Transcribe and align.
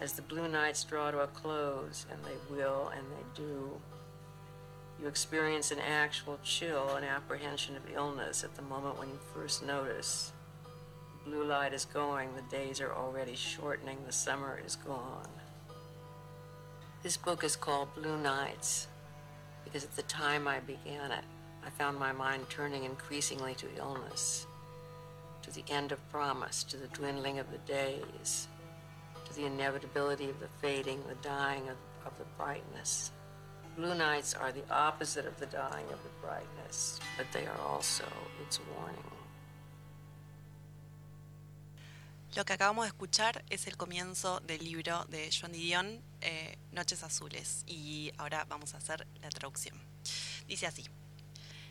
As 0.00 0.14
the 0.14 0.22
blue 0.22 0.48
nights 0.48 0.82
draw 0.82 1.10
to 1.10 1.20
a 1.20 1.26
close, 1.26 2.06
and 2.10 2.18
they 2.24 2.54
will 2.54 2.88
and 2.88 3.04
they 3.10 3.42
do, 3.42 3.70
you 4.98 5.06
experience 5.06 5.70
an 5.70 5.78
actual 5.78 6.38
chill 6.42 6.96
and 6.96 7.04
apprehension 7.04 7.76
of 7.76 7.82
illness 7.94 8.42
at 8.42 8.54
the 8.54 8.62
moment 8.62 8.98
when 8.98 9.08
you 9.08 9.18
first 9.34 9.64
notice. 9.64 10.32
The 11.24 11.30
blue 11.30 11.44
light 11.44 11.74
is 11.74 11.84
going, 11.84 12.30
the 12.34 12.56
days 12.56 12.80
are 12.80 12.94
already 12.94 13.34
shortening, 13.34 13.98
the 14.06 14.12
summer 14.12 14.58
is 14.64 14.76
gone. 14.76 15.28
This 17.02 17.18
book 17.18 17.44
is 17.44 17.56
called 17.56 17.94
Blue 17.94 18.18
Nights 18.18 18.88
because 19.64 19.84
at 19.84 19.96
the 19.96 20.02
time 20.02 20.48
I 20.48 20.60
began 20.60 21.12
it, 21.12 21.24
I 21.64 21.68
found 21.68 21.98
my 21.98 22.12
mind 22.12 22.48
turning 22.48 22.84
increasingly 22.84 23.54
to 23.56 23.66
illness, 23.76 24.46
to 25.42 25.50
the 25.50 25.64
end 25.68 25.92
of 25.92 26.10
promise, 26.10 26.64
to 26.64 26.78
the 26.78 26.88
dwindling 26.88 27.38
of 27.38 27.50
the 27.50 27.58
days, 27.58 28.48
to 29.30 29.40
the 29.40 29.46
inevitability 29.46 30.28
of 30.28 30.38
the 30.40 30.48
fading, 30.60 30.98
the 31.08 31.14
dying 31.22 31.62
of, 31.68 31.76
of 32.04 32.12
the 32.18 32.24
brightness. 32.36 33.12
Blue 33.76 33.94
nights 33.94 34.34
are 34.34 34.52
the 34.52 34.64
opposite 34.70 35.26
of 35.26 35.38
the 35.38 35.46
dying 35.46 35.86
of 35.92 36.02
the 36.02 36.10
brightness, 36.20 36.98
but 37.16 37.26
they 37.32 37.46
are 37.46 37.60
also 37.66 38.04
its 38.42 38.60
warning. 38.76 39.04
Lo 42.36 42.44
que 42.44 42.54
acabamos 42.54 42.84
de 42.84 42.90
escuchar 42.90 43.42
es 43.50 43.66
el 43.66 43.76
comienzo 43.76 44.40
del 44.40 44.62
libro 44.62 45.04
de 45.08 45.30
Joan 45.32 45.52
Didion, 45.52 46.00
eh, 46.20 46.56
Noches 46.72 47.02
Azules, 47.02 47.64
y 47.66 48.12
ahora 48.18 48.44
vamos 48.48 48.74
a 48.74 48.76
hacer 48.76 49.06
la 49.20 49.30
traducción. 49.30 49.76
Dice 50.46 50.66
así. 50.66 50.84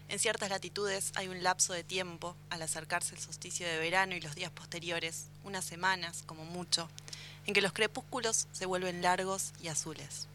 En 0.09 0.20
ciertas 0.20 0.50
latitudes 0.50 1.12
hay 1.16 1.28
un 1.28 1.44
lapso 1.44 1.72
de 1.72 1.84
tiempo, 1.84 2.36
al 2.50 2.62
acercarse 2.62 3.14
el 3.14 3.22
solsticio 3.22 3.67
de 3.67 3.78
verano 3.78 4.16
y 4.16 4.22
los 4.22 4.36
días 4.36 4.52
posteriores, 4.52 5.30
unas 5.44 5.64
semanas 5.64 6.23
como 6.26 6.45
mucho, 6.45 6.89
en 7.49 7.53
que 7.55 7.62
los 7.62 7.73
crepúsculos 7.73 8.48
se 8.52 8.67
vuelven 8.67 9.02
largos 9.02 9.53
y 9.59 9.69
azules. 9.69 10.28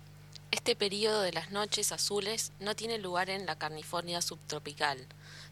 Este 0.50 0.74
periodo 0.74 1.22
de 1.22 1.32
las 1.32 1.52
noches 1.52 1.92
azules 1.92 2.50
no 2.58 2.74
tiene 2.74 2.98
lugar 2.98 3.30
en 3.30 3.46
la 3.46 3.56
California 3.56 4.20
subtropical, 4.20 4.98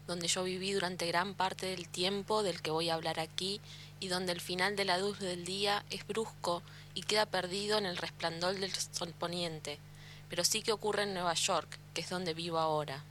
donde 0.05 0.27
yo 0.27 0.43
viví 0.43 0.73
durante 0.73 1.07
gran 1.07 1.35
parte 1.35 1.67
del 1.67 1.87
tiempo 1.87 2.43
del 2.43 2.61
que 2.61 2.69
voy 2.69 2.89
a 2.89 2.95
hablar 2.95 3.17
aquí 3.21 3.61
y 4.01 4.09
donde 4.09 4.33
el 4.33 4.41
final 4.41 4.75
de 4.75 4.83
la 4.83 4.97
luz 4.97 5.19
del 5.19 5.45
día 5.45 5.85
es 5.89 6.05
brusco 6.05 6.61
y 6.95 7.03
queda 7.03 7.25
perdido 7.25 7.77
en 7.77 7.85
el 7.85 7.95
resplandor 7.95 8.59
del 8.59 8.73
sol 8.73 9.13
poniente, 9.17 9.79
pero 10.27 10.43
sí 10.43 10.63
que 10.63 10.73
ocurre 10.73 11.03
en 11.03 11.13
Nueva 11.13 11.33
York, 11.33 11.79
que 11.93 12.01
es 12.01 12.09
donde 12.09 12.33
vivo 12.33 12.59
ahora. 12.59 13.05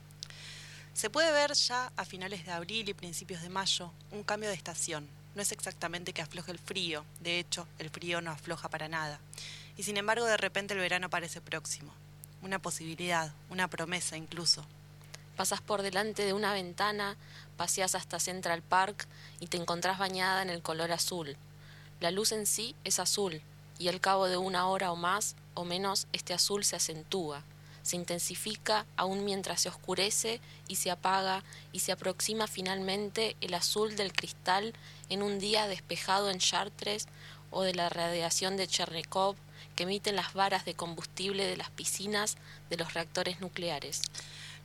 Se 0.93 1.09
puede 1.09 1.31
ver 1.31 1.53
ya 1.53 1.91
a 1.95 2.05
finales 2.05 2.45
de 2.45 2.51
abril 2.51 2.87
y 2.87 2.93
principios 2.93 3.41
de 3.41 3.49
mayo 3.49 3.91
un 4.11 4.21
cambio 4.21 4.49
de 4.49 4.55
estación. 4.55 5.22
No 5.35 5.41
es 5.41 5.51
exactamente 5.51 6.13
que 6.13 6.21
afloje 6.21 6.51
el 6.51 6.59
frío, 6.59 7.03
de 7.21 7.39
hecho, 7.39 7.67
el 7.79 7.89
frío 7.89 8.21
no 8.21 8.31
afloja 8.31 8.69
para 8.69 8.87
nada. 8.87 9.19
Y 9.77 9.83
sin 9.83 9.97
embargo, 9.97 10.25
de 10.25 10.37
repente 10.37 10.73
el 10.73 10.79
verano 10.79 11.09
parece 11.09 11.41
próximo. 11.41 11.93
Una 12.41 12.59
posibilidad, 12.59 13.33
una 13.49 13.67
promesa 13.67 14.17
incluso. 14.17 14.63
Pasas 15.35 15.61
por 15.61 15.81
delante 15.81 16.25
de 16.25 16.33
una 16.33 16.53
ventana, 16.53 17.17
paseas 17.57 17.95
hasta 17.95 18.19
Central 18.19 18.61
Park 18.61 19.07
y 19.39 19.47
te 19.47 19.57
encontrás 19.57 19.97
bañada 19.97 20.43
en 20.43 20.51
el 20.51 20.61
color 20.61 20.91
azul. 20.91 21.35
La 21.99 22.11
luz 22.11 22.31
en 22.31 22.45
sí 22.45 22.75
es 22.83 22.99
azul, 22.99 23.41
y 23.79 23.87
al 23.87 23.99
cabo 23.99 24.27
de 24.27 24.37
una 24.37 24.67
hora 24.67 24.91
o 24.91 24.95
más 24.95 25.35
o 25.55 25.65
menos 25.65 26.07
este 26.13 26.33
azul 26.33 26.63
se 26.63 26.75
acentúa, 26.75 27.43
se 27.83 27.97
intensifica 27.97 28.85
aún 28.95 29.25
mientras 29.25 29.61
se 29.61 29.69
oscurece 29.69 30.41
y 30.67 30.77
se 30.77 30.89
apaga 30.89 31.43
y 31.71 31.79
se 31.79 31.91
aproxima 31.91 32.47
finalmente 32.47 33.35
el 33.41 33.53
azul 33.53 33.95
del 33.95 34.13
cristal 34.13 34.73
en 35.09 35.21
un 35.21 35.37
día 35.37 35.67
despejado 35.67 36.29
en 36.29 36.39
Chartres 36.39 37.07
o 37.51 37.61
de 37.61 37.75
la 37.75 37.89
radiación 37.89 38.57
de 38.57 38.67
Chernikov 38.67 39.35
que 39.75 39.83
emiten 39.83 40.15
las 40.15 40.33
varas 40.33 40.65
de 40.65 40.73
combustible 40.73 41.45
de 41.45 41.57
las 41.57 41.69
piscinas 41.69 42.37
de 42.69 42.77
los 42.77 42.93
reactores 42.93 43.41
nucleares. 43.41 44.01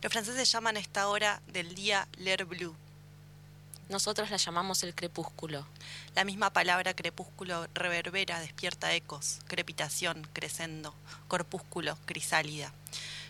Los 0.01 0.11
franceses 0.11 0.51
llaman 0.51 0.77
esta 0.77 1.09
hora 1.09 1.41
del 1.47 1.75
día 1.75 2.07
l'air 2.17 2.45
bleu. 2.45 2.73
Nosotros 3.89 4.29
la 4.29 4.37
llamamos 4.37 4.83
el 4.83 4.93
crepúsculo. 4.93 5.65
La 6.13 6.23
misma 6.23 6.53
palabra 6.53 6.93
crepúsculo 6.93 7.67
reverbera, 7.73 8.39
despierta 8.39 8.93
ecos, 8.93 9.39
crepitación, 9.47 10.27
crescendo, 10.31 10.93
corpúsculo, 11.27 11.97
crisálida. 12.05 12.71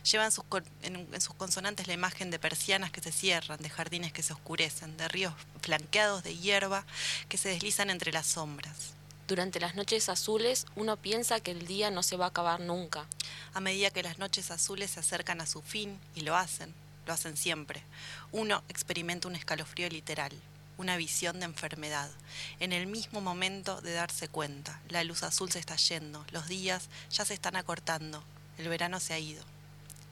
Lleva 0.03 0.25
en 0.25 0.31
sus, 0.33 0.43
en, 0.81 1.07
en 1.13 1.21
sus 1.21 1.33
consonantes 1.35 1.87
la 1.87 1.93
imagen 1.93 2.29
de 2.29 2.39
persianas 2.39 2.91
que 2.91 2.99
se 2.99 3.13
cierran, 3.13 3.59
de 3.59 3.69
jardines 3.69 4.11
que 4.11 4.21
se 4.21 4.33
oscurecen, 4.33 4.97
de 4.97 5.07
ríos 5.07 5.33
flanqueados 5.61 6.23
de 6.23 6.35
hierba 6.35 6.85
que 7.29 7.37
se 7.37 7.47
deslizan 7.47 7.89
entre 7.89 8.11
las 8.11 8.27
sombras. 8.27 8.93
Durante 9.29 9.61
las 9.61 9.75
noches 9.75 10.09
azules 10.09 10.65
uno 10.75 10.97
piensa 10.97 11.39
que 11.39 11.51
el 11.51 11.67
día 11.67 11.89
no 11.89 12.03
se 12.03 12.17
va 12.17 12.25
a 12.25 12.29
acabar 12.29 12.59
nunca. 12.59 13.05
A 13.53 13.61
medida 13.61 13.91
que 13.91 14.03
las 14.03 14.17
noches 14.17 14.51
azules 14.51 14.91
se 14.91 14.99
acercan 14.99 15.39
a 15.39 15.45
su 15.45 15.61
fin, 15.61 15.99
y 16.15 16.21
lo 16.21 16.35
hacen, 16.35 16.73
lo 17.05 17.13
hacen 17.13 17.37
siempre, 17.37 17.83
uno 18.31 18.61
experimenta 18.69 19.27
un 19.27 19.35
escalofrío 19.35 19.89
literal, 19.89 20.31
una 20.79 20.95
visión 20.95 21.39
de 21.39 21.45
enfermedad. 21.45 22.09
En 22.61 22.71
el 22.71 22.87
mismo 22.87 23.19
momento 23.19 23.81
de 23.81 23.91
darse 23.91 24.29
cuenta, 24.29 24.81
la 24.87 25.03
luz 25.03 25.23
azul 25.23 25.51
se 25.51 25.59
está 25.59 25.75
yendo, 25.75 26.25
los 26.31 26.47
días 26.47 26.87
ya 27.11 27.25
se 27.25 27.33
están 27.33 27.57
acortando, 27.57 28.23
el 28.57 28.69
verano 28.69 29.01
se 29.01 29.13
ha 29.13 29.19
ido. 29.19 29.43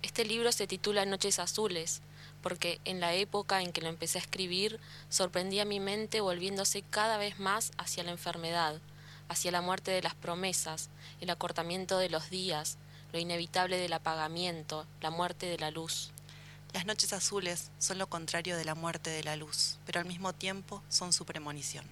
Este 0.02 0.26
libro 0.26 0.52
se 0.52 0.68
titula 0.68 1.06
Noches 1.06 1.40
Azules, 1.40 2.02
porque 2.42 2.82
en 2.84 3.00
la 3.00 3.14
época 3.14 3.62
en 3.62 3.72
que 3.72 3.82
lo 3.82 3.88
empecé 3.88 4.18
a 4.18 4.22
escribir 4.22 4.78
sorprendía 5.10 5.64
mi 5.64 5.80
mente 5.80 6.20
volviéndose 6.20 6.82
cada 6.82 7.18
vez 7.18 7.40
más 7.40 7.72
hacia 7.78 8.04
la 8.04 8.12
enfermedad, 8.12 8.82
hacia 9.30 9.52
la 9.52 9.62
muerte 9.62 9.92
de 9.92 10.02
las 10.02 10.16
promesas, 10.16 10.90
el 11.22 11.30
acortamiento 11.30 11.98
de 11.98 12.10
los 12.10 12.30
días, 12.30 12.78
lo 13.14 13.20
inevitable 13.20 13.78
del 13.78 13.94
apagamiento, 13.94 14.86
la 15.00 15.12
muerte 15.12 15.46
de 15.46 15.60
la 15.60 15.72
luz. 15.72 16.12
Las 16.78 16.86
noches 16.86 17.12
azules 17.12 17.72
son 17.80 17.98
lo 17.98 18.06
contrario 18.08 18.56
de 18.56 18.64
la 18.64 18.76
muerte 18.76 19.10
de 19.10 19.24
la 19.24 19.36
luz, 19.36 19.80
pero 19.88 20.00
al 20.00 20.06
mismo 20.06 20.34
tiempo 20.34 20.84
son 20.90 21.12
su 21.12 21.26
premonición. 21.26 21.84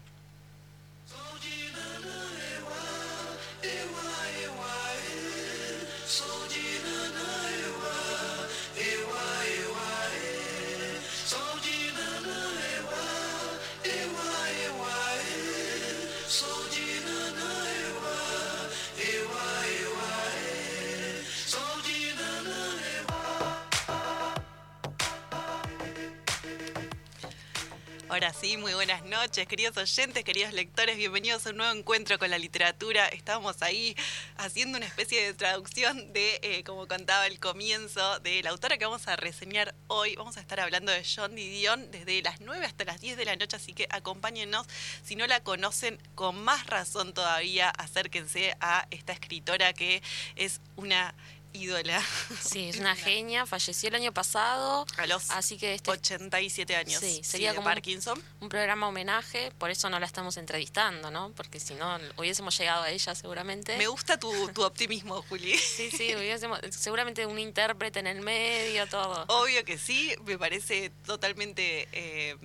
Ahora 28.16 28.32
sí, 28.32 28.56
muy 28.56 28.74
buenas 28.74 29.04
noches, 29.04 29.46
queridos 29.46 29.76
oyentes, 29.76 30.24
queridos 30.24 30.54
lectores, 30.54 30.96
bienvenidos 30.96 31.46
a 31.46 31.50
un 31.50 31.58
nuevo 31.58 31.78
encuentro 31.78 32.18
con 32.18 32.30
la 32.30 32.38
literatura. 32.38 33.10
Estamos 33.10 33.62
ahí 33.62 33.94
haciendo 34.38 34.78
una 34.78 34.88
especie 34.88 35.22
de 35.22 35.34
traducción 35.34 36.14
de, 36.14 36.40
eh, 36.42 36.64
como 36.64 36.88
contaba 36.88 37.28
el 37.28 37.42
comienzo, 37.42 38.20
de 38.22 38.42
la 38.42 38.52
autora 38.52 38.78
que 38.78 38.86
vamos 38.86 39.10
a 39.10 39.18
reseñar 39.18 39.76
hoy. 39.88 40.16
Vamos 40.16 40.38
a 40.38 40.40
estar 40.40 40.62
hablando 40.62 40.94
de 40.94 41.04
John 41.04 41.36
Didion 41.36 41.92
desde 41.92 42.22
las 42.22 42.40
9 42.40 42.66
hasta 42.66 42.86
las 42.86 43.02
10 43.02 43.18
de 43.18 43.26
la 43.26 43.36
noche, 43.36 43.58
así 43.58 43.74
que 43.74 43.86
acompáñennos. 43.90 44.66
Si 45.04 45.18
no 45.18 45.28
la 45.28 45.42
conocen, 45.42 46.00
con 46.16 46.42
más 46.42 46.68
razón 46.68 47.14
todavía, 47.14 47.70
acérquense 47.70 48.56
a 48.62 48.88
esta 48.92 49.12
escritora 49.12 49.74
que 49.74 50.02
es 50.38 50.62
una 50.78 51.14
ídola. 51.56 52.04
Sí, 52.42 52.70
es 52.70 52.78
una 52.80 52.96
genia, 52.96 53.46
falleció 53.46 53.90
el 53.90 53.96
año 53.96 54.12
pasado. 54.14 54.86
A 54.98 55.08
los 55.08 55.30
así 55.32 55.58
que 55.58 55.74
este 55.74 55.90
87 55.92 56.76
años. 56.76 57.00
Sí, 57.00 57.22
sería 57.24 57.52
como 57.56 57.68
un- 57.68 57.74
Parkinson. 57.74 58.22
un 58.42 58.50
programa 58.50 58.88
homenaje, 58.88 59.52
por 59.58 59.72
eso 59.72 59.90
no 59.90 60.00
la 60.00 60.06
estamos 60.06 60.38
entrevistando, 60.38 61.10
¿no? 61.12 61.32
Porque 61.36 61.60
si 61.60 61.74
no 61.76 61.98
hubiésemos 62.18 62.58
llegado 62.58 62.84
a 62.84 62.90
ella 62.92 63.16
seguramente. 63.16 63.78
Me 63.78 63.88
gusta 63.88 64.20
tu, 64.20 64.32
tu 64.50 64.64
optimismo, 64.64 65.22
Juli. 65.24 65.58
Sí, 65.76 65.90
sí, 65.92 66.16
hubiésemos, 66.16 66.60
seguramente 66.72 67.26
un 67.26 67.40
intérprete 67.40 68.00
en 68.00 68.08
el 68.08 68.22
medio, 68.22 68.88
todo. 68.88 69.26
Obvio 69.28 69.64
que 69.66 69.78
sí, 69.78 70.14
me 70.26 70.38
parece 70.38 70.92
totalmente 71.06 71.88
eh, 71.92 72.36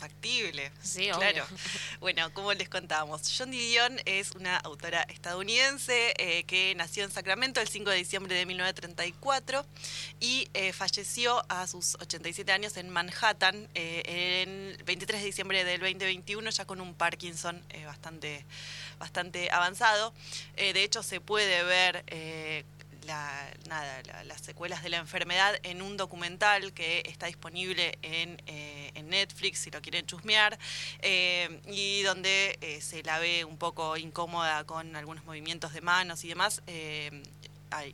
factible. 0.00 0.72
Sí, 0.82 1.10
obvio. 1.10 1.18
claro. 1.18 1.46
Bueno, 2.00 2.32
como 2.32 2.52
les 2.54 2.68
contábamos, 2.68 3.22
John 3.36 3.50
Didion 3.50 4.00
es 4.06 4.32
una 4.32 4.56
autora 4.56 5.02
estadounidense 5.02 6.14
eh, 6.16 6.44
que 6.44 6.74
nació 6.74 7.04
en 7.04 7.10
Sacramento 7.10 7.60
el 7.60 7.68
5 7.68 7.90
de 7.90 7.96
diciembre 7.96 8.34
de 8.34 8.46
1934 8.46 9.66
y 10.18 10.48
eh, 10.54 10.72
falleció 10.72 11.44
a 11.48 11.66
sus 11.66 11.96
87 11.96 12.50
años 12.52 12.76
en 12.76 12.88
Manhattan 12.88 13.68
eh, 13.74 14.02
en 14.06 14.76
el 14.78 14.84
23 14.84 15.20
de 15.20 15.26
diciembre 15.26 15.64
del 15.64 15.80
2021 15.80 16.50
ya 16.50 16.64
con 16.64 16.80
un 16.80 16.94
Parkinson 16.94 17.62
eh, 17.70 17.84
bastante, 17.84 18.44
bastante 18.98 19.50
avanzado. 19.50 20.12
Eh, 20.56 20.72
de 20.72 20.82
hecho, 20.82 21.02
se 21.02 21.20
puede 21.20 21.62
ver 21.64 22.04
la- 23.06 23.50
nada, 23.68 24.02
la- 24.04 24.24
las 24.24 24.40
secuelas 24.40 24.82
de 24.82 24.88
la 24.90 24.98
enfermedad 24.98 25.58
en 25.62 25.82
un 25.82 25.96
documental 25.96 26.72
que 26.72 27.02
está 27.06 27.26
disponible 27.26 27.98
en, 28.02 28.40
eh, 28.46 28.92
en 28.94 29.08
Netflix 29.08 29.60
si 29.60 29.70
lo 29.70 29.80
quieren 29.80 30.06
chusmear, 30.06 30.58
y 31.66 32.02
donde 32.02 32.78
se 32.82 33.02
la 33.02 33.18
ve 33.18 33.44
un 33.44 33.58
poco 33.58 33.96
incómoda 33.96 34.64
con 34.64 34.96
algunos 34.96 35.24
movimientos 35.24 35.72
de 35.72 35.80
manos 35.80 36.24
y 36.24 36.28
demás 36.28 36.62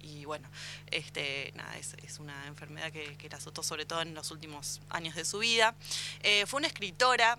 y 0.00 0.24
bueno, 0.24 0.48
este, 0.90 1.52
nada, 1.54 1.76
es, 1.76 1.94
es 2.02 2.18
una 2.18 2.46
enfermedad 2.46 2.90
que, 2.92 3.16
que, 3.16 3.28
la 3.28 3.36
azotó 3.36 3.62
sobre 3.62 3.84
todo 3.84 4.00
en 4.00 4.14
los 4.14 4.30
últimos 4.30 4.80
años 4.88 5.14
de 5.14 5.24
su 5.24 5.38
vida. 5.38 5.74
Eh, 6.22 6.46
fue 6.46 6.58
una 6.58 6.68
escritora 6.68 7.38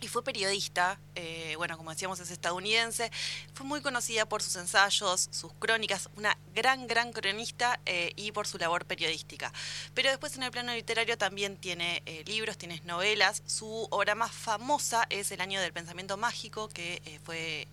y 0.00 0.08
fue 0.08 0.22
periodista, 0.22 0.98
eh, 1.14 1.54
bueno, 1.56 1.76
como 1.76 1.90
decíamos, 1.90 2.20
es 2.20 2.30
estadounidense, 2.30 3.10
fue 3.54 3.66
muy 3.66 3.80
conocida 3.80 4.26
por 4.26 4.42
sus 4.42 4.56
ensayos, 4.56 5.28
sus 5.30 5.52
crónicas, 5.54 6.08
una 6.16 6.36
gran, 6.54 6.86
gran 6.86 7.12
cronista 7.12 7.80
eh, 7.86 8.12
y 8.16 8.32
por 8.32 8.46
su 8.46 8.58
labor 8.58 8.84
periodística. 8.84 9.52
Pero 9.94 10.10
después 10.10 10.36
en 10.36 10.44
el 10.44 10.50
plano 10.50 10.72
literario 10.72 11.18
también 11.18 11.56
tiene 11.56 12.02
libros, 12.26 12.58
tiene 12.58 12.80
novelas, 12.84 13.42
su 13.46 13.88
obra 13.90 14.14
más 14.14 14.32
famosa 14.32 15.06
es 15.10 15.30
El 15.32 15.40
año 15.40 15.60
del 15.60 15.72
pensamiento 15.72 16.16
mágico, 16.16 16.68
que 16.68 17.20
fue 17.24 17.66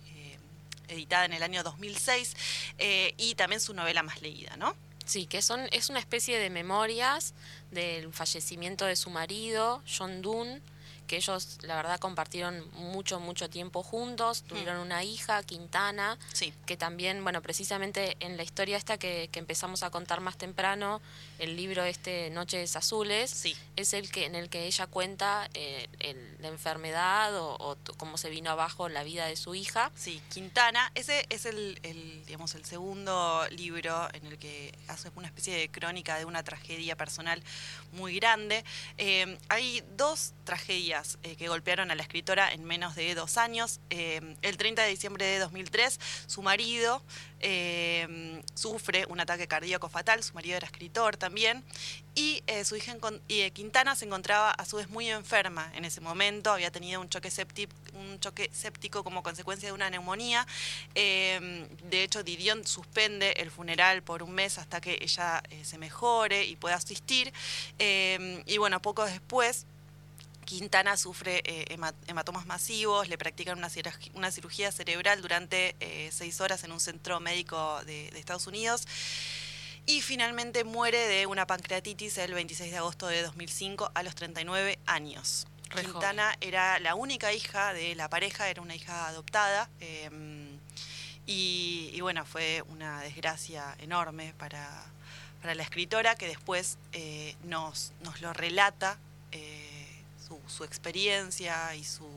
editada 0.88 1.24
en 1.24 1.32
el 1.32 1.42
año 1.42 1.62
2006, 1.62 2.34
eh, 2.78 3.14
y 3.16 3.34
también 3.34 3.60
su 3.60 3.74
novela 3.74 4.02
más 4.02 4.22
leída, 4.22 4.56
¿no? 4.56 4.76
Sí, 5.04 5.26
que 5.26 5.40
son, 5.40 5.68
es 5.70 5.88
una 5.88 6.00
especie 6.00 6.38
de 6.38 6.50
memorias 6.50 7.34
del 7.70 8.12
fallecimiento 8.12 8.84
de 8.86 8.96
su 8.96 9.10
marido, 9.10 9.82
John 9.86 10.20
Dunn, 10.20 10.60
que 11.06 11.16
ellos, 11.16 11.58
la 11.62 11.76
verdad, 11.76 11.98
compartieron 11.98 12.68
mucho, 12.74 13.20
mucho 13.20 13.48
tiempo 13.48 13.82
juntos, 13.82 14.42
mm. 14.42 14.48
tuvieron 14.48 14.78
una 14.78 15.04
hija, 15.04 15.42
Quintana, 15.42 16.18
que 16.66 16.76
también, 16.76 17.22
bueno, 17.22 17.42
precisamente 17.42 18.16
en 18.20 18.36
la 18.36 18.42
historia 18.42 18.76
esta 18.76 18.98
que, 18.98 19.28
que, 19.32 19.38
empezamos 19.38 19.82
a 19.82 19.90
contar 19.90 20.20
más 20.20 20.36
temprano, 20.36 21.00
el 21.38 21.56
libro 21.56 21.84
este, 21.84 22.30
Noches 22.30 22.76
Azules, 22.76 23.44
es 23.76 23.94
el 23.94 24.10
que 24.10 24.26
en 24.26 24.34
el 24.34 24.48
que 24.48 24.66
ella 24.66 24.86
cuenta 24.86 25.48
eh, 25.54 25.88
la 26.40 26.48
enfermedad 26.48 27.32
o, 27.34 27.76
cómo 27.96 28.18
se 28.18 28.30
vino 28.30 28.50
abajo 28.50 28.88
la 28.88 29.02
vida 29.04 29.26
de 29.26 29.36
su 29.36 29.54
hija. 29.54 29.90
Sí, 29.94 30.20
Quintana, 30.32 30.90
ese 30.94 31.26
es 31.30 31.46
el, 31.46 31.78
digamos, 32.26 32.54
el 32.54 32.64
segundo 32.64 33.46
libro 33.50 34.08
en 34.12 34.26
el 34.26 34.38
que 34.38 34.76
hace 34.88 35.10
una 35.14 35.26
especie 35.26 35.56
de 35.56 35.68
crónica 35.68 36.18
de 36.18 36.24
una 36.24 36.42
tragedia 36.42 36.96
personal 36.96 37.42
muy 37.92 38.16
grande. 38.16 38.64
Eh, 38.98 39.38
hay 39.48 39.82
dos 39.96 40.34
tragedias 40.44 40.95
eh, 41.22 41.36
que 41.36 41.48
golpearon 41.48 41.90
a 41.90 41.94
la 41.94 42.02
escritora 42.02 42.52
en 42.52 42.64
menos 42.64 42.94
de 42.94 43.14
dos 43.14 43.36
años. 43.36 43.80
el 43.90 44.56
30 44.56 44.82
de 44.82 44.88
diciembre 44.88 45.26
de 45.26 45.38
2003, 45.38 45.98
su 46.26 46.42
marido 46.42 47.02
eh, 47.40 48.42
sufre 48.54 49.04
un 49.10 49.20
ataque 49.20 49.46
cardíaco 49.46 49.90
fatal, 49.90 50.22
su 50.22 50.32
marido 50.32 50.56
era 50.56 50.66
escritor 50.66 51.18
también, 51.18 51.62
y 52.14 52.42
eh, 52.46 52.64
su 52.64 52.76
hija 52.76 52.96
eh, 53.28 53.50
Quintana 53.50 53.94
se 53.94 54.06
encontraba 54.06 54.50
a 54.50 54.64
su 54.64 54.76
vez 54.76 54.88
muy 54.88 55.10
enferma 55.10 55.70
en 55.74 55.84
ese 55.84 56.00
momento, 56.00 56.50
había 56.50 56.70
tenido 56.70 57.00
un 57.00 57.10
choque 57.10 57.30
séptico 57.30 59.04
como 59.04 59.22
consecuencia 59.22 59.68
de 59.68 59.74
una 59.74 59.90
neumonía. 59.90 60.46
de 60.94 62.02
hecho, 62.02 62.22
Didion 62.22 62.66
suspende 62.66 63.32
el 63.32 63.50
funeral 63.50 64.02
por 64.02 64.22
un 64.22 64.32
mes 64.32 64.58
hasta 64.58 64.80
que 64.80 64.98
ella 65.02 65.42
se 65.62 65.76
mejore 65.76 66.44
y 66.44 66.56
pueda 66.56 66.76
asistir. 66.76 67.32
y 67.78 68.58
bueno, 68.58 68.80
poco 68.80 69.04
después 69.04 69.66
Quintana 70.46 70.96
sufre 70.96 71.42
eh, 71.44 71.76
hematomas 72.06 72.46
masivos, 72.46 73.08
le 73.08 73.18
practican 73.18 73.58
una, 73.58 74.30
cirugía 74.30 74.70
cerebral 74.70 75.20
durante 75.20 75.74
eh, 75.80 76.08
seis 76.12 76.40
horas 76.40 76.62
en 76.62 76.70
un 76.70 76.78
centro 76.78 77.18
médico 77.18 77.84
de, 77.84 78.06
Estados 78.16 78.46
Unidos 78.46 78.86
y 79.86 80.00
finalmente 80.00 80.64
muere 80.64 81.08
de 81.08 81.26
una 81.26 81.46
pancreatitis 81.46 82.16
el 82.18 82.32
26 82.32 82.70
de 82.70 82.78
agosto 82.78 83.08
de 83.08 83.22
2005 83.22 83.90
a 83.92 84.02
los 84.04 84.14
39 84.14 84.78
años. 84.86 85.48
Quintana 85.68 86.36
era 86.40 86.78
la 86.78 86.94
única 86.94 87.32
hija 87.32 87.72
de 87.72 87.96
la 87.96 88.08
pareja, 88.08 88.48
era 88.48 88.62
una 88.62 88.76
hija 88.76 89.08
adoptada 89.08 89.68
em, 89.80 90.58
y, 91.26 92.00
bueno, 92.00 92.24
fue 92.24 92.62
una 92.68 93.00
desgracia 93.00 93.74
enorme 93.80 94.32
para, 94.38 94.86
la 95.42 95.62
escritora 95.62 96.14
que 96.14 96.26
después 96.26 96.78
eh, 96.92 97.36
nos, 97.44 97.92
nos 98.02 98.20
lo 98.20 98.32
relata 98.32 98.98
su, 100.46 100.64
experiencia 100.64 101.74
y 101.74 101.84
su, 101.84 102.08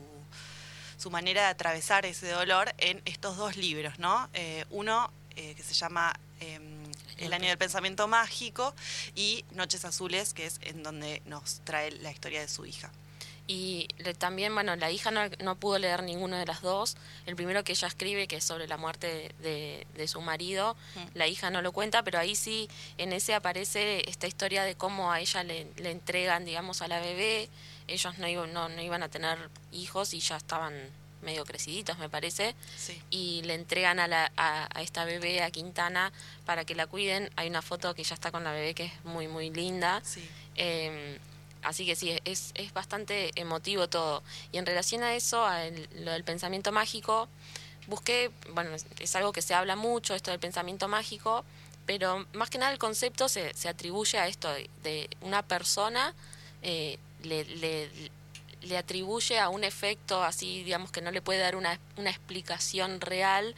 su, 0.98 1.10
manera 1.10 1.42
de 1.42 1.48
atravesar 1.48 2.06
ese 2.06 2.30
dolor 2.30 2.74
en 2.78 3.02
estos 3.04 3.36
dos 3.36 3.56
libros, 3.56 3.98
¿no? 3.98 4.28
Eh, 4.34 4.64
uno 4.70 5.10
eh, 5.36 5.54
que 5.54 5.62
se 5.62 5.74
llama 5.74 6.18
em, 6.40 6.84
El 7.18 7.32
año 7.32 7.48
del 7.48 7.58
pensamiento 7.58 8.08
mágico 8.08 8.74
y 9.14 9.44
Noches 9.52 9.84
Azules, 9.84 10.34
que 10.34 10.46
es 10.46 10.58
en 10.62 10.82
donde 10.82 11.22
nos 11.26 11.60
trae 11.64 11.90
la 11.90 12.10
historia 12.10 12.40
de 12.40 12.48
su 12.48 12.66
hija. 12.66 12.90
Y 13.52 13.88
también, 14.18 14.54
bueno, 14.54 14.76
la 14.76 14.92
hija 14.92 15.10
no, 15.10 15.56
pudo 15.56 15.76
leer 15.80 16.04
ninguno 16.04 16.36
de 16.36 16.46
las 16.46 16.62
dos. 16.62 16.96
El 17.26 17.34
primero 17.34 17.64
que 17.64 17.72
ella 17.72 17.88
escribe, 17.88 18.28
que 18.28 18.36
es 18.36 18.44
sobre 18.44 18.68
la 18.68 18.76
muerte 18.76 19.34
de, 19.40 20.06
su 20.06 20.20
marido, 20.20 20.76
mm. 20.94 21.18
la 21.18 21.26
hija 21.26 21.50
no 21.50 21.60
lo 21.60 21.72
cuenta, 21.72 22.04
pero 22.04 22.20
ahí 22.20 22.36
sí, 22.36 22.68
en 22.96 23.12
ese 23.12 23.34
aparece 23.34 24.08
esta 24.08 24.28
historia 24.28 24.62
de 24.62 24.76
cómo 24.76 25.10
a 25.10 25.18
ella 25.18 25.42
le, 25.42 25.66
le 25.78 25.90
entregan, 25.90 26.44
digamos, 26.44 26.80
a 26.80 26.86
la 26.86 27.00
bebé, 27.00 27.48
ellos 27.90 28.18
no, 28.18 28.28
iban, 28.28 28.52
no, 28.52 28.68
iban 28.80 29.02
a 29.02 29.08
tener 29.08 29.38
hijos 29.72 30.14
y 30.14 30.20
ya 30.20 30.36
estaban 30.36 30.74
medio 31.22 31.44
creciditos, 31.44 31.98
me 31.98 32.08
parece, 32.08 32.54
y 33.10 33.42
le 33.42 33.54
entregan 33.54 33.98
a, 33.98 34.08
la, 34.08 34.32
a, 34.36 34.80
esta 34.80 35.04
bebé, 35.04 35.42
a 35.42 35.50
Quintana, 35.50 36.12
para 36.46 36.64
que 36.64 36.74
la 36.74 36.86
cuiden. 36.86 37.30
Hay 37.36 37.48
una 37.48 37.60
foto 37.60 37.94
que 37.94 38.04
ya 38.04 38.14
está 38.14 38.30
con 38.30 38.42
la 38.42 38.52
bebé 38.52 38.74
que 38.74 38.86
es 38.86 39.04
muy, 39.04 39.28
muy 39.28 39.50
linda. 39.50 40.02
Em, 40.56 41.18
así 41.62 41.84
que 41.84 41.94
sí, 41.94 42.18
es, 42.24 42.52
es 42.54 42.72
bastante 42.72 43.32
emotivo 43.34 43.88
todo. 43.88 44.22
Y 44.50 44.58
en 44.58 44.64
relación 44.64 45.02
a 45.02 45.14
eso, 45.14 45.44
a 45.44 45.64
lo 45.96 46.12
del 46.12 46.24
pensamiento 46.24 46.72
mágico, 46.72 47.28
busqué, 47.86 48.30
bueno, 48.54 48.70
es 48.98 49.16
algo 49.16 49.32
que 49.32 49.42
se 49.42 49.52
habla 49.52 49.76
mucho, 49.76 50.14
esto 50.14 50.30
del 50.30 50.40
pensamiento 50.40 50.88
mágico, 50.88 51.44
pero 51.86 52.24
más 52.34 52.50
que 52.50 52.58
nada 52.58 52.72
el 52.72 52.78
concepto 52.78 53.28
se, 53.28 53.52
se 53.54 53.68
atribuye 53.68 54.16
a 54.18 54.28
esto 54.28 54.48
de, 54.82 55.10
una 55.22 55.42
persona 55.42 56.14
eh, 56.62 56.98
le, 57.22 57.44
le, 57.44 57.90
le, 58.62 58.78
atribuye 58.78 59.38
a 59.38 59.48
un 59.48 59.64
efecto 59.64 60.22
así, 60.22 60.62
digamos, 60.64 60.90
que 60.92 61.00
no 61.00 61.10
le 61.10 61.22
puede 61.22 61.40
dar 61.40 61.56
una, 61.56 61.78
una 61.96 62.10
explicación 62.10 63.00
real. 63.00 63.54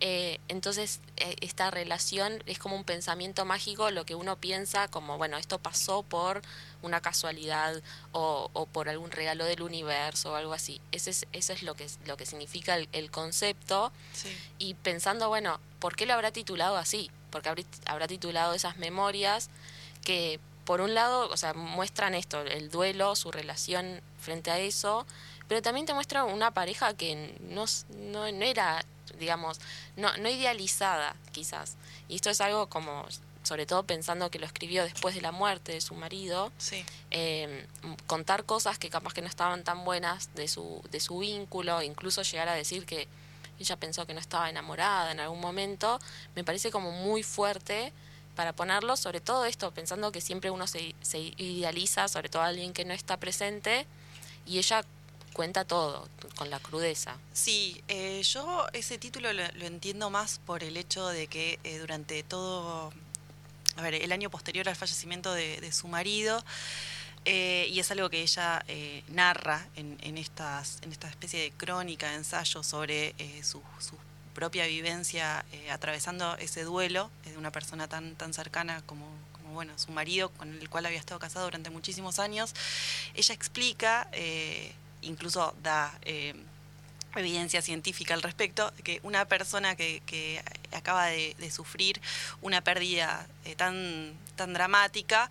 Eh, 0.00 0.38
entonces, 0.48 1.00
eh, 1.16 1.36
esta 1.40 1.70
relación 1.70 2.42
es 2.46 2.58
como 2.58 2.76
un 2.76 2.84
pensamiento 2.84 3.44
mágico, 3.44 3.90
lo 3.90 4.04
que 4.04 4.14
uno 4.14 4.36
piensa 4.36 4.88
como, 4.88 5.18
bueno, 5.18 5.38
esto 5.38 5.58
pasó 5.58 6.02
por 6.02 6.42
una 6.82 7.00
casualidad 7.00 7.80
o, 8.12 8.50
o 8.52 8.66
por 8.66 8.88
algún 8.88 9.10
regalo 9.10 9.44
del 9.44 9.62
universo 9.62 10.32
o 10.32 10.34
algo 10.34 10.52
así. 10.52 10.80
Ese 10.90 11.10
es, 11.10 11.26
eso 11.32 11.52
es 11.52 11.62
lo 11.62 11.74
que, 11.74 11.86
lo 12.06 12.16
que 12.16 12.26
significa 12.26 12.76
el, 12.76 13.10
concepto. 13.10 13.92
Y 14.58 14.74
pensando, 14.74 15.28
bueno, 15.28 15.60
¿por 15.78 15.96
qué 15.96 16.06
lo 16.06 16.14
habrá 16.14 16.30
titulado 16.32 16.76
así? 16.76 17.10
Porque 17.30 17.48
habrá 17.86 18.06
titulado 18.06 18.54
esas 18.54 18.76
memorias 18.76 19.50
que 20.04 20.40
por 20.64 20.80
un 20.80 20.94
lado, 20.94 21.28
o 21.28 21.36
sea, 21.36 21.54
muestran 21.54 22.14
esto, 22.14 22.40
el 22.42 22.70
duelo, 22.70 23.16
su 23.16 23.30
relación 23.30 24.00
frente 24.20 24.50
a 24.50 24.58
eso, 24.58 25.06
pero 25.48 25.62
también 25.62 25.86
te 25.86 25.94
muestra 25.94 26.24
una 26.24 26.52
pareja 26.52 26.94
que 26.94 27.34
no, 27.40 27.64
no, 28.10 28.26
era, 28.26 28.84
digamos, 29.18 29.60
no, 29.96 30.16
no 30.18 30.28
idealizada, 30.28 31.16
quizás. 31.32 31.76
Y 32.08 32.16
esto 32.16 32.30
es 32.30 32.40
algo 32.40 32.68
como, 32.68 33.06
sobre 33.42 33.66
todo 33.66 33.82
pensando 33.82 34.30
que 34.30 34.38
lo 34.38 34.46
escribió 34.46 34.84
después 34.84 35.14
de 35.14 35.20
la 35.20 35.32
muerte 35.32 35.72
de 35.72 35.80
su 35.80 35.94
marido, 35.94 36.52
eh, 37.10 37.66
contar 38.06 38.44
cosas 38.44 38.78
que 38.78 38.88
capaz 38.88 39.12
que 39.14 39.22
no 39.22 39.28
estaban 39.28 39.64
tan 39.64 39.84
buenas 39.84 40.34
de 40.34 40.48
su, 40.48 40.82
de 40.90 41.00
su 41.00 41.18
vínculo, 41.18 41.82
incluso 41.82 42.22
llegar 42.22 42.48
a 42.48 42.54
decir 42.54 42.86
que 42.86 43.08
ella 43.58 43.76
pensó 43.76 44.06
que 44.06 44.14
no 44.14 44.20
estaba 44.20 44.48
enamorada 44.48 45.12
en 45.12 45.20
algún 45.20 45.40
momento, 45.40 45.98
me 46.34 46.44
parece 46.44 46.70
como 46.70 46.90
muy 46.92 47.22
fuerte 47.22 47.92
para 48.34 48.52
ponerlo, 48.52 48.96
sobre 48.96 49.20
todo 49.20 49.44
esto, 49.44 49.70
pensando 49.72 50.12
que 50.12 50.20
siempre 50.20 50.50
uno 50.50 50.66
se, 50.66 50.94
se 51.02 51.18
idealiza, 51.18 52.08
sobre 52.08 52.28
todo 52.28 52.42
a 52.42 52.46
alguien 52.46 52.72
que 52.72 52.84
no 52.84 52.94
está 52.94 53.16
presente, 53.18 53.86
y 54.46 54.58
ella 54.58 54.84
cuenta 55.32 55.64
todo 55.64 56.08
con 56.36 56.50
la 56.50 56.60
crudeza. 56.60 57.16
Sí, 57.32 57.82
eh, 57.88 58.22
yo 58.22 58.66
ese 58.72 58.98
título 58.98 59.32
lo, 59.32 59.42
entiendo 59.42 60.10
más 60.10 60.40
por 60.44 60.62
el 60.62 60.76
hecho 60.76 61.08
de 61.08 61.26
que 61.26 61.58
eh, 61.64 61.78
durante 61.78 62.22
todo, 62.22 62.92
a 63.76 63.82
ver, 63.82 63.94
el 63.94 64.12
año 64.12 64.30
posterior 64.30 64.68
al 64.68 64.76
fallecimiento 64.76 65.32
de, 65.32 65.72
su 65.72 65.88
marido, 65.88 66.44
eh, 67.24 67.68
y 67.70 67.78
es 67.78 67.90
algo 67.90 68.10
que 68.10 68.20
ella 68.20 68.64
narra 69.08 69.66
en, 69.76 69.96
en, 70.02 70.18
estas, 70.18 70.78
en 70.82 70.92
esta 70.92 71.08
especie 71.08 71.40
de 71.40 71.50
crónica, 71.52 72.10
de 72.10 72.16
ensayo 72.16 72.62
sobre 72.62 73.14
sus 73.42 73.62
propia 74.32 74.66
vivencia 74.66 75.44
eh, 75.52 75.70
atravesando 75.70 76.36
ese 76.38 76.64
duelo 76.64 77.10
de 77.24 77.36
una 77.36 77.50
persona 77.50 77.88
tan, 77.88 78.14
tan 78.16 78.34
cercana 78.34 78.82
como, 78.86 79.06
bueno, 79.52 79.78
su 79.78 79.92
marido, 79.92 80.30
con 80.30 80.52
el 80.52 80.68
cual 80.70 80.86
había 80.86 80.98
estado 80.98 81.20
casado 81.20 81.44
durante 81.44 81.70
muchísimos 81.70 82.18
años, 82.18 82.54
ella 83.14 83.34
explica, 83.34 84.08
eh, 84.12 84.72
incluso 85.02 85.54
da 85.62 85.98
eh, 86.02 86.34
evidencia 87.14 87.60
científica 87.60 88.14
al 88.14 88.22
respecto, 88.22 88.72
que 88.82 89.00
una 89.02 89.26
persona 89.26 89.76
que, 89.76 90.42
acaba 90.72 91.06
de, 91.06 91.50
sufrir 91.50 92.00
una 92.40 92.62
pérdida 92.62 93.26
tan, 93.58 94.14
tan 94.36 94.54
dramática, 94.54 95.28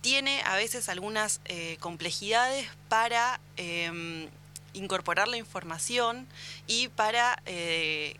tiene 0.00 0.42
a 0.44 0.56
veces 0.56 0.88
algunas 0.88 1.40
complejidades 1.78 2.68
para 2.88 3.38
incorporar 4.72 5.28
la 5.28 5.36
información 5.36 6.26
y 6.66 6.88
para 6.88 7.40
eh, 7.46 8.16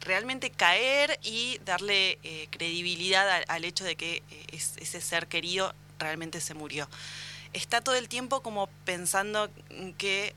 realmente 0.00 0.50
caer 0.50 1.18
y 1.22 1.58
darle 1.64 2.18
eh, 2.22 2.48
credibilidad 2.50 3.44
al, 3.46 3.64
hecho 3.64 3.84
de 3.84 3.96
que 3.96 4.22
ese 4.52 5.00
ser 5.00 5.26
querido 5.26 5.74
realmente 5.98 6.40
se 6.40 6.54
murió. 6.54 6.88
Está 7.52 7.80
todo 7.80 7.96
el 7.96 8.08
tiempo 8.08 8.42
como 8.42 8.68
pensando 8.84 9.50
que 9.98 10.34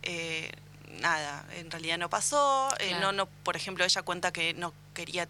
nada, 0.99 1.45
en 1.55 1.69
realidad 1.69 1.97
no 1.97 2.09
pasó. 2.09 2.69
no, 3.01 3.11
no, 3.11 3.27
por 3.27 3.55
ejemplo, 3.55 3.85
ella 3.85 4.01
cuenta 4.01 4.33
que 4.33 4.53
no 4.53 4.73
quería 4.93 5.27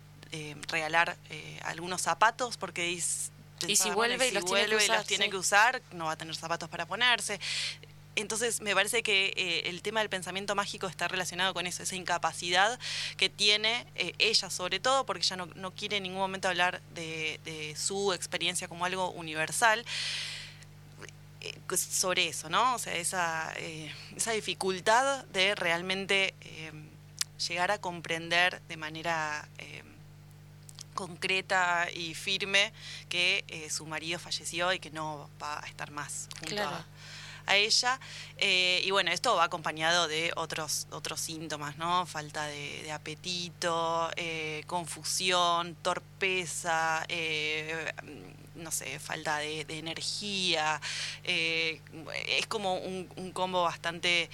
regalar 0.70 1.18
algunos 1.64 2.02
zapatos 2.02 2.58
porque 2.58 2.84
dice 2.84 3.34
y 3.68 3.76
si 3.76 3.90
vuelve 3.92 4.28
y, 4.28 4.32
los, 4.32 4.46
tiene 4.46 4.68
que 4.68 4.76
usar, 4.76 5.04
tiene 5.04 5.30
que 5.30 5.38
usar, 5.38 5.82
no 5.92 6.06
va 6.06 6.14
a 6.14 6.16
tener 6.18 6.36
zapatos 6.36 6.70
para 6.70 6.86
ponerse. 6.86 7.40
Entonces 8.16 8.62
me 8.62 8.76
parece 8.76 9.02
que 9.02 9.34
eh, 9.36 9.70
el 9.70 9.82
tema 9.82 10.00
del 10.02 10.10
pensamiento 10.10 10.54
mágico 10.56 10.88
está 10.88 11.08
relacionado 11.08 11.54
con 11.54 11.66
eso, 11.66 11.84
esa 11.84 11.96
incapacidad 11.96 12.80
que 13.18 13.30
tiene 13.30 13.88
eh, 13.96 14.14
ella 14.20 14.50
sobre 14.50 14.80
todo, 14.80 15.06
porque 15.06 15.24
ella 15.24 15.38
no, 15.56 15.72
quiere 15.72 15.98
en 15.98 16.04
ningún 16.04 16.20
momento 16.20 16.48
hablar 16.48 16.82
de, 16.94 17.74
su 17.78 18.14
experiencia 18.14 18.68
como 18.68 18.86
algo 18.86 19.10
universal 19.12 19.84
eh, 21.42 21.58
sobre 21.76 22.28
eso, 22.28 22.50
¿no? 22.50 22.76
O 22.76 22.80
sea, 22.80 22.96
esa, 22.96 23.52
esa 24.16 24.32
dificultad 24.32 25.26
de 25.26 25.56
realmente 25.56 26.36
llegar 27.38 27.72
a 27.72 27.82
comprender 27.82 28.62
de 28.70 28.78
manera 28.78 29.48
concreta 30.94 31.88
y 31.94 32.14
firme 32.14 32.72
que 33.10 33.44
eh, 33.48 33.70
su 33.70 33.86
marido 33.86 34.20
falleció 34.20 34.72
y 34.74 34.80
que 34.80 34.92
no 34.92 35.30
va 35.42 35.60
a 35.64 35.68
estar 35.68 35.92
más 35.92 36.28
junto 36.40 36.62
a, 36.62 36.86
ella. 37.48 38.00
Eh, 38.38 38.82
y 38.84 38.92
bueno, 38.92 39.12
esto 39.12 39.36
va 39.36 39.46
acompañado 39.46 40.08
de 40.08 40.32
otros, 40.36 40.88
otros 40.92 41.20
síntomas, 41.20 41.78
¿no? 41.78 42.06
Falta 42.06 42.46
de, 42.46 42.92
apetito, 42.92 44.10
eh, 44.16 44.64
confusión, 44.68 45.76
torpeza, 45.82 47.06
no 48.56 48.72
sé, 48.72 49.00
falta 49.00 49.38
de, 49.38 49.66
energía. 49.70 50.80
es 51.24 52.48
como 52.48 52.76
un 52.76 53.32
combo 53.34 53.64
bastante 53.64 54.30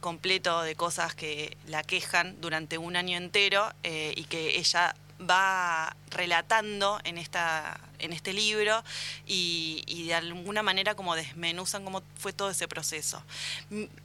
completo 0.00 0.62
de 0.62 0.74
cosas 0.74 1.14
que 1.14 1.56
la 1.68 1.82
quejan 1.82 2.40
durante 2.40 2.76
un 2.78 2.96
año 2.96 3.16
entero 3.16 3.72
y 3.82 4.24
que 4.24 4.58
ella 4.58 4.94
va 5.28 5.96
relatando 6.10 7.00
en, 7.04 7.18
esta, 7.18 7.80
en 7.98 8.12
este 8.12 8.32
libro 8.32 8.82
y, 9.26 10.04
de 10.06 10.14
alguna 10.14 10.62
manera 10.62 10.94
como 10.94 11.14
desmenuzan 11.14 11.84
cómo 11.84 12.02
fue 12.16 12.32
todo 12.32 12.50
ese 12.50 12.68
proceso. 12.68 13.22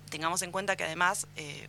Tengamos 0.09 0.41
en 0.41 0.51
cuenta 0.51 0.75
que 0.75 0.83
además, 0.83 1.27
eh, 1.35 1.67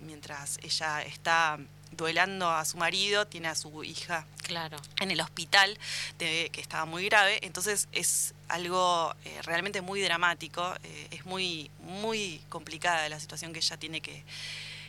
mientras 0.00 0.58
ella 0.62 1.02
está 1.02 1.58
duelando 1.96 2.50
a 2.50 2.64
su 2.64 2.76
marido, 2.76 3.26
tiene 3.26 3.48
a 3.48 3.54
su 3.54 3.82
hija 3.84 4.26
claro. 4.42 4.76
en 5.00 5.10
el 5.10 5.20
hospital, 5.20 5.78
que 6.18 6.50
estaba 6.56 6.84
muy 6.84 7.06
grave, 7.06 7.38
entonces 7.42 7.88
es 7.92 8.34
algo 8.48 9.14
eh, 9.24 9.40
realmente 9.42 9.80
muy 9.80 10.00
dramático, 10.00 10.74
eh, 10.82 11.08
es 11.10 11.24
muy, 11.24 11.70
muy 11.80 12.40
complicada 12.48 13.08
la 13.08 13.18
situación 13.18 13.52
que 13.52 13.60
ella 13.60 13.76
tiene 13.76 14.00
que, 14.00 14.24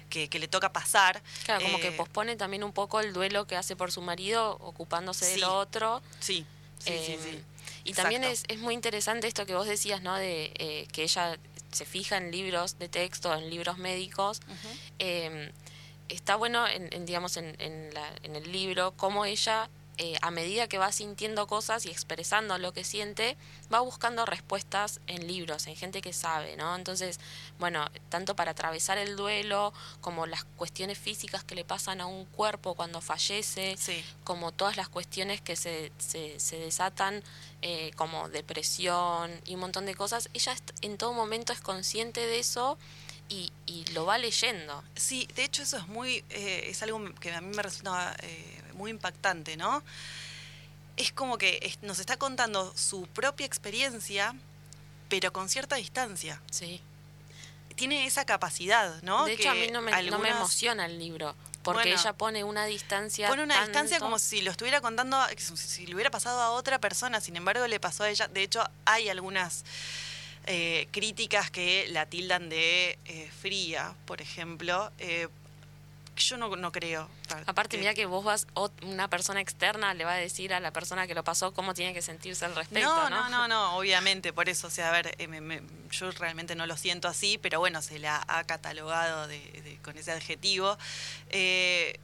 que, 0.10 0.40
le 0.40 0.48
toca 0.48 0.72
pasar. 0.72 1.22
Claro, 1.46 1.64
como 1.66 1.80
que 1.80 1.90
eh, 1.90 1.92
pospone 1.92 2.36
también 2.36 2.64
un 2.64 2.74
poco 2.74 3.00
el 3.00 3.14
duelo 3.14 3.48
que 3.48 3.56
hace 3.56 3.76
por 3.76 3.92
su 3.92 4.02
marido 4.02 4.58
ocupándose 4.62 5.26
de 5.26 5.38
lo 5.38 5.58
otro. 5.58 6.02
Sí, 6.20 6.46
sí, 6.80 6.94
sí, 7.06 7.14
em, 7.14 7.44
Y 7.84 7.94
también 7.94 8.24
es, 8.24 8.44
es, 8.48 8.60
muy 8.60 8.74
interesante 8.74 9.28
esto 9.28 9.46
que 9.46 9.56
vos 9.56 9.68
decías, 9.68 10.02
¿no? 10.02 10.16
De 10.16 10.52
eh, 10.56 10.88
que 10.92 11.04
ella 11.04 11.38
se 11.72 11.86
fija 11.86 12.18
en 12.18 12.32
libros 12.32 12.80
de 12.80 12.90
texto, 12.90 13.34
en 13.34 13.50
libros 13.50 13.78
médicos. 13.78 14.42
Em, 15.00 15.52
está 16.10 16.36
bueno, 16.36 16.68
en, 16.68 17.06
digamos, 17.06 17.38
en, 17.38 17.56
en, 17.60 17.94
la, 17.94 18.10
en 18.24 18.36
el 18.36 18.52
libro, 18.52 18.94
cómo 18.96 19.26
ella 19.26 19.70
eh, 20.00 20.16
a 20.22 20.30
medida 20.30 20.68
que 20.68 20.78
va 20.78 20.92
sintiendo 20.92 21.48
cosas 21.48 21.86
y 21.86 21.90
expresando 21.90 22.58
lo 22.60 22.72
que 22.72 22.84
siente, 22.84 23.36
va 23.74 23.80
buscando 23.80 24.28
respuestas 24.28 25.02
en 25.08 25.26
libros, 25.26 25.66
en 25.66 25.76
gente 25.76 26.02
que 26.02 26.14
sabe, 26.14 26.56
¿no? 26.56 26.76
Entonces, 26.76 27.20
bueno, 27.58 27.90
tanto 28.10 28.36
para 28.36 28.52
atravesar 28.52 29.00
el 29.00 29.16
duelo, 29.16 29.74
como 30.00 30.28
las 30.28 30.44
cuestiones 30.44 31.00
físicas 31.00 31.44
que 31.44 31.56
le 31.56 31.66
pasan 31.66 32.00
a 32.00 32.06
un 32.06 32.26
cuerpo 32.26 32.76
cuando 32.76 33.02
fallece, 33.02 33.76
como 34.24 34.52
todas 34.52 34.78
las 34.78 34.88
cuestiones 34.88 35.42
que 35.42 35.56
se, 35.56 35.92
se, 35.98 36.40
se 36.40 36.60
desatan, 36.60 37.24
eh, 37.64 37.90
como 37.96 38.30
depresión 38.30 39.32
y 39.46 39.56
un 39.56 39.62
montón 39.62 39.88
de 39.88 39.96
cosas, 39.96 40.30
ella 40.36 40.56
en 40.82 41.00
todo 41.00 41.14
momento 41.14 41.54
es 41.54 41.60
consciente 41.60 42.22
de 42.22 42.38
eso. 42.38 42.78
Y, 43.30 43.52
y, 43.66 43.84
lo 43.88 44.06
va 44.06 44.18
leyendo. 44.18 44.86
Sí, 44.96 45.28
de 45.36 45.44
hecho 45.44 45.62
eso 45.62 45.76
es 45.76 45.88
muy, 45.90 46.24
eh, 46.30 46.68
es 46.70 46.82
algo 46.82 47.14
que 47.16 47.34
a 47.34 47.42
mí 47.42 47.54
me 47.54 47.62
resulta 47.62 48.16
muy 48.78 48.92
impactante, 48.92 49.58
¿no? 49.58 49.84
Es 50.96 51.12
como 51.12 51.38
que 51.38 51.78
nos 51.82 52.00
está 52.00 52.18
contando 52.18 52.74
su 52.76 53.08
propia 53.08 53.46
experiencia, 53.46 54.36
pero 55.10 55.32
con 55.34 55.50
cierta 55.50 55.76
distancia. 55.76 56.42
Sí. 56.50 56.82
Tiene 57.76 58.08
esa 58.08 58.26
capacidad, 58.26 59.02
¿no? 59.04 59.26
De 59.26 59.34
hecho, 59.34 59.52
a 59.52 59.54
mí 59.54 59.68
no 59.72 59.82
me, 59.82 59.92
emociona 60.30 60.86
el 60.86 60.98
libro 60.98 61.36
porque 61.74 61.92
ella 61.92 62.14
pone 62.14 62.44
una 62.44 62.66
distancia. 62.66 63.28
Pone 63.28 63.44
una 63.44 63.62
distancia 63.62 64.00
como 64.00 64.20
si 64.20 64.42
lo 64.42 64.52
estuviera 64.52 64.80
contando, 64.82 65.18
si 65.38 65.86
le 65.86 65.96
hubiera 65.96 66.10
pasado 66.10 66.42
a 66.42 66.52
otra 66.52 66.80
persona, 66.80 67.20
sin 67.20 67.36
embargo 67.36 67.68
le 67.68 67.80
pasó 67.80 68.04
a 68.04 68.10
ella. 68.10 68.28
De 68.28 68.42
hecho, 68.42 68.64
hay 68.86 69.10
algunas 69.10 69.66
eh, 70.46 70.88
críticas 70.92 71.52
que 71.52 71.88
la 71.90 72.06
tildan 72.06 72.48
de 72.48 72.98
eh, 73.06 73.30
fría, 73.42 73.94
por 74.06 74.22
ejemplo, 74.22 74.92
eh, 74.98 75.28
yo 76.18 76.38
no, 76.38 76.56
no 76.56 76.72
creo. 76.72 77.10
Aparte, 77.46 77.78
mira 77.78 77.94
que 77.94 78.06
vos 78.06 78.24
vas, 78.24 78.48
una 78.84 79.10
persona 79.10 79.42
externa 79.42 79.94
le 79.94 80.06
va 80.06 80.14
a 80.14 80.18
decir 80.18 80.54
a 80.54 80.60
la 80.60 80.72
persona 80.72 81.08
que 81.08 81.14
lo 81.14 81.24
pasó 81.24 81.54
cómo 81.54 81.74
tiene 81.74 81.94
que 81.94 82.02
sentirse 82.02 82.46
al 82.46 82.56
respecto. 82.56 82.88
No, 82.88 83.10
no, 83.10 83.30
no, 83.30 83.48
no, 83.48 83.78
obviamente, 83.78 84.34
por 84.34 84.50
eso, 84.50 84.68
o 84.68 84.70
sea, 84.70 84.90
a 84.90 84.92
ver, 84.92 85.16
eh, 85.18 85.62
yo 85.92 86.12
realmente 86.12 86.56
no 86.56 86.66
lo 86.66 86.78
siento 86.78 87.08
así, 87.08 87.38
pero 87.38 87.60
bueno, 87.60 87.82
se 87.82 88.00
la 88.00 88.24
ha 88.28 88.44
catalogado 88.44 89.30
con 89.84 89.98
ese 89.98 90.12
adjetivo. 90.12 90.78
Eh, 91.30 92.00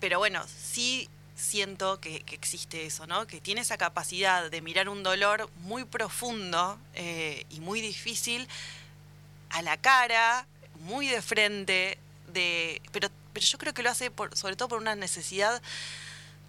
pero 0.00 0.18
bueno, 0.18 0.44
sí 0.48 1.08
siento 1.36 2.00
que, 2.00 2.24
existe 2.30 2.86
eso, 2.86 3.06
¿no? 3.06 3.26
Que 3.26 3.40
tiene 3.40 3.60
esa 3.60 3.78
capacidad 3.78 4.50
de 4.50 4.60
mirar 4.60 4.88
un 4.88 5.02
dolor 5.02 5.50
muy 5.62 5.84
profundo 5.84 6.78
eh, 6.94 7.44
y 7.50 7.60
muy 7.60 7.80
difícil 7.80 8.48
a 9.50 9.62
la 9.62 9.76
cara, 9.76 10.46
muy 10.80 11.06
de 11.06 11.20
frente, 11.20 11.98
de, 12.32 12.80
pero 12.92 13.08
pero 13.32 13.44
yo 13.46 13.58
creo 13.58 13.74
que 13.74 13.82
lo 13.82 13.90
hace 13.90 14.10
por, 14.10 14.36
sobre 14.36 14.56
todo 14.56 14.68
por 14.68 14.78
una 14.78 14.94
necesidad 14.94 15.62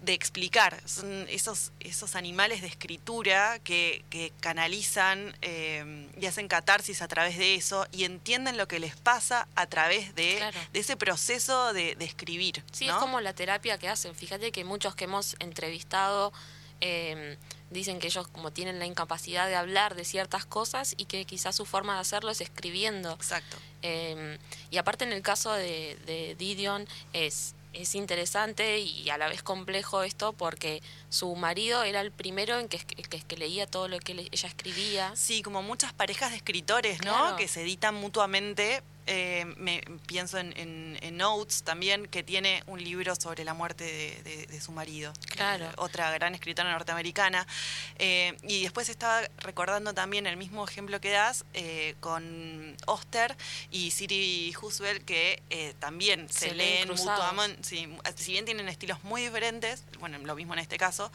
de 0.04 0.12
explicar. 0.12 0.80
Son 0.86 1.26
esos, 1.28 1.72
esos 1.80 2.14
animales 2.14 2.60
de 2.60 2.66
escritura 2.66 3.58
que, 3.60 4.04
que 4.10 4.32
canalizan 4.40 5.34
eh, 5.40 6.08
y 6.20 6.26
hacen 6.26 6.48
catarsis 6.48 7.02
a 7.02 7.08
través 7.08 7.38
de 7.38 7.54
eso 7.54 7.86
y 7.90 8.04
entienden 8.04 8.56
lo 8.56 8.68
que 8.68 8.78
les 8.78 8.96
pasa 8.96 9.48
a 9.54 9.66
través 9.66 10.14
de, 10.14 10.52
de 10.72 10.78
ese 10.78 10.96
proceso 10.96 11.72
de, 11.72 11.96
escribir. 12.00 12.62
Sí, 12.72 12.86
es 12.86 12.94
como 12.94 13.20
la 13.20 13.32
terapia 13.32 13.78
que 13.78 13.88
hacen. 13.88 14.14
Fíjate 14.14 14.52
que 14.52 14.64
muchos 14.64 14.94
que 14.94 15.04
hemos 15.04 15.36
entrevistado 15.38 16.32
eh, 16.80 17.38
dicen 17.70 17.98
que 17.98 18.06
ellos 18.06 18.28
como 18.28 18.52
tienen 18.52 18.78
la 18.78 18.86
incapacidad 18.86 19.46
de 19.48 19.56
hablar 19.56 19.94
de 19.94 20.04
ciertas 20.04 20.44
cosas 20.46 20.94
y 20.96 21.06
que 21.06 21.24
quizás 21.24 21.56
su 21.56 21.66
forma 21.66 21.94
de 21.94 22.00
hacerlo 22.00 22.30
es 22.30 22.40
escribiendo. 22.40 23.12
Exacto. 23.12 23.56
Em, 23.82 24.38
y 24.70 24.78
aparte 24.78 25.04
en 25.04 25.12
el 25.12 25.22
caso 25.22 25.52
de, 25.52 25.98
de 26.06 26.34
Didion 26.36 26.86
es, 27.12 27.54
es 27.72 27.94
interesante 27.94 28.78
y 28.78 29.10
a 29.10 29.18
la 29.18 29.28
vez 29.28 29.42
complejo 29.42 30.02
esto 30.02 30.32
porque 30.32 30.82
su 31.10 31.34
marido 31.34 31.82
era 31.82 32.00
el 32.00 32.12
primero 32.12 32.58
en 32.58 32.68
que, 32.68 32.78
que, 32.78 33.20
que 33.20 33.36
leía 33.36 33.66
todo 33.66 33.88
lo 33.88 33.98
que 33.98 34.12
ella 34.12 34.48
escribía. 34.48 35.14
Sí, 35.16 35.42
como 35.42 35.62
muchas 35.62 35.92
parejas 35.92 36.30
de 36.30 36.36
escritores, 36.36 37.02
¿no? 37.04 37.36
Que 37.36 37.48
se 37.48 37.62
editan 37.62 37.94
mutuamente 37.94 38.82
eh, 39.06 39.44
me 39.56 39.82
pienso 40.06 40.38
en, 40.38 40.94
Notes 41.16 41.62
también, 41.62 42.06
que 42.06 42.22
tiene 42.22 42.62
un 42.66 42.82
libro 42.82 43.14
sobre 43.14 43.44
la 43.44 43.54
muerte 43.54 43.84
de, 44.24 44.60
su 44.60 44.72
marido. 44.72 45.12
Claro. 45.30 45.68
otra 45.76 46.10
gran 46.12 46.34
escritora 46.34 46.72
norteamericana. 46.72 47.46
Eh, 47.98 48.36
y 48.42 48.62
después 48.62 48.88
estaba 48.88 49.22
recordando 49.38 49.92
también 49.92 50.26
el 50.26 50.36
mismo 50.36 50.66
ejemplo 50.66 51.00
que 51.00 51.10
das 51.10 51.44
eh, 51.52 51.94
con 52.00 52.76
Oster 52.86 53.36
y 53.70 53.90
Siri 53.90 54.54
Huswell, 54.60 55.04
que 55.04 55.42
también 55.78 56.28
se, 56.30 56.54
leen 56.54 56.88
mutuamente. 56.88 57.62
si 57.64 58.32
bien 58.32 58.44
tienen 58.44 58.68
estilos 58.68 59.04
muy 59.04 59.22
diferentes, 59.22 59.84
bueno, 60.00 60.18
lo 60.18 60.34
mismo 60.34 60.54
en 60.54 60.60
este 60.60 60.78
caso. 60.78 61.12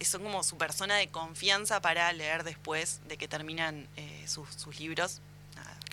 son 0.00 0.22
como 0.22 0.42
su 0.44 0.56
persona 0.56 0.96
de 0.96 1.08
confianza 1.08 1.80
para 1.80 2.12
leer 2.12 2.44
después 2.44 3.00
de 3.08 3.16
que 3.16 3.26
terminan 3.28 3.88
sus 4.26 4.78
libros 4.78 5.20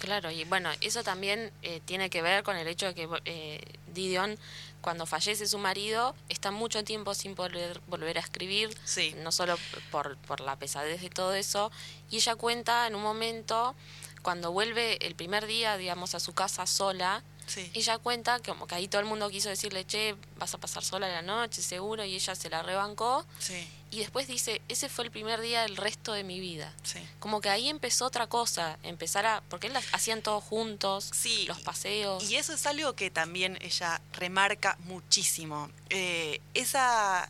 Claro, 0.02 0.32
y 0.32 0.46
bueno, 0.46 0.72
eso 0.82 1.04
también 1.04 1.52
eh, 1.62 1.80
tiene 1.86 2.10
que 2.10 2.24
ver 2.24 2.42
con 2.42 2.58
el 2.58 2.68
hecho 2.68 2.88
de 2.88 2.96
que 2.96 3.08
eh, 3.26 3.62
Didion, 3.94 4.36
cuando 4.82 5.06
fallece 5.06 5.46
su 5.48 5.60
marido, 5.60 6.16
está 6.28 6.50
mucho 6.50 6.84
tiempo 6.84 7.14
sin 7.14 7.36
poder 7.36 7.80
volver 7.86 8.18
a 8.18 8.22
escribir, 8.22 8.76
Sí. 8.84 9.14
no 9.20 9.32
solo 9.32 9.60
por, 9.92 10.18
por 10.18 10.40
la 10.40 10.56
pesadez 10.56 11.02
de 11.02 11.12
todo 11.12 11.36
eso, 11.36 11.72
y 12.10 12.16
ella 12.16 12.34
cuenta 12.36 12.88
en 12.88 12.96
un 12.96 13.04
momento, 13.04 13.76
cuando 14.24 14.52
vuelve 14.52 14.98
el 15.06 15.14
primer 15.14 15.46
día, 15.46 15.78
digamos, 15.78 16.16
a 16.16 16.20
su 16.20 16.34
casa 16.34 16.66
sola, 16.66 17.24
Sí. 17.54 17.70
ella 17.74 17.98
cuenta 17.98 18.40
que 18.40 18.52
como 18.52 18.66
que 18.68 18.76
ahí 18.76 18.88
todo 18.88 19.02
el 19.02 19.08
mundo 19.08 19.30
quiso 19.30 19.50
decirle, 19.50 19.86
che, 19.86 20.16
vas 20.38 20.54
a 20.54 20.58
pasar 20.58 20.84
sola 20.84 21.10
la 21.10 21.22
noche, 21.22 21.62
seguro, 21.62 22.06
y 22.06 22.16
ella 22.16 22.34
se 22.36 22.50
la 22.50 22.62
rebancó, 22.64 23.26
Sí, 23.40 23.68
y 23.92 24.00
después 24.00 24.28
dice, 24.28 24.62
ese 24.70 24.88
fue 24.88 25.04
el 25.06 25.12
primer 25.12 25.42
día 25.42 25.64
del 25.64 25.76
resto 25.76 26.14
de 26.14 26.24
mi 26.24 26.40
vida. 26.40 26.74
sí. 26.84 27.00
Como 27.20 27.42
que 27.42 27.50
ahí 27.50 27.68
empezó 27.68 28.06
otra 28.06 28.28
cosa, 28.28 28.78
empezar 28.84 29.26
a, 29.26 29.42
porque 29.50 29.68
las- 29.70 29.86
hacían 29.94 30.22
todos 30.22 30.44
juntos, 30.44 31.10
Sí, 31.14 31.46
los 31.48 31.60
paseos. 31.62 32.24
Y 32.30 32.38
eso 32.38 32.54
es 32.54 32.66
algo 32.66 32.94
que 32.94 33.10
también 33.12 33.58
ella 33.62 34.00
remarca 34.14 34.78
muchísimo. 34.86 35.70
Eh, 35.90 36.40
esa, 36.54 37.28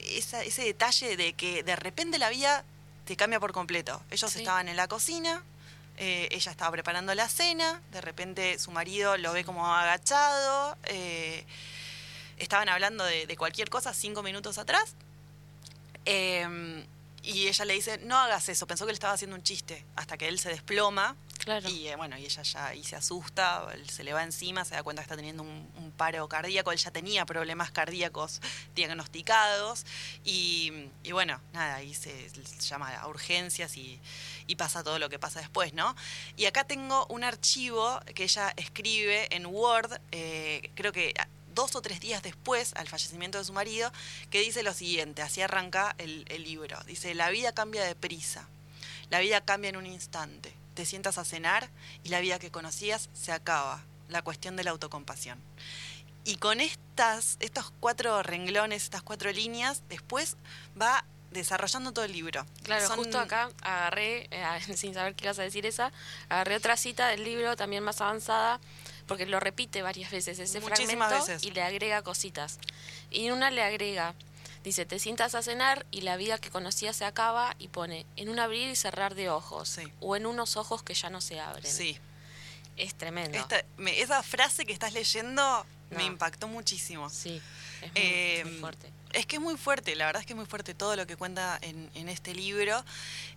esa- 0.00 0.42
ese 0.44 0.64
detalle 0.64 1.16
de 1.16 1.32
que 1.32 1.62
de 1.62 1.76
repente 1.76 2.18
la 2.18 2.28
vida 2.30 2.64
te 3.04 3.16
cambia 3.16 3.40
por 3.40 3.52
completo. 3.52 4.00
Ellos 4.10 4.34
estaban 4.36 4.68
en 4.68 4.76
la 4.76 4.86
cocina, 4.88 5.42
eh, 5.96 6.28
ella 6.30 6.50
estaba 6.50 6.70
preparando 6.70 7.14
la 7.14 7.28
cena, 7.28 7.80
de 7.90 8.00
repente 8.00 8.58
su 8.58 8.70
marido 8.70 9.16
lo 9.16 9.32
ve 9.32 9.44
como 9.44 9.66
agachado, 9.66 10.76
eh, 10.84 11.44
estaban 12.38 12.68
hablando 12.68 13.04
de, 13.04 13.36
cualquier 13.36 13.70
cosa 13.70 13.94
cinco 13.94 14.22
minutos 14.22 14.58
atrás. 14.58 14.94
eh, 16.04 16.84
y 17.22 17.46
ella 17.46 17.64
le 17.64 17.74
dice, 17.74 17.98
no 17.98 18.18
hagas 18.18 18.48
eso, 18.48 18.66
pensó 18.66 18.84
que 18.84 18.92
le 18.92 18.94
estaba 18.94 19.14
haciendo 19.14 19.36
un 19.36 19.42
chiste, 19.42 19.84
hasta 19.94 20.18
que 20.18 20.28
él 20.28 20.38
se 20.38 20.48
desploma 20.48 21.16
y 21.68 21.88
eh, 21.88 21.96
bueno, 21.96 22.16
y 22.16 22.24
ella 22.24 22.42
ya 22.42 22.66
ahí 22.68 22.84
se 22.84 22.94
asusta, 22.94 23.66
se 23.88 24.04
le 24.04 24.12
va 24.12 24.22
encima, 24.22 24.64
se 24.64 24.74
da 24.74 24.82
cuenta 24.82 25.02
que 25.02 25.04
está 25.04 25.16
teniendo 25.16 25.42
un, 25.42 25.92
paro 25.96 26.26
cardíaco, 26.28 26.72
él 26.72 26.78
ya 26.78 26.90
tenía 26.90 27.26
problemas 27.26 27.70
cardíacos 27.70 28.40
diagnosticados 28.74 29.84
y, 30.24 30.88
y 31.02 31.12
bueno, 31.12 31.40
nada, 31.52 31.76
ahí 31.76 31.94
se, 31.94 32.30
llama 32.60 32.96
a 32.96 33.06
urgencias 33.08 33.76
y, 33.76 34.00
y 34.46 34.56
pasa 34.56 34.82
todo 34.82 34.98
lo 34.98 35.08
que 35.08 35.18
pasa 35.18 35.40
después, 35.40 35.74
¿no? 35.74 35.94
Y 36.36 36.46
acá 36.46 36.64
tengo 36.64 37.06
un 37.06 37.24
archivo 37.24 38.00
que 38.14 38.24
ella 38.24 38.54
escribe 38.56 39.34
en 39.34 39.46
Word, 39.46 40.00
eh, 40.12 40.70
creo 40.74 40.92
que 40.92 41.14
dos 41.54 41.76
o 41.76 41.82
tres 41.82 42.00
días 42.00 42.22
después 42.22 42.72
al 42.74 42.88
fallecimiento 42.88 43.38
de 43.38 43.44
su 43.44 43.52
marido, 43.52 43.92
que 44.30 44.40
dice 44.40 44.62
lo 44.62 44.72
siguiente, 44.72 45.22
así 45.22 45.42
arranca 45.42 45.94
el, 45.98 46.24
el 46.28 46.44
libro, 46.44 46.78
dice, 46.86 47.14
la 47.14 47.30
vida 47.30 47.52
cambia 47.52 47.84
de 47.84 47.94
prisa. 47.94 48.48
La 49.10 49.18
vida 49.18 49.42
cambia 49.42 49.68
en 49.68 49.76
un 49.76 49.84
instante. 49.84 50.54
Te 50.74 50.84
sientas 50.86 51.18
a 51.18 51.24
cenar 51.24 51.68
y 52.04 52.08
la 52.08 52.20
vida 52.20 52.38
que 52.38 52.50
conocías 52.50 53.10
se 53.12 53.32
acaba. 53.32 53.82
La 54.08 54.22
cuestión 54.22 54.56
de 54.56 54.64
la 54.64 54.70
autocompasión. 54.72 55.38
Y 56.24 56.36
con 56.36 56.60
estas, 56.60 57.36
estos 57.40 57.72
cuatro 57.80 58.22
renglones, 58.22 58.84
estas 58.84 59.02
cuatro 59.02 59.32
líneas, 59.32 59.82
después 59.88 60.36
va 60.80 61.04
desarrollando 61.30 61.92
todo 61.92 62.04
el 62.04 62.12
libro. 62.12 62.46
Claro, 62.62 62.86
Son- 62.86 62.96
justo 62.98 63.18
acá 63.18 63.48
agarré, 63.62 64.28
eh, 64.30 64.44
sin 64.76 64.94
saber 64.94 65.14
qué 65.14 65.24
ibas 65.24 65.38
a 65.38 65.42
decir 65.42 65.64
esa, 65.66 65.90
agarré 66.28 66.56
otra 66.56 66.76
cita 66.76 67.08
del 67.08 67.24
libro 67.24 67.56
también 67.56 67.82
más 67.82 68.00
avanzada, 68.00 68.60
porque 69.06 69.26
lo 69.26 69.40
repite 69.40 69.82
varias 69.82 70.10
veces 70.10 70.38
ese 70.38 70.60
Muchísimas 70.60 71.08
fragmento 71.08 71.26
veces. 71.32 71.42
y 71.44 71.50
le 71.52 71.62
agrega 71.62 72.02
cositas. 72.02 72.58
Y 73.10 73.26
en 73.26 73.32
una 73.32 73.50
le 73.50 73.62
agrega, 73.62 74.14
dice, 74.62 74.86
te 74.86 74.98
sientas 74.98 75.34
a 75.34 75.42
cenar 75.42 75.86
y 75.90 76.02
la 76.02 76.16
vida 76.16 76.38
que 76.38 76.50
conocías 76.50 76.96
se 76.96 77.04
acaba 77.04 77.54
y 77.58 77.68
pone 77.68 78.06
en 78.16 78.28
un 78.28 78.38
abrir 78.38 78.68
y 78.68 78.76
cerrar 78.76 79.14
de 79.14 79.28
ojos, 79.30 79.68
Sí. 79.68 79.82
o 80.00 80.16
en 80.16 80.26
unos 80.26 80.56
ojos 80.56 80.82
que 80.82 80.94
ya 80.94 81.10
no 81.10 81.20
se 81.20 81.40
abren. 81.40 81.70
Sí. 81.70 81.98
Es 82.76 82.94
tremendo. 82.94 83.36
Esta- 83.38 83.64
me- 83.76 84.00
esa 84.00 84.22
frase 84.22 84.64
que 84.64 84.72
estás 84.72 84.92
leyendo 84.94 85.66
me 85.90 86.04
impactó 86.04 86.48
muchísimo. 86.48 87.10
Sí, 87.10 87.40
es 87.82 87.92
muy, 87.92 88.00
Eh, 88.02 88.42
muy 88.46 88.54
fuerte. 88.60 88.90
Es 89.12 89.26
que 89.26 89.36
es 89.36 89.42
muy 89.42 89.58
fuerte, 89.58 89.94
la 89.94 90.06
verdad 90.06 90.20
es 90.20 90.26
que 90.26 90.32
es 90.32 90.36
muy 90.38 90.46
fuerte 90.46 90.72
todo 90.72 90.96
lo 90.96 91.06
que 91.06 91.16
cuenta 91.18 91.58
en, 91.60 91.90
en 91.94 92.08
este 92.08 92.34
libro. 92.34 92.82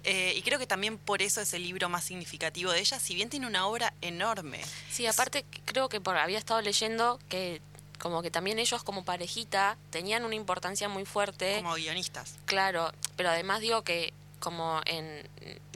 Eh, 0.05 0.33
y 0.37 0.41
creo 0.41 0.57
que 0.57 0.65
también 0.67 0.97
por 0.97 1.21
eso 1.21 1.41
es 1.41 1.53
el 1.53 1.63
libro 1.63 1.89
más 1.89 2.05
significativo 2.05 2.71
de 2.71 2.79
ella, 2.79 2.97
si 2.97 3.13
bien 3.13 3.29
tiene 3.29 3.45
una 3.45 3.67
obra 3.67 3.93
enorme. 3.99 4.61
Sí, 4.89 5.05
aparte 5.05 5.43
creo 5.65 5.89
que 5.89 5.99
por, 5.99 6.15
había 6.15 6.37
estado 6.37 6.61
leyendo 6.61 7.19
que 7.27 7.61
como 7.99 8.21
que 8.21 8.31
también 8.31 8.59
ellos 8.59 8.83
como 8.83 9.05
parejita 9.05 9.77
tenían 9.89 10.25
una 10.25 10.35
importancia 10.35 10.89
muy 10.89 11.05
fuerte. 11.05 11.57
Como 11.57 11.75
guionistas. 11.75 12.35
Claro, 12.45 12.91
pero 13.15 13.29
además 13.29 13.61
digo 13.61 13.83
que 13.83 14.13
como 14.39 14.81
en, 14.85 15.27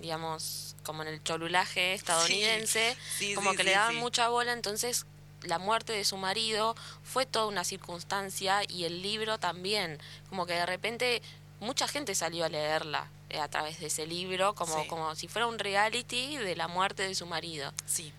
digamos, 0.02 0.76
como 0.84 1.02
en 1.02 1.08
el 1.08 1.24
cholulaje 1.24 1.94
estadounidense, 1.94 2.96
Sí, 3.18 3.34
como 3.34 3.52
sí, 3.52 3.58
que 3.58 3.64
le 3.64 3.72
daban 3.72 3.96
mucha 3.96 4.30
bola, 4.30 4.54
entonces 4.54 5.06
la 5.44 5.58
muerte 5.58 5.94
de 5.94 6.04
su 6.04 6.18
marido 6.18 6.76
fue 7.04 7.26
toda 7.26 7.48
una 7.48 7.64
circunstancia 7.64 8.62
y 8.68 8.84
el 8.84 9.02
libro 9.02 9.40
también, 9.40 10.00
como 10.30 10.46
que 10.46 10.54
de 10.54 10.66
repente 10.66 11.22
mucha 11.60 11.88
gente 11.88 12.16
salió 12.16 12.46
a 12.46 12.50
leerla 12.50 13.08
eh, 13.30 13.40
a 13.40 13.48
través 13.48 13.80
de 13.80 13.88
ese 13.88 14.08
libro, 14.08 14.56
como, 14.56 14.88
como 14.88 15.16
si 15.16 15.28
fuera 15.28 15.48
un 15.48 15.60
reality 15.60 16.38
de 16.38 16.56
la 16.56 16.68
muerte 16.68 17.08
de 17.08 17.16
su 17.16 17.26
marido. 17.26 17.74
Sí. 17.86 18.14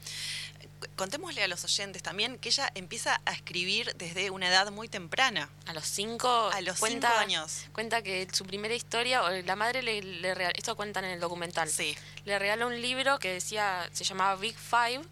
Contémosle 0.97 1.43
a 1.43 1.49
los 1.49 1.64
oyentes 1.64 2.03
también 2.03 2.38
que 2.38 2.49
ella 2.51 2.71
empieza 2.75 3.21
a 3.27 3.33
escribir 3.33 3.95
desde 3.97 4.31
una 4.31 4.49
edad 4.49 4.71
muy 4.71 4.88
temprana, 4.88 5.49
A 5.66 5.73
los 5.75 5.87
cinco, 5.87 6.51
a 6.53 6.61
los 6.62 6.79
cuenta, 6.79 7.09
cinco 7.09 7.21
años. 7.21 7.64
cuenta 7.73 8.03
que 8.03 8.27
su 8.33 8.45
primera 8.45 8.75
historia, 8.75 9.23
o 9.23 9.31
la 9.31 9.57
madre 9.57 9.83
le, 9.83 10.03
le 10.03 10.35
regaló, 10.35 10.55
esto 10.57 10.77
cuentan 10.77 11.05
en 11.05 11.11
el 11.12 11.21
documental, 11.21 11.69
Sí, 11.69 11.97
le 12.25 12.38
regaló 12.38 12.66
un 12.66 12.81
libro 12.81 13.19
que 13.19 13.33
decía, 13.33 13.88
se 13.93 14.05
llamaba 14.05 14.37
Big 14.37 14.57
Five, 14.57 15.03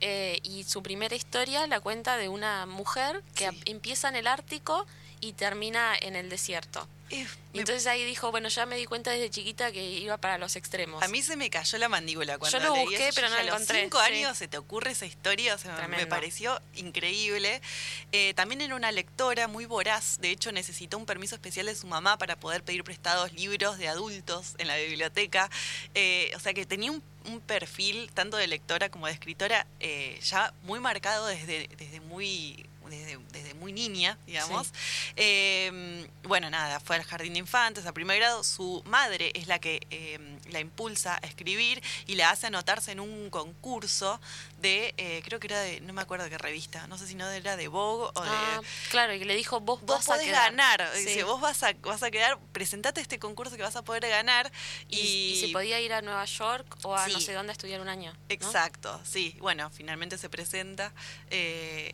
eh, 0.00 0.40
y 0.42 0.64
su 0.64 0.82
primera 0.82 1.14
historia 1.14 1.66
la 1.66 1.80
cuenta 1.80 2.16
de 2.16 2.28
una 2.28 2.66
mujer 2.66 3.22
que 3.34 3.50
Sí. 3.50 3.62
empieza 3.66 4.08
en 4.08 4.16
el 4.16 4.26
Ártico 4.26 4.86
y 5.24 5.32
termina 5.32 5.96
en 6.00 6.16
el 6.16 6.28
desierto. 6.28 6.86
Eh, 7.10 7.16
Y 7.52 7.56
me- 7.56 7.60
entonces 7.60 7.86
ahí 7.86 8.02
dijo, 8.04 8.30
bueno, 8.30 8.48
ya 8.48 8.64
me 8.66 8.76
di 8.76 8.86
cuenta 8.86 9.10
desde 9.10 9.28
chiquita 9.30 9.70
que 9.72 9.82
iba 9.84 10.16
para 10.16 10.38
los 10.38 10.56
extremos. 10.56 11.02
a 11.02 11.08
mí 11.08 11.22
se 11.22 11.36
me 11.36 11.50
cayó 11.50 11.76
la 11.78 11.88
mandíbula 11.88 12.38
cuando 12.38 12.58
Yo 12.58 12.64
lo 12.64 12.74
leí 12.74 12.84
busqué, 12.86 13.08
eso. 13.08 13.14
pero 13.14 13.28
no 13.28 13.34
a 13.36 13.38
lo 13.38 13.44
los 13.44 13.54
encontré, 13.60 13.82
cinco 13.82 13.98
sí. 14.00 14.12
años 14.12 14.38
se 14.38 14.48
te 14.48 14.58
ocurre 14.58 14.90
esa 14.92 15.06
historia, 15.06 15.54
o 15.54 15.58
sea, 15.58 15.86
me 15.88 16.06
pareció 16.06 16.60
increíble. 16.74 17.60
Eh, 18.12 18.32
también 18.34 18.60
era 18.62 18.74
una 18.74 18.90
lectora 18.90 19.48
muy 19.48 19.66
voraz, 19.66 20.18
de 20.20 20.30
hecho 20.30 20.50
necesitó 20.50 20.96
un 20.98 21.06
permiso 21.06 21.34
especial 21.34 21.66
de 21.66 21.74
su 21.74 21.86
mamá 21.86 22.16
para 22.18 22.36
poder 22.36 22.62
pedir 22.64 22.82
prestados 22.84 23.32
libros 23.34 23.78
de 23.78 23.88
adultos 23.88 24.54
en 24.58 24.68
la 24.68 24.76
biblioteca, 24.76 25.50
Eh, 25.94 26.32
o 26.34 26.40
sea 26.40 26.54
que 26.54 26.64
tenía 26.66 26.90
un, 26.90 27.02
un 27.26 27.40
perfil 27.40 28.10
tanto 28.14 28.36
de 28.36 28.46
lectora 28.46 28.88
como 28.90 29.06
de 29.06 29.12
escritora 29.12 29.66
eh, 29.80 30.18
ya 30.22 30.52
muy 30.62 30.80
marcado 30.80 31.26
desde, 31.26 31.68
desde 31.78 32.00
muy... 32.00 32.66
Desde, 32.88 33.18
desde 33.32 33.54
muy 33.54 33.72
niña, 33.72 34.18
digamos. 34.26 34.72
Eh, 35.16 36.06
bueno, 36.24 36.50
nada, 36.50 36.80
fue 36.80 36.96
al 36.96 37.02
jardín 37.04 37.32
de 37.34 37.38
infantes, 37.40 37.86
a 37.86 37.92
primer 37.92 38.18
grado. 38.18 38.44
Su 38.44 38.82
madre 38.86 39.32
es 39.34 39.46
la 39.46 39.58
que 39.58 39.80
eh, 39.90 40.18
la 40.50 40.60
impulsa 40.60 41.14
a 41.22 41.26
escribir 41.26 41.82
y 42.06 42.14
la 42.14 42.30
hace 42.30 42.46
anotarse 42.48 42.92
en 42.92 43.00
un 43.00 43.30
concurso 43.30 44.20
de, 44.60 44.94
eh, 44.96 45.22
creo 45.24 45.40
que 45.40 45.46
era 45.46 45.60
de, 45.60 45.80
no 45.80 45.92
me 45.92 46.02
acuerdo 46.02 46.28
qué 46.28 46.38
revista, 46.38 46.86
no 46.86 46.98
sé 46.98 47.06
si 47.06 47.14
no 47.14 47.28
era 47.30 47.56
de 47.56 47.68
Vogue 47.68 48.10
o 48.14 48.22
de... 48.22 48.28
Ah, 48.30 48.60
claro, 48.90 49.14
y 49.14 49.22
le 49.24 49.34
dijo, 49.34 49.60
vos, 49.60 49.80
Vos 49.80 49.96
vas 49.98 50.08
a 50.08 50.12
podés 50.12 50.26
quedar. 50.26 50.50
ganar, 50.50 50.90
Sí. 50.94 51.04
dice, 51.06 51.24
vos 51.24 51.40
vas 51.40 51.62
a, 51.62 51.72
vas 51.82 52.02
a 52.02 52.10
quedar, 52.10 52.38
presentate 52.52 53.00
este 53.00 53.18
concurso 53.18 53.56
que 53.56 53.62
vas 53.62 53.76
a 53.76 53.82
poder 53.82 54.08
ganar 54.08 54.50
Y, 54.88 54.98
y, 54.98 55.32
y 55.32 55.40
se 55.40 55.48
podía 55.48 55.80
ir 55.80 55.92
a 55.92 56.02
Nueva 56.02 56.24
York 56.24 56.76
o 56.82 56.94
a 56.94 57.08
no 57.08 57.20
sé 57.20 57.32
dónde 57.32 57.50
a 57.50 57.54
estudiar 57.54 57.80
un 57.80 57.88
año. 57.88 58.12
¿no? 58.12 58.18
Exacto, 58.28 59.00
sí. 59.04 59.36
Bueno, 59.40 59.70
finalmente 59.70 60.18
se 60.18 60.28
presenta 60.28 60.92
eh, 61.30 61.93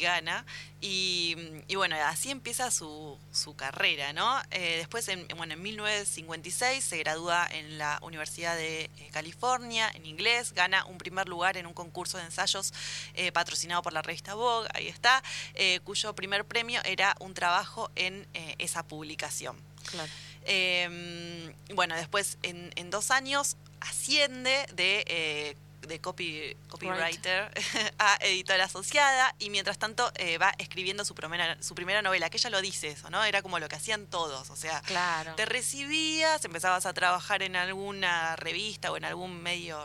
y, 0.00 0.02
gana. 0.02 0.44
Y, 0.80 1.36
y 1.68 1.76
bueno, 1.76 1.96
así 2.06 2.30
empieza 2.30 2.70
su, 2.70 3.18
su 3.32 3.54
carrera, 3.54 4.12
¿no? 4.12 4.40
Eh, 4.50 4.76
después, 4.78 5.06
en, 5.08 5.26
bueno, 5.36 5.54
en 5.54 5.62
1956 5.62 6.82
se 6.82 6.98
gradúa 6.98 7.46
en 7.50 7.78
la 7.78 7.98
Universidad 8.02 8.56
de 8.56 8.84
eh, 8.84 8.90
California 9.12 9.90
en 9.94 10.06
inglés, 10.06 10.52
gana 10.52 10.84
un 10.86 10.98
primer 10.98 11.28
lugar 11.28 11.56
en 11.56 11.66
un 11.66 11.74
concurso 11.74 12.18
de 12.18 12.24
ensayos 12.24 12.72
eh, 13.14 13.30
patrocinado 13.32 13.82
por 13.82 13.92
la 13.92 14.02
revista 14.02 14.34
Vogue, 14.34 14.68
ahí 14.74 14.88
está, 14.88 15.22
eh, 15.54 15.80
cuyo 15.84 16.14
primer 16.14 16.44
premio 16.44 16.80
era 16.84 17.14
un 17.20 17.34
trabajo 17.34 17.90
en 17.94 18.26
esa 18.58 18.82
publicación. 18.82 19.56
Claro. 19.90 20.10
Eh, 20.44 21.52
bueno, 21.74 21.94
después 21.96 22.38
en, 22.42 22.72
en 22.76 22.90
dos 22.90 23.10
años 23.10 23.56
asciende 23.80 24.66
de, 24.74 25.56
de 25.90 26.00
copy, 26.00 26.56
copywriter 26.68 27.52
a 27.98 28.16
editora 28.22 28.64
asociada 28.64 29.34
y 29.38 29.50
mientras 29.50 29.78
tanto 29.78 30.10
eh, 30.14 30.38
va 30.38 30.54
escribiendo 30.56 31.04
su 31.04 31.14
primera, 31.14 31.62
su 31.62 31.74
primera 31.74 32.00
novela, 32.00 32.30
que 32.30 32.38
ella 32.38 32.48
lo 32.48 32.62
dice 32.62 32.88
eso, 32.88 33.10
¿no? 33.10 33.22
Era 33.24 33.42
como 33.42 33.58
lo 33.58 33.68
que 33.68 33.76
hacían 33.76 34.06
todos, 34.06 34.48
o 34.48 34.56
sea, 34.56 34.80
Claro. 34.86 35.34
te 35.34 35.44
recibías, 35.44 36.42
empezabas 36.44 36.86
a 36.86 36.94
trabajar 36.94 37.42
en 37.42 37.56
alguna 37.56 38.36
revista 38.36 38.90
o 38.90 38.96
en 38.96 39.04
algún 39.04 39.42
medio 39.42 39.78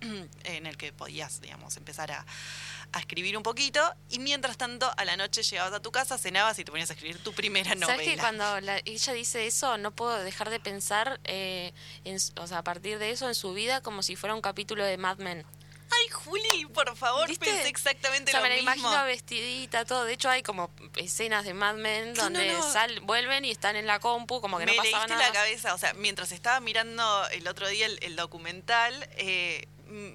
en 0.44 0.66
el 0.66 0.76
que 0.76 0.92
podías, 0.92 1.40
digamos, 1.40 1.76
empezar 1.76 2.12
a, 2.12 2.24
a 2.92 3.00
escribir 3.00 3.36
un 3.36 3.42
poquito 3.42 3.80
y 4.08 4.18
mientras 4.18 4.56
tanto 4.56 4.90
a 4.96 5.04
la 5.04 5.16
noche 5.16 5.42
llegabas 5.42 5.72
a 5.74 5.80
tu 5.80 5.92
casa, 5.92 6.16
cenabas 6.18 6.58
y 6.58 6.64
te 6.64 6.70
ponías 6.70 6.90
a 6.90 6.94
escribir 6.94 7.22
tu 7.22 7.32
primera 7.32 7.74
novela. 7.74 7.86
¿Sabes 7.92 8.08
que 8.08 8.16
cuando 8.18 8.60
la- 8.60 8.80
ella 8.84 9.12
dice 9.12 9.46
eso, 9.46 9.76
no 9.78 9.90
puedo 9.90 10.16
dejar 10.22 10.50
de 10.50 10.60
pensar, 10.60 11.20
eh, 11.24 11.72
en, 12.04 12.16
o 12.40 12.46
sea, 12.46 12.58
a 12.58 12.64
partir 12.64 12.98
de 12.98 13.10
eso, 13.10 13.28
en 13.28 13.34
su 13.34 13.52
vida 13.52 13.80
como 13.82 14.02
si 14.02 14.16
fuera 14.16 14.34
un 14.34 14.40
capítulo 14.40 14.84
de 14.84 14.96
Mad 14.96 15.18
Men? 15.18 15.44
Ay, 15.90 16.08
Juli, 16.10 16.66
por 16.74 16.94
favor, 16.96 17.26
¿Viste? 17.28 17.46
pensé 17.46 17.68
exactamente 17.68 18.30
O 18.30 18.32
sea, 18.32 18.40
lo 18.40 18.44
me 18.48 18.50
la 18.50 18.56
mismo. 18.72 18.88
imagino 18.88 19.04
vestidita, 19.06 19.86
todo. 19.86 20.04
De 20.04 20.12
hecho, 20.12 20.28
hay 20.28 20.42
como 20.42 20.70
escenas 20.96 21.44
de 21.46 21.54
Mad 21.54 21.76
Men 21.76 22.12
no, 22.12 22.24
donde 22.24 22.52
no. 22.52 22.72
sal, 22.72 23.00
vuelven 23.00 23.46
y 23.46 23.50
están 23.50 23.74
en 23.74 23.86
la 23.86 23.98
compu, 23.98 24.42
como 24.42 24.58
que 24.58 24.66
me 24.66 24.72
no 24.76 24.82
pasaba 24.82 25.06
leíste 25.06 25.14
nada. 25.14 25.26
la 25.28 25.32
cabeza, 25.32 25.74
o 25.74 25.78
sea, 25.78 25.94
mientras 25.94 26.30
estaba 26.32 26.60
mirando 26.60 27.26
el 27.30 27.48
otro 27.48 27.66
día 27.68 27.86
el, 27.86 27.98
el 28.02 28.16
documental, 28.16 29.08
eh, 29.16 29.66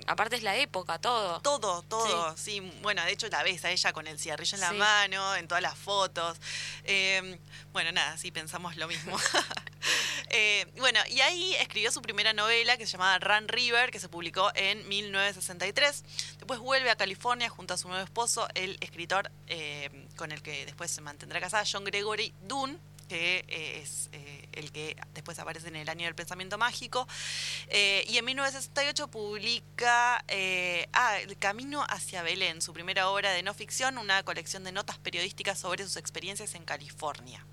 Aparte 0.08 0.36
es 0.36 0.44
la 0.44 0.56
época, 0.58 1.00
todo. 1.00 1.40
todo, 1.42 1.82
todo, 1.84 2.38
sí. 2.38 2.60
Bueno, 2.82 3.04
de 3.04 3.12
hecho 3.12 3.28
la 3.30 3.42
ves 3.44 3.64
a 3.66 3.72
ella 3.72 3.92
con 3.94 4.06
el 4.08 4.20
cigarrillo 4.20 4.56
en 4.56 4.62
la 4.62 4.70
Sí. 4.70 4.76
mano, 4.76 5.36
en 5.36 5.48
todas 5.48 5.62
las 5.64 5.78
fotos. 5.78 6.38
Eh, 6.84 7.40
bueno, 7.72 7.92
nada, 7.92 8.18
sí, 8.18 8.32
pensamos 8.32 8.76
lo 8.78 8.88
mismo. 8.88 9.18
Eh, 10.36 10.66
bueno, 10.78 11.00
y 11.10 11.20
ahí 11.20 11.54
escribió 11.56 11.92
su 11.92 12.02
primera 12.02 12.34
novela 12.34 12.78
que 12.78 12.86
se 12.88 12.94
llamaba 12.94 13.20
Run 13.20 13.50
River, 13.50 13.92
que 13.92 14.00
se 14.00 14.08
publicó 14.10 14.50
en 14.56 14.88
1963. 14.88 16.04
Después 16.38 16.60
vuelve 16.60 16.90
a 16.90 16.96
California 16.96 17.50
junto 17.50 17.74
a 17.74 17.78
su 17.78 17.88
nuevo 17.88 18.04
esposo, 18.04 18.48
el 18.56 18.78
escritor 18.80 19.30
eh, 19.48 20.08
con 20.16 20.32
el 20.32 20.42
que 20.42 20.66
después 20.66 20.90
se 20.90 21.02
mantendrá 21.02 21.40
casada, 21.40 21.66
John 21.70 21.84
Gregory 21.84 22.34
Dunn 22.44 22.80
que 23.14 23.46
eh, 23.48 23.82
es 23.84 24.10
eh, 24.12 24.50
el 24.54 24.72
que 24.72 24.98
después 25.14 25.38
aparece 25.38 25.68
en 25.68 25.76
el 25.76 25.88
año 25.88 26.06
del 26.06 26.16
pensamiento 26.16 26.58
mágico. 26.58 27.08
Eh, 27.68 28.04
y 28.10 28.18
en 28.18 28.26
1968 28.26 29.08
publica 29.10 30.26
ah, 30.94 31.20
El 31.20 31.38
Camino 31.38 31.86
hacia 31.88 32.24
Belén, 32.24 32.60
su 32.60 32.74
primera 32.74 33.10
obra 33.10 33.32
de 33.32 33.44
no 33.44 33.54
ficción, 33.54 34.00
una 34.00 34.24
colección 34.24 34.64
de 34.64 34.72
notas 34.72 34.98
periodísticas 34.98 35.60
sobre 35.60 35.84
sus 35.84 35.98
experiencias 35.98 36.56
en 36.56 36.66
California. 36.66 37.46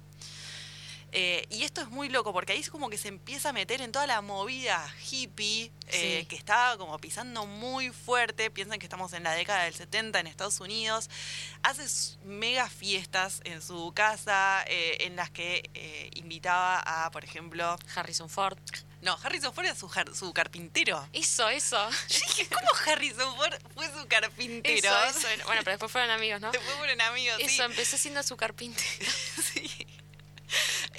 Eh, 1.13 1.47
y 1.51 1.65
esto 1.65 1.81
es 1.81 1.89
muy 1.89 2.09
loco 2.09 2.33
porque 2.33 2.53
ahí 2.53 2.61
es 2.61 2.71
como 2.71 2.89
que 2.89 2.97
se 2.99 3.09
empieza 3.09 3.49
a 3.49 3.53
meter 3.53 3.81
en 3.81 3.91
toda 3.93 4.07
la 4.07 4.21
movida 4.21 4.87
hippie 5.11 5.73
eh, 5.89 6.21
Sí. 6.21 6.27
que 6.27 6.37
estaba 6.37 6.77
como 6.79 6.97
pisando 6.99 7.47
muy 7.47 7.91
fuerte. 7.91 8.51
Piensan 8.51 8.79
que 8.79 8.87
estamos 8.87 9.13
en 9.13 9.25
la 9.25 9.33
década 9.35 9.65
del 9.65 9.75
70 9.75 10.21
en 10.21 10.27
Estados 10.27 10.61
Unidos. 10.61 11.11
Hace 11.63 12.17
mega 12.25 12.69
fiestas 12.69 13.41
en 13.45 13.61
su 13.61 13.93
casa 13.95 14.65
eh, 14.67 14.99
en 15.01 15.17
las 15.17 15.31
que 15.31 16.11
invitaba 16.15 16.79
a, 16.81 17.11
por 17.11 17.25
ejemplo, 17.25 17.77
Harrison 17.95 18.29
Ford. 18.29 18.59
no, 19.03 19.19
Harrison 19.23 19.53
Ford 19.53 19.67
era 19.67 19.75
su, 19.75 19.91
su 20.15 20.33
carpintero. 20.33 21.09
Eso, 21.13 21.49
eso. 21.49 21.91
Yo 22.09 22.19
dije, 22.29 22.47
¿cómo 22.49 22.69
Harrison 22.87 23.35
Ford 23.37 23.55
fue 23.75 23.87
su 23.93 24.07
carpintero? 24.07 24.89
Eso, 25.07 25.19
eso. 25.29 25.45
Bueno, 25.47 25.63
pero 25.65 25.73
después 25.73 25.91
fueron 25.91 26.11
amigos, 26.11 26.41
¿no? 26.41 26.53
Después 26.53 26.77
fueron 26.77 27.01
amigos, 27.01 27.37
sí. 27.39 27.47
Eso, 27.47 27.65
empezó 27.65 27.97
siendo 27.99 28.23
su 28.23 28.37
carpintero. 28.37 29.11
Sí. 29.53 29.80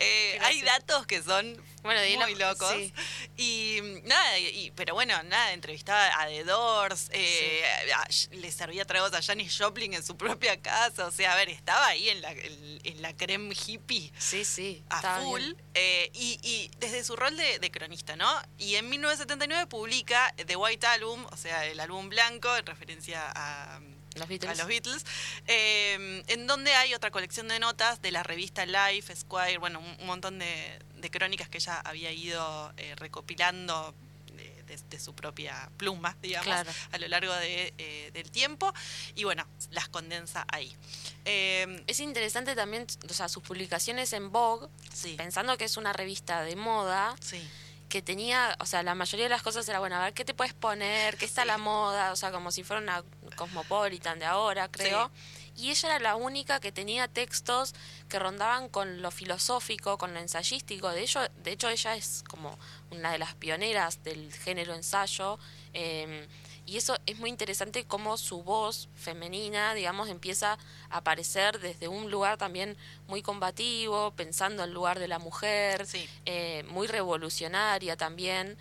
Eh, 0.01 0.37
hay 0.41 0.61
datos 0.61 1.05
que 1.05 1.21
son 1.23 1.61
Bueno, 1.83 2.01
muy 2.21 2.35
locos. 2.35 2.71
sí. 2.73 2.93
Y 3.37 3.79
nada, 4.03 4.37
y, 4.39 4.71
pero 4.75 4.93
bueno, 4.93 5.21
nada, 5.23 5.53
entrevistaba 5.53 6.21
a 6.21 6.27
The 6.27 6.43
Doors, 6.43 7.09
eh, 7.13 7.63
a- 7.95 8.07
le 8.35 8.51
servía 8.51 8.85
tragos 8.85 9.13
a 9.13 9.21
Janis 9.21 9.57
Joplin 9.57 9.93
en 9.93 10.03
su 10.03 10.15
propia 10.17 10.61
casa. 10.61 11.07
O 11.07 11.11
sea, 11.11 11.33
a 11.33 11.35
ver, 11.35 11.49
estaba 11.49 11.87
ahí 11.87 12.09
en 12.09 12.21
la, 12.21 12.31
en, 12.31 12.79
en 12.83 13.01
la 13.01 13.15
creme 13.15 13.55
hippie 13.65 14.11
Sí, 14.17 14.45
sí. 14.45 14.83
a 14.89 15.21
full. 15.21 15.53
eh, 15.73 16.09
y, 16.13 16.39
y 16.43 16.69
desde 16.77 17.03
su 17.03 17.15
rol 17.15 17.35
de, 17.37 17.59
de 17.59 17.71
cronista, 17.71 18.15
¿no? 18.15 18.29
Y 18.57 18.75
en 18.75 18.89
1979 18.89 19.67
publica 19.67 20.33
The 20.45 20.55
White 20.55 20.85
Album, 20.87 21.25
o 21.31 21.37
sea, 21.37 21.65
el 21.65 21.79
álbum 21.79 22.09
blanco, 22.09 22.55
en 22.57 22.65
referencia 22.65 23.31
a 23.35 23.79
Los 24.15 24.30
a 24.30 24.56
los 24.56 24.67
Beatles, 24.67 25.06
eh, 25.47 26.24
en 26.28 26.47
donde 26.47 26.74
hay 26.74 26.93
otra 26.93 27.12
colección 27.12 27.47
de 27.47 27.60
notas 27.60 28.02
de 28.02 28.12
la 28.12 28.24
revista 28.24 28.65
Life, 28.65 29.15
Squire, 29.15 29.58
bueno, 29.58 29.80
un, 29.80 30.06
montón 30.06 30.38
de, 30.38 30.80
de 30.97 31.10
crónicas 31.10 31.47
que 31.47 31.60
ella 31.60 31.80
había 31.80 32.12
ido 32.12 32.74
eh, 32.78 32.93
recopilando 32.97 33.95
de, 34.36 34.63
de- 34.63 34.78
de 34.89 35.00
su 35.00 35.13
propia 35.15 35.69
pluma, 35.78 36.17
digamos, 36.21 36.45
Claro. 36.45 36.71
a 36.91 36.97
lo 36.97 37.08
largo 37.08 37.34
de, 37.36 37.74
eh, 37.78 38.12
del 38.13 38.30
tiempo, 38.32 38.74
y 39.15 39.24
bueno, 39.24 39.47
las 39.69 39.88
condensa 39.88 40.45
ahí. 40.52 40.76
Eh, 41.24 41.82
Es 41.88 42.00
interesante 42.02 42.54
también, 42.56 42.88
o 43.10 43.13
sea, 43.13 43.30
sus 43.30 43.43
publicaciones 43.43 44.12
en 44.13 44.30
Vogue, 44.32 44.67
sí, 44.93 45.13
pensando 45.17 45.58
que 45.58 45.63
es 45.65 45.78
una 45.78 45.93
revista 45.93 46.43
de 46.43 46.56
moda, 46.58 47.15
sí, 47.21 47.41
que 47.88 48.02
tenía, 48.02 48.56
o 48.62 48.65
sea, 48.65 48.84
la 48.84 48.95
mayoría 48.95 49.26
de 49.26 49.30
las 49.30 49.41
cosas 49.41 49.67
era, 49.67 49.80
bueno, 49.80 49.97
a 49.97 50.04
ver, 50.06 50.13
¿qué 50.13 50.24
te 50.24 50.34
puedes 50.34 50.54
poner? 50.54 51.17
¿Qué 51.17 51.26
está 51.26 51.41
Sí. 51.41 51.47
la 51.47 51.58
moda? 51.58 52.13
O 52.13 52.15
sea, 52.15 52.32
como 52.32 52.50
si 52.50 52.63
fuera 52.63 52.82
una 52.82 53.04
Cosmopolitan 53.35 54.19
de 54.19 54.25
ahora, 54.25 54.67
creo. 54.69 55.11
Y 55.57 55.69
ella 55.69 55.89
era 55.89 55.99
la 55.99 56.15
única 56.15 56.59
que 56.59 56.71
tenía 56.71 57.07
textos 57.07 57.73
que 58.07 58.19
rondaban 58.19 58.69
con 58.69 59.01
lo 59.01 59.11
filosófico, 59.11 59.97
con 59.97 60.13
lo 60.13 60.19
ensayístico. 60.19 60.89
De 60.89 61.01
hecho, 61.03 61.19
de 61.43 61.51
hecho 61.51 61.69
ella 61.69 61.95
es 61.95 62.23
como 62.27 62.57
una 62.89 63.11
de 63.11 63.17
las 63.17 63.35
pioneras 63.35 64.03
del 64.03 64.33
género 64.33 64.73
ensayo. 64.73 65.39
eh, 65.73 66.27
y 66.65 66.77
eso 66.77 66.97
es 67.05 67.17
muy 67.17 67.29
interesante 67.29 67.85
cómo 67.85 68.17
su 68.17 68.43
voz 68.43 68.87
femenina, 68.95 69.73
digamos, 69.73 70.09
empieza 70.09 70.57
a 70.89 70.97
aparecer 70.97 71.59
desde 71.59 71.87
un 71.87 72.11
lugar 72.11 72.37
también 72.37 72.77
muy 73.07 73.21
combativo, 73.21 74.11
pensando 74.11 74.63
en 74.63 74.73
lugar 74.73 74.99
de 74.99 75.07
la 75.07 75.19
mujer, 75.19 75.85
sí. 75.85 76.07
eh, 76.25 76.63
muy 76.69 76.87
revolucionaria 76.87 77.97
también. 77.97 78.57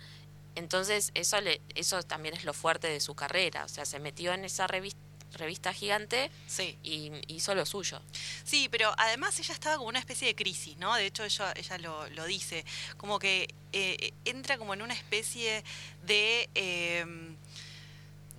Entonces, 0.55 1.11
eso, 1.13 1.39
le, 1.41 1.61
eso 1.75 2.01
también 2.03 2.35
es 2.35 2.43
lo 2.43 2.53
fuerte 2.53 2.87
de 2.87 2.99
su 2.99 3.15
carrera. 3.15 3.65
O 3.65 3.69
sea, 3.69 3.85
se 3.85 3.99
metió 3.99 4.33
en 4.33 4.43
esa 4.45 4.67
revista, 4.67 4.99
revista 5.33 5.73
gigante 5.73 6.29
Sí. 6.47 6.77
y 6.83 7.09
hizo 7.27 7.55
lo 7.55 7.65
suyo. 7.65 8.01
Sí, 8.43 8.67
pero 8.69 8.93
además 8.97 9.39
ella 9.39 9.53
estaba 9.53 9.77
como 9.77 9.87
una 9.87 9.99
especie 9.99 10.27
de 10.27 10.35
crisis, 10.35 10.75
¿no? 10.77 10.93
De 10.95 11.05
hecho, 11.05 11.23
ella, 11.23 11.53
ella 11.55 11.77
lo, 11.77 12.09
lo 12.09 12.25
dice, 12.25 12.65
como 12.97 13.17
que 13.17 13.53
eh, 13.71 14.11
entra 14.25 14.57
como 14.57 14.73
en 14.73 14.81
una 14.81 14.93
especie 14.93 15.63
de, 16.03 16.49
eh, 16.53 17.05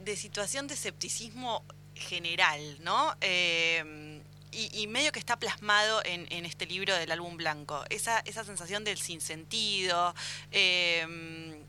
de 0.01 0.16
situación 0.16 0.66
de 0.68 0.75
escepticismo 0.75 1.64
general, 1.94 2.77
¿no? 2.83 3.16
Eh, 3.22 4.20
y, 4.51 4.83
y 4.83 4.87
medio 4.87 5.12
que 5.12 5.18
está 5.18 5.38
plasmado 5.38 6.03
en, 6.05 6.27
en 6.31 6.44
este 6.44 6.66
libro 6.66 6.94
del 6.94 7.11
álbum 7.11 7.38
blanco. 7.38 7.85
Esa, 7.88 8.18
esa 8.20 8.44
sensación 8.44 8.85
del 8.85 8.98
sinsentido, 8.98 10.14
eh, 10.51 11.62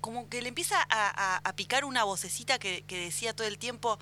como 0.00 0.28
que 0.28 0.42
le 0.42 0.48
empieza 0.48 0.80
a, 0.80 0.86
a- 0.90 1.40
a 1.44 1.52
picar 1.56 1.84
una 1.84 2.04
vocecita 2.04 2.58
que, 2.58 2.82
que 2.86 2.98
decía 2.98 3.34
todo 3.34 3.46
el 3.46 3.58
tiempo, 3.58 3.98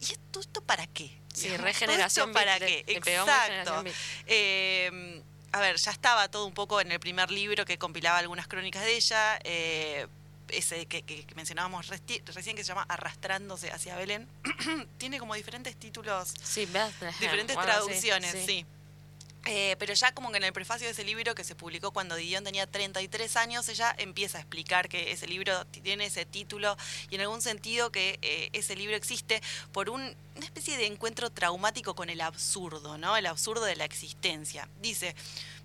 ¿y 0.00 0.12
esto, 0.12 0.40
esto 0.40 0.60
para 0.62 0.86
qué? 0.86 1.16
Sí, 1.34 1.54
regeneración. 1.56 2.32
¿todo 2.32 2.40
esto 2.40 2.46
¿Para 2.46 2.58
qué? 2.66 2.84
le- 2.86 2.96
Exacto. 2.96 3.84
Eh, 4.26 5.22
a 5.52 5.60
ver, 5.60 5.76
ya 5.76 5.90
estaba 5.90 6.28
todo 6.30 6.46
un 6.46 6.54
poco 6.54 6.80
en 6.80 6.92
el 6.92 7.00
primer 7.00 7.30
libro 7.30 7.64
que 7.64 7.78
compilaba 7.78 8.18
algunas 8.18 8.46
crónicas 8.46 8.84
de 8.84 8.96
ella, 8.96 9.38
eh, 9.44 10.06
ese 10.48 10.86
que, 10.86 11.02
que- 11.02 11.24
que 11.24 11.34
mencionábamos 11.34 11.88
recién 11.88 12.22
que 12.56 12.62
se 12.62 12.68
llama 12.68 12.84
Arrastrándose 12.88 13.70
hacia 13.72 13.96
Belén. 13.96 14.28
Tiene 14.98 15.18
como 15.18 15.34
diferentes 15.34 15.76
títulos, 15.76 16.34
Sí, 16.42 16.66
diferentes 17.20 17.56
traducciones, 17.58 18.30
sí. 18.46 18.66
Eh, 19.48 19.76
pero 19.78 19.94
ya 19.94 20.12
como 20.12 20.32
que 20.32 20.38
en 20.38 20.42
el 20.44 20.52
prefacio 20.52 20.86
de 20.88 20.92
ese 20.92 21.04
libro 21.04 21.34
que 21.36 21.44
se 21.44 21.54
publicó 21.54 21.92
cuando 21.92 22.16
Dion 22.16 22.42
tenía 22.42 22.66
33 22.66 23.36
años, 23.36 23.68
ella 23.68 23.94
empieza 23.96 24.38
a 24.38 24.40
explicar 24.40 24.88
que 24.88 25.12
ese 25.12 25.28
libro 25.28 25.64
tiene 25.66 26.06
ese 26.06 26.26
título 26.26 26.76
y 27.10 27.14
en 27.14 27.20
algún 27.20 27.40
sentido 27.40 27.92
que 27.92 28.18
eh, 28.22 28.50
ese 28.52 28.74
libro 28.74 28.96
existe 28.96 29.40
por 29.70 29.88
un- 29.88 30.16
una 30.34 30.44
especie 30.44 30.76
de 30.76 30.86
encuentro 30.86 31.30
traumático 31.30 31.94
con 31.94 32.10
el 32.10 32.20
absurdo, 32.22 32.98
¿no? 32.98 33.16
El 33.16 33.26
absurdo 33.26 33.64
de 33.64 33.76
la 33.76 33.84
existencia. 33.84 34.68
Dice, 34.82 35.14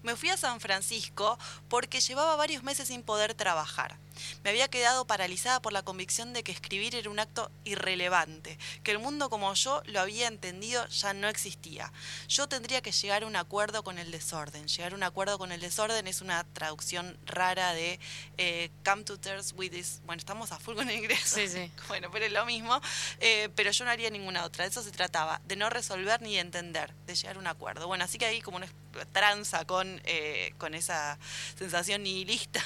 me 0.03 0.15
fui 0.15 0.29
a 0.29 0.37
San 0.37 0.59
Francisco 0.59 1.37
porque 1.69 2.01
llevaba 2.01 2.35
varios 2.35 2.63
meses 2.63 2.87
sin 2.87 3.03
poder 3.03 3.33
trabajar. 3.33 3.97
Me 4.43 4.49
había 4.49 4.67
quedado 4.67 5.05
paralizada 5.05 5.61
por 5.61 5.73
la 5.73 5.83
convicción 5.83 6.33
de 6.33 6.43
que 6.43 6.51
escribir 6.51 6.95
era 6.95 7.09
un 7.09 7.19
acto 7.19 7.51
irrelevante, 7.63 8.57
que 8.83 8.91
el 8.91 8.99
mundo 8.99 9.29
como 9.29 9.53
yo 9.53 9.81
lo 9.85 9.99
había 9.99 10.27
entendido 10.27 10.85
ya 10.87 11.13
no 11.13 11.27
existía. 11.27 11.91
Yo 12.27 12.47
tendría 12.47 12.81
que 12.81 12.91
llegar 12.91 13.23
a 13.23 13.27
un 13.27 13.35
acuerdo 13.35 13.83
con 13.83 13.97
el 13.97 14.11
desorden. 14.11 14.67
Llegar 14.67 14.93
a 14.93 14.95
un 14.95 15.03
acuerdo 15.03 15.37
con 15.37 15.51
el 15.51 15.61
desorden 15.61 16.07
es 16.07 16.21
una 16.21 16.43
traducción 16.43 17.17
rara 17.25 17.73
de 17.73 17.99
eh, 18.37 18.69
come 18.83 19.03
to 19.03 19.17
terms 19.17 19.53
with 19.55 19.71
this. 19.71 20.01
Bueno, 20.05 20.19
estamos 20.19 20.51
a 20.51 20.59
full 20.59 20.75
con 20.75 20.89
el 20.89 20.97
inglés. 20.97 21.21
Sí, 21.23 21.47
sí. 21.47 21.71
Bueno, 21.87 22.09
pero 22.11 22.25
es 22.25 22.31
lo 22.31 22.45
mismo. 22.45 22.79
Eh, 23.19 23.49
pero 23.55 23.71
yo 23.71 23.83
no 23.83 23.91
haría 23.91 24.09
ninguna 24.09 24.45
otra. 24.45 24.63
De 24.63 24.71
eso 24.71 24.81
se 24.81 24.91
trataba, 24.91 25.41
de 25.45 25.55
no 25.55 25.69
resolver 25.69 26.21
ni 26.21 26.35
de 26.35 26.39
entender, 26.39 26.93
de 27.05 27.15
llegar 27.15 27.35
a 27.35 27.39
un 27.39 27.47
acuerdo. 27.47 27.87
Bueno, 27.87 28.05
así 28.05 28.17
que 28.17 28.25
ahí 28.25 28.41
como 28.41 28.57
una 28.57 28.67
tranza 29.12 29.65
con, 29.65 30.01
eh, 30.06 30.54
con 30.58 30.73
esa 30.73 31.17
sensación 31.58 32.04
nihilista 32.04 32.62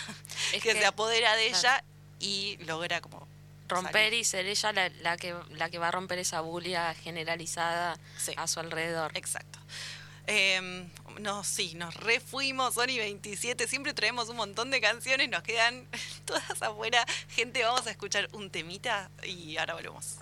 Es 0.54 0.62
que, 0.64 0.74
que, 0.74 0.80
se 0.80 0.86
apodera 0.86 1.36
de 1.36 1.50
claro. 1.50 1.60
ella 1.60 1.84
y 2.20 2.58
logra 2.66 3.02
como 3.02 3.28
romper 3.68 4.06
salir. 4.06 4.14
y 4.20 4.24
ser 4.24 4.46
ella 4.46 4.72
la, 4.74 4.90
la 5.02 5.18
que, 5.18 5.36
la 5.52 5.70
que 5.70 5.78
va 5.80 5.88
a 5.88 5.92
romper 5.92 6.20
esa 6.20 6.42
bulia 6.42 6.94
generalizada 6.96 7.98
Sí. 8.18 8.34
a 8.38 8.48
su 8.48 8.60
alrededor. 8.60 9.12
Exacto. 9.16 9.60
Eh, 10.28 10.88
no, 11.20 11.44
sí, 11.44 11.74
nos 11.76 11.94
refuimos, 11.96 12.74
Sony 12.74 12.98
27, 12.98 13.68
siempre 13.68 13.94
traemos 13.94 14.28
un 14.30 14.38
montón 14.38 14.72
de 14.72 14.82
canciones, 14.82 15.30
nos 15.30 15.44
quedan 15.44 15.88
todas 16.26 16.62
afuera. 16.62 17.06
Gente, 17.30 17.64
vamos 17.64 17.86
a 17.88 17.92
escuchar 17.92 18.28
un 18.34 18.50
temita 18.50 19.10
y 19.24 19.58
ahora 19.58 19.76
volvemos. 19.76 20.16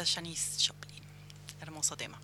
de 0.00 0.06
Janis 0.06 0.66
Joplin. 0.66 1.02
Hermoso 1.60 1.96
tema. 1.96 2.18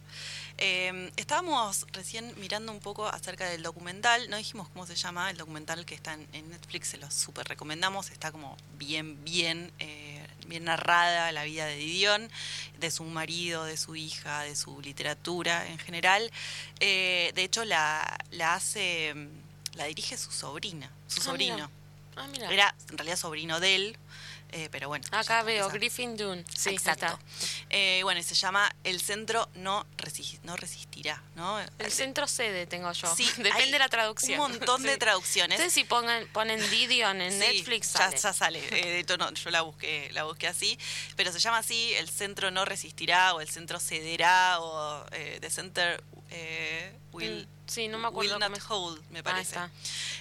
Em, 0.59 1.11
estábamos 1.17 1.87
recién 1.93 2.33
mirando 2.39 2.73
un 2.73 2.81
poco 2.81 3.07
acerca 3.07 3.47
del 3.51 3.63
documental, 3.63 4.31
no 4.31 4.39
dijimos 4.39 4.69
cómo 4.71 4.87
se 4.87 4.95
llama, 4.95 5.31
el 5.31 5.37
documental 5.37 5.85
que 5.85 5.95
está 5.95 6.15
en, 6.15 6.51
Netflix, 6.51 6.89
se 6.89 6.97
lo 6.97 7.11
súper 7.11 7.47
recomendamos, 7.47 8.11
está 8.11 8.33
como 8.33 8.57
bien, 8.79 9.23
bien, 9.23 9.71
eh, 9.79 10.27
bien 10.47 10.65
narrada 10.65 11.31
la 11.33 11.45
vida 11.45 11.67
de 11.67 11.77
Didion, 11.77 12.31
de 12.79 12.91
su 12.91 13.05
marido, 13.05 13.65
de 13.65 13.77
su 13.77 13.97
hija, 13.97 14.41
de 14.43 14.57
su 14.57 14.81
literatura 14.81 15.67
en 15.67 15.79
general. 15.79 16.31
Eh, 16.81 17.33
de 17.35 17.45
hecho, 17.45 17.67
la, 17.67 18.19
hace, 18.43 19.15
la 19.75 19.85
dirige 19.85 20.17
su 20.17 20.33
sobrina, 20.33 20.91
su 21.09 21.21
ah, 21.21 21.25
sobrino. 21.25 21.71
Ah, 22.17 22.27
Era 22.51 22.75
en 22.91 22.97
realidad 22.97 23.19
sobrino 23.19 23.61
de 23.61 23.75
él, 23.75 23.99
eh, 24.53 24.69
pero. 24.71 24.93
Acá 25.11 25.43
veo, 25.43 25.69
Griffin 25.69 26.17
Dune. 26.17 26.45
Sí, 26.55 26.71
Exacto. 26.71 27.19
Eh, 27.71 28.01
bueno, 28.05 28.21
y 28.21 28.23
se 28.23 28.35
llama 28.35 28.75
El 28.85 29.01
Centro 29.01 29.49
no, 29.55 29.87
no 30.45 30.57
Resistirá, 30.57 31.23
¿no? 31.35 31.59
El 31.79 31.93
Centro 31.93 32.27
Sede 32.27 32.67
tengo 32.67 32.91
yo. 32.93 33.15
Sí, 33.15 33.29
depende 33.37 33.73
de 33.73 33.79
la 33.79 33.89
traducción. 33.89 34.41
Un 34.41 34.53
montón 34.53 34.83
de 34.83 34.97
traducciones. 34.97 35.59
Entonces 35.59 35.75
si 35.75 35.85
pongan, 35.85 36.27
ponen 36.29 36.59
Didion 36.71 37.21
en 37.21 37.39
Netflix. 37.39 37.93
Ya, 37.95 38.11
ya 38.11 38.33
sale. 38.33 38.61
Eh, 38.71 38.87
de 38.87 39.01
hecho, 39.01 39.17
no, 39.17 39.33
yo 39.33 39.51
la 39.51 39.63
busqué, 39.63 40.11
la 40.13 40.25
busqué 40.25 40.47
así. 40.47 40.79
Pero 41.17 41.33
se 41.33 41.39
llama 41.39 41.59
así, 41.59 41.93
El 41.95 42.09
Centro 42.09 42.51
no 42.51 42.65
Resistirá 42.65 43.35
o 43.35 43.41
El 43.41 43.49
Centro 43.49 43.81
Cederá 43.81 44.61
o 44.61 45.07
eh, 45.13 45.39
The 45.41 45.51
Center 45.51 46.03
eh, 46.31 46.93
mm, 47.13 47.17
Will... 47.17 47.49
Sí, 47.67 47.89
no 47.89 47.99
me 47.99 48.09
acuerdo. 48.09 48.39
Will 48.39 48.41
not 48.41 48.63
hold, 48.69 49.03
me 49.11 49.23
parece. 49.23 49.59
Ahí 49.59 49.71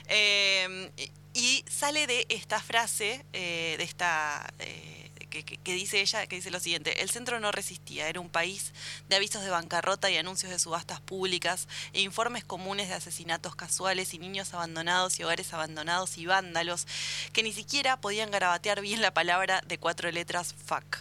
está. 0.08 1.16
Y 1.36 1.66
sale 1.70 2.08
de 2.08 2.26
esta 2.30 2.62
frase, 2.62 3.26
eh, 3.34 3.76
de 3.78 3.84
esta... 3.84 4.52
Eh, 4.60 5.12
que, 5.30 5.44
que, 5.44 5.74
dice 5.74 6.00
ella, 6.00 6.26
que 6.28 6.38
dice 6.38 6.50
lo 6.50 6.62
siguiente, 6.62 7.02
el 7.02 7.10
centro 7.10 7.42
no 7.42 7.52
resistía, 7.52 8.08
era 8.08 8.22
un 8.22 8.30
país 8.30 8.72
de 9.10 9.18
avisos 9.18 9.44
de 9.44 9.50
bancarrota 9.50 10.10
y 10.10 10.16
anuncios 10.16 10.50
de 10.50 10.60
subastas 10.60 11.02
públicas 11.02 11.68
e 11.92 12.00
informes 12.00 12.46
comunes 12.46 12.88
de 12.88 12.94
asesinatos 12.94 13.54
casuales 13.54 14.14
y 14.14 14.18
niños 14.18 14.54
abandonados 14.54 15.20
y 15.20 15.26
hogares 15.26 15.52
abandonados 15.52 16.18
y 16.18 16.26
vándalos 16.26 16.88
que 17.34 17.44
ni 17.44 17.52
siquiera 17.52 18.00
podían 18.00 18.32
garabatear 18.32 18.80
bien 18.80 19.02
la 19.02 19.14
palabra 19.14 19.62
de 19.68 19.78
cuatro 19.78 20.10
letras 20.10 20.54
fuck. 20.54 21.00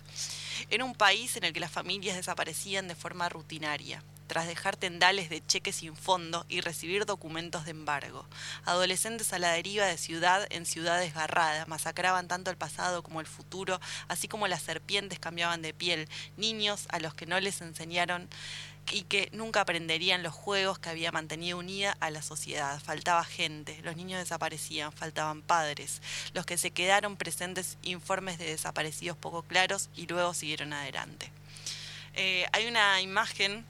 Era 0.68 0.85
un 0.85 0.97
país 0.97 1.37
en 1.37 1.44
el 1.44 1.53
que 1.53 1.61
las 1.61 1.70
familias 1.70 2.16
desaparecían 2.16 2.88
de 2.88 2.97
forma 2.97 3.29
rutinaria 3.29 4.03
tras 4.26 4.46
dejar 4.46 4.76
tendales 4.76 5.30
de 5.30 5.44
cheques 5.44 5.76
sin 5.76 5.96
fondo 5.96 6.44
y 6.48 6.60
recibir 6.60 7.06
documentos 7.06 7.64
de 7.64 7.72
embargo. 7.72 8.26
Adolescentes 8.64 9.32
a 9.32 9.38
la 9.38 9.52
deriva 9.52 9.87
de 9.87 9.98
ciudad 9.98 10.46
en 10.50 10.66
ciudad 10.66 11.00
desgarrada, 11.00 11.66
masacraban 11.66 12.28
tanto 12.28 12.50
el 12.50 12.56
pasado 12.56 13.02
como 13.02 13.20
el 13.20 13.26
futuro, 13.26 13.80
así 14.08 14.28
como 14.28 14.48
las 14.48 14.62
serpientes 14.62 15.18
cambiaban 15.18 15.62
de 15.62 15.74
piel, 15.74 16.08
niños 16.37 16.87
a 16.90 17.00
los 17.00 17.14
que 17.14 17.26
no 17.26 17.38
les 17.40 17.60
enseñaron 17.60 18.28
y 18.92 19.02
que 19.02 19.30
nunca 19.32 19.62
aprenderían 19.62 20.22
los 20.22 20.34
juegos 20.34 20.78
que 20.78 20.90
había 20.90 21.12
mantenido 21.12 21.58
unida 21.58 21.96
a 22.00 22.10
la 22.10 22.22
sociedad. 22.22 22.80
Faltaba 22.80 23.24
gente, 23.24 23.80
los 23.82 23.96
niños 23.96 24.18
desaparecían, 24.18 24.92
faltaban 24.92 25.42
padres, 25.42 26.02
los 26.32 26.46
que 26.46 26.58
se 26.58 26.70
quedaron 26.70 27.16
presentes 27.16 27.78
informes 27.82 28.38
de 28.38 28.46
desaparecidos 28.46 29.16
poco 29.16 29.42
claros 29.42 29.88
y 29.96 30.06
luego 30.06 30.34
siguieron 30.34 30.72
adelante. 30.72 31.30
Eh, 32.14 32.46
hay 32.52 32.66
una 32.66 33.00
imagen 33.00 33.64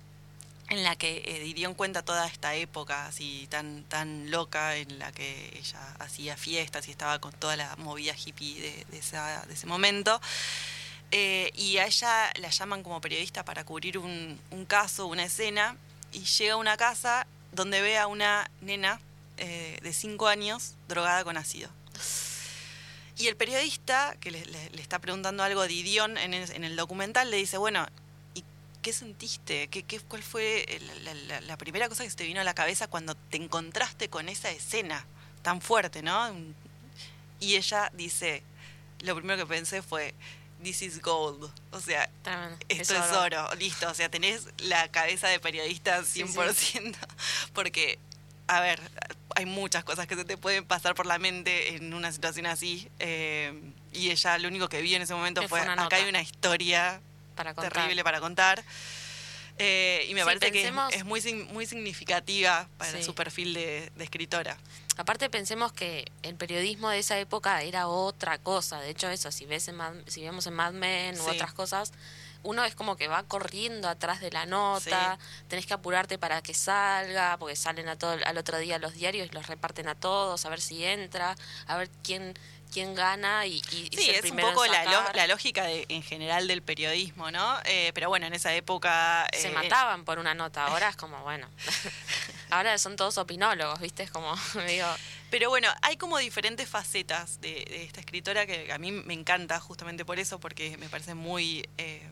en 0.68 0.82
la 0.82 0.96
que 0.96 1.22
eh, 1.26 1.74
cuenta 1.76 2.02
toda 2.02 2.26
esta 2.26 2.54
época 2.54 3.06
así 3.06 3.46
tan 3.50 3.84
tan 3.84 4.30
loca 4.30 4.76
en 4.76 4.98
la 4.98 5.12
que 5.12 5.58
ella 5.58 5.80
hacía 5.98 6.36
fiestas 6.36 6.88
y 6.88 6.90
estaba 6.90 7.18
con 7.18 7.32
toda 7.32 7.56
la 7.56 7.76
movida 7.76 8.14
hippie 8.14 8.60
de, 8.60 8.86
de, 8.90 8.98
ese 9.52 9.66
momento. 9.66 10.20
Eh, 11.10 11.52
y 11.54 11.78
a 11.78 11.86
ella 11.86 12.32
la 12.40 12.50
llaman 12.50 12.82
como 12.82 13.00
periodista 13.00 13.44
para 13.44 13.64
cubrir 13.64 13.98
un, 13.98 14.38
caso, 14.66 15.06
una 15.06 15.24
escena, 15.24 15.76
y 16.12 16.24
llega 16.24 16.54
a 16.54 16.56
una 16.56 16.76
casa 16.76 17.26
donde 17.52 17.80
ve 17.80 17.98
a 17.98 18.06
una 18.06 18.50
nena 18.60 19.00
eh, 19.36 19.78
de 19.82 19.92
5 19.92 20.26
años 20.26 20.74
drogada 20.88 21.22
con 21.22 21.36
ácido. 21.36 21.70
Y 23.16 23.28
el 23.28 23.36
periodista, 23.36 24.16
que 24.18 24.32
le, 24.32 24.42
está 24.76 24.98
preguntando 24.98 25.44
algo 25.44 25.62
de 25.62 25.68
Didion 25.68 26.18
en 26.18 26.34
en 26.34 26.64
el 26.64 26.74
documental, 26.74 27.30
le 27.30 27.36
dice, 27.36 27.58
bueno, 27.58 27.86
¿qué 28.84 28.92
sentiste? 28.92 29.68
¿Qué, 29.68 29.82
qué, 29.82 29.98
¿Cuál 29.98 30.22
fue 30.22 30.66
la, 31.46 31.56
primera 31.56 31.88
cosa 31.88 32.04
que 32.04 32.10
se 32.10 32.16
te 32.16 32.24
vino 32.24 32.42
a 32.42 32.44
la 32.44 32.54
cabeza 32.54 32.86
cuando 32.86 33.14
te 33.14 33.38
encontraste 33.38 34.10
con 34.10 34.28
esa 34.28 34.50
escena 34.50 35.06
tan 35.40 35.62
fuerte, 35.62 36.02
¿no? 36.02 36.30
Y 37.40 37.56
ella 37.56 37.90
dice, 37.94 38.42
lo 39.00 39.16
primero 39.16 39.38
que 39.38 39.46
pensé 39.46 39.80
fue, 39.80 40.14
this 40.62 40.82
is 40.82 41.00
gold. 41.00 41.50
O 41.70 41.80
sea, 41.80 42.10
esto 42.68 42.94
es 42.94 43.12
oro. 43.12 43.48
listo. 43.54 43.88
O 43.88 43.94
sea, 43.94 44.10
tenés 44.10 44.48
la 44.58 44.88
cabeza 44.88 45.28
de 45.28 45.40
periodista 45.40 46.02
100%. 46.02 46.94
Porque, 47.54 47.98
a 48.48 48.60
ver, 48.60 48.82
hay 49.34 49.46
muchas 49.46 49.82
cosas 49.84 50.06
que 50.06 50.14
se 50.14 50.26
te 50.26 50.36
pueden 50.36 50.66
pasar 50.66 50.94
por 50.94 51.06
la 51.06 51.18
mente 51.18 51.74
en 51.74 51.94
una 51.94 52.12
situación 52.12 52.44
así. 52.44 52.90
Eh, 52.98 53.58
y 53.94 54.10
ella 54.10 54.36
lo 54.36 54.48
único 54.48 54.68
que 54.68 54.82
vio 54.82 54.96
en 54.96 55.02
ese 55.02 55.14
momento 55.14 55.48
fue, 55.48 55.62
acá 55.62 55.96
hay 55.96 56.06
una 56.06 56.20
historia 56.20 57.00
para 57.34 57.54
terrible 57.54 58.02
para 58.04 58.20
contar. 58.20 58.64
Eh, 59.56 60.06
y 60.08 60.14
me 60.14 60.24
parece 60.24 60.50
que 60.50 60.66
es, 60.92 61.04
muy, 61.04 61.22
muy 61.52 61.66
significativa 61.66 62.68
para 62.76 63.00
su 63.02 63.14
perfil 63.14 63.54
de, 63.54 63.92
escritora. 64.00 64.56
Aparte 64.96 65.30
pensemos 65.30 65.72
que 65.72 66.10
el 66.22 66.34
periodismo 66.34 66.90
de 66.90 66.98
esa 66.98 67.18
época 67.18 67.62
era 67.62 67.86
otra 67.86 68.38
cosa. 68.38 68.80
De 68.80 68.90
hecho, 68.90 69.08
eso, 69.10 69.30
si 69.30 69.46
ves 69.46 69.68
en 69.68 69.76
si 70.06 70.22
vemos 70.22 70.46
en 70.46 70.54
Mad 70.54 70.72
Men 70.72 71.20
u 71.20 71.28
otras 71.28 71.52
cosas, 71.52 71.92
uno 72.44 72.64
es 72.64 72.74
como 72.74 72.96
que 72.96 73.08
va 73.08 73.22
corriendo 73.22 73.88
atrás 73.88 74.20
de 74.20 74.30
la 74.30 74.44
nota, 74.44 75.18
tenés 75.48 75.66
que 75.66 75.74
apurarte 75.74 76.18
para 76.18 76.42
que 76.42 76.52
salga, 76.52 77.36
porque 77.38 77.56
salen 77.56 77.88
a 77.88 77.96
todo, 77.96 78.16
al 78.24 78.38
otro 78.38 78.58
día 78.58 78.78
los 78.78 78.94
diarios 78.94 79.28
y 79.30 79.34
los 79.34 79.46
reparten 79.46 79.88
a 79.88 79.94
todos, 79.94 80.44
a 80.44 80.50
ver 80.50 80.60
si 80.60 80.84
entra, 80.84 81.36
a 81.66 81.76
ver 81.76 81.90
quién 82.02 82.34
quién 82.74 82.96
gana 82.96 83.46
y, 83.46 83.62
y 83.70 83.88
sí, 83.96 84.10
es 84.10 84.28
un 84.28 84.36
poco 84.36 84.66
la, 84.66 85.26
lógica 85.28 85.62
de, 85.62 85.86
en 85.88 86.02
general 86.02 86.48
del 86.48 86.60
periodismo, 86.60 87.30
¿no? 87.30 87.56
Eh, 87.64 87.92
pero 87.94 88.08
bueno, 88.08 88.26
en 88.26 88.34
esa 88.34 88.52
época... 88.52 89.28
Se 89.32 89.48
eh, 89.48 89.52
mataban 89.52 90.04
por 90.04 90.18
una 90.18 90.34
nota, 90.34 90.66
ahora 90.66 90.88
es 90.88 90.96
como, 90.96 91.22
bueno, 91.22 91.48
ahora 92.50 92.76
son 92.78 92.96
todos 92.96 93.16
opinólogos, 93.16 93.78
¿viste? 93.78 94.02
Es 94.02 94.10
como, 94.10 94.34
digo... 94.66 94.88
Pero 95.30 95.50
bueno, 95.50 95.68
hay 95.82 95.96
como 95.96 96.18
diferentes 96.18 96.68
facetas 96.68 97.40
de, 97.40 97.84
esta 97.86 98.00
escritora 98.00 98.44
que 98.44 98.72
a 98.72 98.78
mí 98.78 98.90
me 98.90 99.14
encanta 99.14 99.60
justamente 99.60 100.04
por 100.04 100.18
eso, 100.18 100.40
porque 100.40 100.76
me 100.78 100.88
parece 100.88 101.14
muy... 101.14 101.68
Eh, 101.78 102.02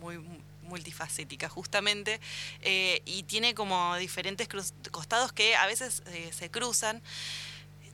muy 0.00 0.18
multifacética 0.62 1.48
justamente 1.48 2.20
y 2.62 3.22
tiene 3.22 3.54
como 3.54 3.96
diferentes 3.96 4.48
costados 4.90 5.32
que 5.32 5.56
a 5.56 5.66
veces 5.66 6.02
se 6.30 6.50
cruzan 6.50 7.02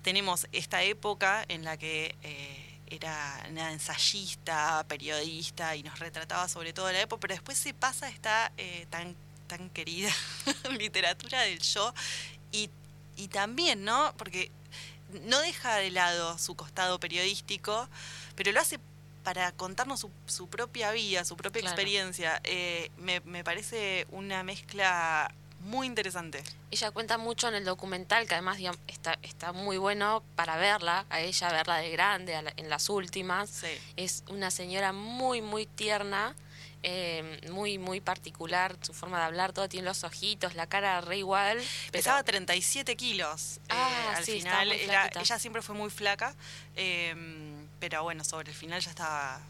tenemos 0.04 0.46
esta 0.52 0.82
época 0.82 1.44
en 1.48 1.64
la 1.64 1.78
que 1.78 2.14
eh, 2.22 2.78
era 2.88 3.42
una 3.50 3.72
ensayista, 3.72 4.84
periodista 4.86 5.74
y 5.74 5.82
nos 5.82 5.98
retrataba 5.98 6.46
sobre 6.46 6.74
todo 6.74 6.92
la 6.92 7.00
época, 7.00 7.20
pero 7.20 7.34
después 7.34 7.56
se 7.56 7.72
pasa 7.72 8.08
esta 8.10 8.52
eh, 8.58 8.86
tan, 8.90 9.16
tan 9.46 9.70
querida 9.70 10.12
literatura 10.78 11.40
del 11.40 11.58
yo 11.58 11.92
y, 12.52 12.68
y 13.16 13.28
también, 13.28 13.82
¿no? 13.82 14.14
Porque 14.18 14.52
no 15.22 15.40
deja 15.40 15.76
de 15.76 15.90
lado 15.90 16.36
su 16.36 16.54
costado 16.54 17.00
periodístico, 17.00 17.88
pero 18.36 18.52
lo 18.52 18.60
hace 18.60 18.78
para 19.22 19.52
contarnos 19.52 20.00
su, 20.00 20.10
su 20.26 20.48
propia 20.48 20.90
vida, 20.92 21.24
su 21.24 21.34
propia 21.34 21.62
experiencia. 21.62 22.42
Eh, 22.44 22.90
me, 22.98 23.20
me 23.20 23.42
parece 23.42 24.06
una 24.10 24.42
mezcla 24.42 25.34
muy 25.64 25.86
interesante. 25.86 26.42
Ella 26.70 26.90
cuenta 26.90 27.18
mucho 27.18 27.48
en 27.48 27.54
el 27.54 27.64
documental, 27.64 28.28
que 28.28 28.34
además 28.34 28.58
está, 28.86 29.18
está 29.22 29.52
muy 29.52 29.78
bueno 29.78 30.22
para 30.36 30.56
verla, 30.56 31.06
a 31.10 31.20
ella 31.20 31.50
verla 31.50 31.78
de 31.78 31.90
grande, 31.90 32.34
en 32.56 32.68
las 32.68 32.88
últimas. 32.88 33.64
Es 33.96 34.24
una 34.28 34.50
señora 34.50 34.92
muy, 34.92 35.40
muy 35.42 35.66
tierna, 35.66 36.36
eh, 36.82 37.40
muy, 37.50 37.78
muy 37.78 38.02
particular, 38.02 38.76
su 38.82 38.92
forma 38.92 39.18
de 39.18 39.24
hablar, 39.24 39.54
todo 39.54 39.68
tiene 39.68 39.86
los 39.86 40.04
ojitos, 40.04 40.54
la 40.54 40.66
cara 40.66 41.00
re 41.00 41.18
igual. 41.18 41.62
Pesaba 41.90 42.22
37 42.22 42.94
kilos 42.96 43.56
eh, 43.56 43.60
ah, 43.70 44.14
al 44.16 44.24
final, 44.24 44.70
ella 44.70 45.38
siempre 45.38 45.62
fue 45.62 45.74
muy 45.74 45.88
flaca, 45.88 46.34
eh, 46.76 47.14
pero 47.80 48.02
bueno, 48.02 48.22
sobre 48.22 48.50
el 48.50 48.56
final 48.56 48.82
ya 48.82 48.90
estaba 48.90 49.40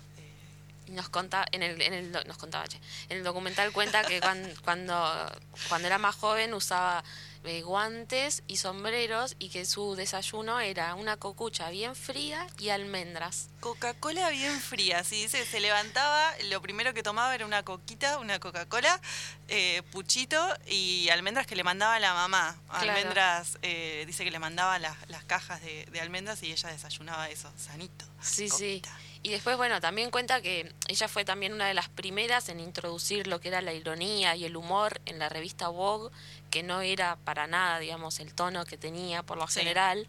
nos 0.89 1.09
contaba, 1.09 1.47
en 1.53 1.63
el, 1.63 1.81
en 1.81 1.95
el, 1.95 2.13
nos 2.13 2.39
contaba, 2.39 2.65
en 3.09 3.19
el 3.19 3.25
documental 3.25 3.73
cuenta 3.73 4.05
que 4.05 4.21
cuando, 4.21 4.49
cuando, 4.65 5.33
cuando 5.69 5.87
era 5.87 5.99
más 5.99 6.15
joven 6.17 6.55
usaba 6.55 7.05
eh, 7.47 7.61
guantes 7.61 8.43
y 8.47 8.57
sombreros 8.57 9.37
y 9.39 9.51
que 9.51 9.67
su 9.67 9.97
desayuno 9.97 10.61
era 10.61 10.95
una 10.95 11.19
cocucha 11.19 11.69
bien 11.69 11.95
fría 11.95 12.47
y 12.59 12.71
almendras. 12.71 13.49
Coca-Cola 13.61 14.31
bien 14.31 14.59
fría, 14.61 15.05
sí, 15.05 15.23
dice, 15.23 15.45
se 15.45 15.61
levantaba, 15.61 16.33
lo 16.49 16.63
primero 16.63 16.95
que 16.95 17.03
tomaba 17.03 17.35
era 17.35 17.45
una 17.45 17.63
coquita, 17.63 18.19
una 18.19 18.41
Coca-Cola, 18.41 18.99
eh, 19.49 19.83
puchito 19.93 20.43
y 20.67 21.11
almendras 21.11 21.47
que 21.47 21.55
le 21.55 21.65
mandaba 21.65 21.99
la 22.01 22.15
mamá. 22.15 22.57
Almendras, 22.71 23.59
eh, 23.61 24.05
dice 24.07 24.25
que 24.25 24.31
le 24.31 24.39
mandaba 24.39 24.79
las, 24.79 24.97
las 25.11 25.25
cajas 25.25 25.61
de, 25.61 25.85
de, 25.93 26.01
almendras 26.01 26.43
y 26.43 26.51
ella 26.51 26.71
desayunaba 26.71 27.29
eso, 27.29 27.53
sanito. 27.59 28.07
Sí, 28.23 28.49
sí. 28.49 28.81
Y 29.25 29.31
después, 29.31 29.57
bueno, 29.57 29.81
también 29.81 30.11
cuenta 30.11 30.43
que 30.43 30.71
ella 30.87 31.09
fue 31.09 31.25
también 31.25 31.55
una 31.55 31.67
de 31.67 31.73
las 31.73 31.89
primeras 31.89 32.51
en 32.51 32.61
introducir 32.61 33.27
lo 33.27 33.41
que 33.41 33.49
era 33.49 33.63
la 33.63 33.73
ironía 33.73 34.37
y 34.37 34.45
el 34.45 34.55
humor 34.55 35.01
en 35.07 35.19
la 35.19 35.31
revista 35.31 35.69
Vogue, 35.69 36.15
que 36.51 36.63
no 36.63 36.83
era 36.83 37.17
para 37.25 37.47
nada, 37.47 37.79
digamos, 37.79 38.21
el 38.21 38.35
tono 38.35 38.67
que 38.67 38.77
tenía 38.77 39.23
por 39.23 39.39
lo 39.39 39.47
general. 39.47 40.07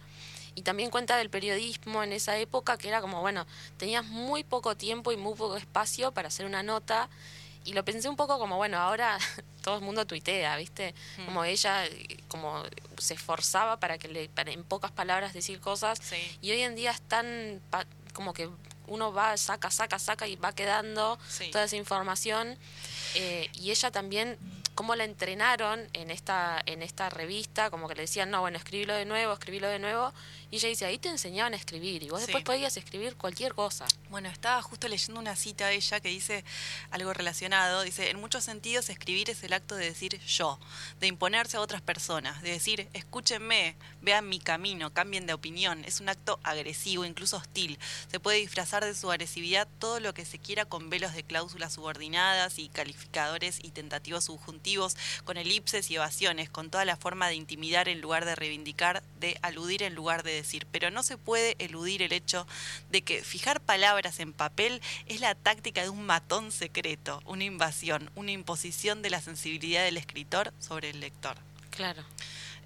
Y 0.54 0.64
también 0.64 0.90
cuenta 0.90 1.16
del 1.16 1.30
periodismo 1.30 2.04
en 2.04 2.12
esa 2.12 2.38
época, 2.38 2.78
que 2.78 2.90
era 2.90 3.00
como, 3.00 3.22
bueno, 3.22 3.48
tenías 3.78 4.04
muy 4.04 4.44
poco 4.44 4.76
tiempo 4.76 5.14
y 5.14 5.18
muy 5.18 5.36
poco 5.36 5.56
espacio 5.56 6.12
para 6.12 6.28
hacer 6.28 6.46
una 6.46 6.62
nota. 6.62 7.08
Y 7.64 7.72
lo 7.72 7.86
pensé 7.86 8.10
un 8.10 8.18
poco 8.18 8.38
como, 8.38 8.58
bueno, 8.58 8.80
ahora 8.80 9.18
todo 9.64 9.78
el 9.78 9.82
mundo 9.82 10.06
tuitea, 10.06 10.58
¿viste? 10.58 10.94
Mm. 11.20 11.26
Como 11.26 11.46
ella, 11.46 11.86
como 12.28 12.64
se 12.98 13.14
esforzaba 13.14 13.80
para 13.80 13.98
que 13.98 14.10
le, 14.10 14.28
para 14.28 14.52
en 14.52 14.66
pocas 14.66 14.92
palabras 14.92 15.34
decir 15.34 15.62
cosas. 15.62 16.02
Y 16.42 16.52
hoy 16.52 16.64
en 16.64 16.76
día 16.76 16.92
es 16.92 17.02
tan, 17.02 17.62
como 18.12 18.34
que 18.34 18.50
uno 18.88 19.14
va, 19.14 19.38
saca, 19.38 19.72
saca, 19.72 20.00
saca 20.00 20.28
y 20.28 20.36
va 20.36 20.54
quedando 20.54 21.18
toda 21.52 21.66
esa 21.66 21.76
información. 21.76 22.58
Eh, 23.16 23.50
y 23.54 23.72
ella 23.72 23.92
también, 23.92 24.38
cómo 24.74 24.96
la 24.96 25.06
entrenaron 25.06 25.88
en 25.94 26.12
esta, 26.12 26.62
en 26.66 26.82
esta 26.82 27.10
revista, 27.10 27.70
como 27.70 27.88
que 27.88 27.96
le 27.96 28.02
decían, 28.02 28.30
no, 28.30 28.42
bueno, 28.42 28.58
escribilo 28.58 28.94
de 28.94 29.06
nuevo, 29.06 29.34
escribilo 29.34 29.68
de 29.68 29.80
nuevo. 29.80 30.14
Y 30.56 30.60
ella 30.60 30.70
dice, 30.70 30.86
ahí 30.86 30.98
te 30.98 31.10
enseñaban 31.10 31.54
a 31.54 31.58
escribir 31.58 32.02
y 32.02 32.08
vos 32.08 32.22
Sí. 32.22 32.28
después 32.28 32.46
podías 32.46 32.78
escribir 32.78 33.18
cualquier 33.18 33.54
cosa. 33.54 33.86
Bueno, 34.10 34.30
estaba 34.30 34.62
justo 34.62 34.88
leyendo 34.88 35.20
una 35.20 35.36
cita 35.36 35.68
de 35.68 35.76
ella 35.76 36.00
que 36.00 36.08
dice 36.08 36.46
algo 36.92 37.14
relacionado. 37.14 37.82
Dice, 37.82 38.10
en 38.10 38.22
muchos 38.22 38.46
sentidos 38.46 38.90
escribir 38.90 39.30
es 39.30 39.44
el 39.44 39.52
acto 39.52 39.76
de 39.76 39.84
decir 39.84 40.18
yo, 40.22 40.58
de 41.02 41.08
imponerse 41.08 41.58
a 41.58 41.60
otras 41.60 41.82
personas, 41.82 42.42
de 42.42 42.52
decir, 42.52 42.88
escúchenme, 42.94 43.76
vean 44.00 44.30
mi 44.30 44.40
camino, 44.40 44.94
cambien 44.94 45.26
de 45.28 45.34
opinión. 45.34 45.84
Es 45.84 46.00
un 46.00 46.08
acto 46.08 46.40
agresivo, 46.44 47.04
incluso 47.04 47.36
hostil. 47.36 47.78
Se 48.10 48.22
puede 48.22 48.38
disfrazar 48.38 48.86
de 48.86 48.96
su 48.96 49.12
agresividad 49.12 49.68
todo 49.80 50.00
lo 50.00 50.14
que 50.14 50.24
se 50.24 50.40
quiera 50.40 50.64
con 50.64 50.90
velos 50.90 51.12
de 51.12 51.24
cláusulas 51.24 51.74
subordinadas 51.74 52.60
y 52.60 52.70
calificadores 52.70 53.60
y 53.62 53.72
tentativos 53.72 54.24
subjuntivos, 54.24 54.96
con 55.26 55.36
elipses 55.36 55.92
y 55.92 55.96
evasiones, 55.96 56.50
con 56.50 56.70
toda 56.70 56.86
la 56.86 56.96
forma 56.96 57.28
de 57.28 57.36
intimidar 57.36 57.90
en 57.90 58.00
lugar 58.00 58.24
de 58.24 58.36
reivindicar, 58.36 59.04
de 59.20 59.38
aludir 59.42 59.84
en 59.84 59.96
lugar 59.96 60.24
de 60.24 60.32
decir. 60.32 60.45
Pero 60.72 60.92
no 60.92 61.04
se 61.04 61.18
puede 61.18 61.56
eludir 61.60 62.02
el 62.02 62.14
hecho 62.14 62.48
de 62.90 63.02
que 63.02 63.24
fijar 63.24 63.60
palabras 63.62 64.20
en 64.20 64.34
papel 64.34 64.82
es 65.08 65.20
la 65.20 65.36
táctica 65.36 65.82
de 65.82 65.90
un 65.90 66.06
matón 66.06 66.52
secreto, 66.52 67.22
una 67.26 67.44
invasión, 67.44 68.10
una 68.16 68.32
imposición 68.32 69.02
de 69.02 69.10
la 69.10 69.22
sensibilidad 69.22 69.84
del 69.84 69.98
escritor 69.98 70.54
sobre 70.60 70.90
el 70.92 71.00
lector. 71.00 71.36
Claro. 71.72 72.04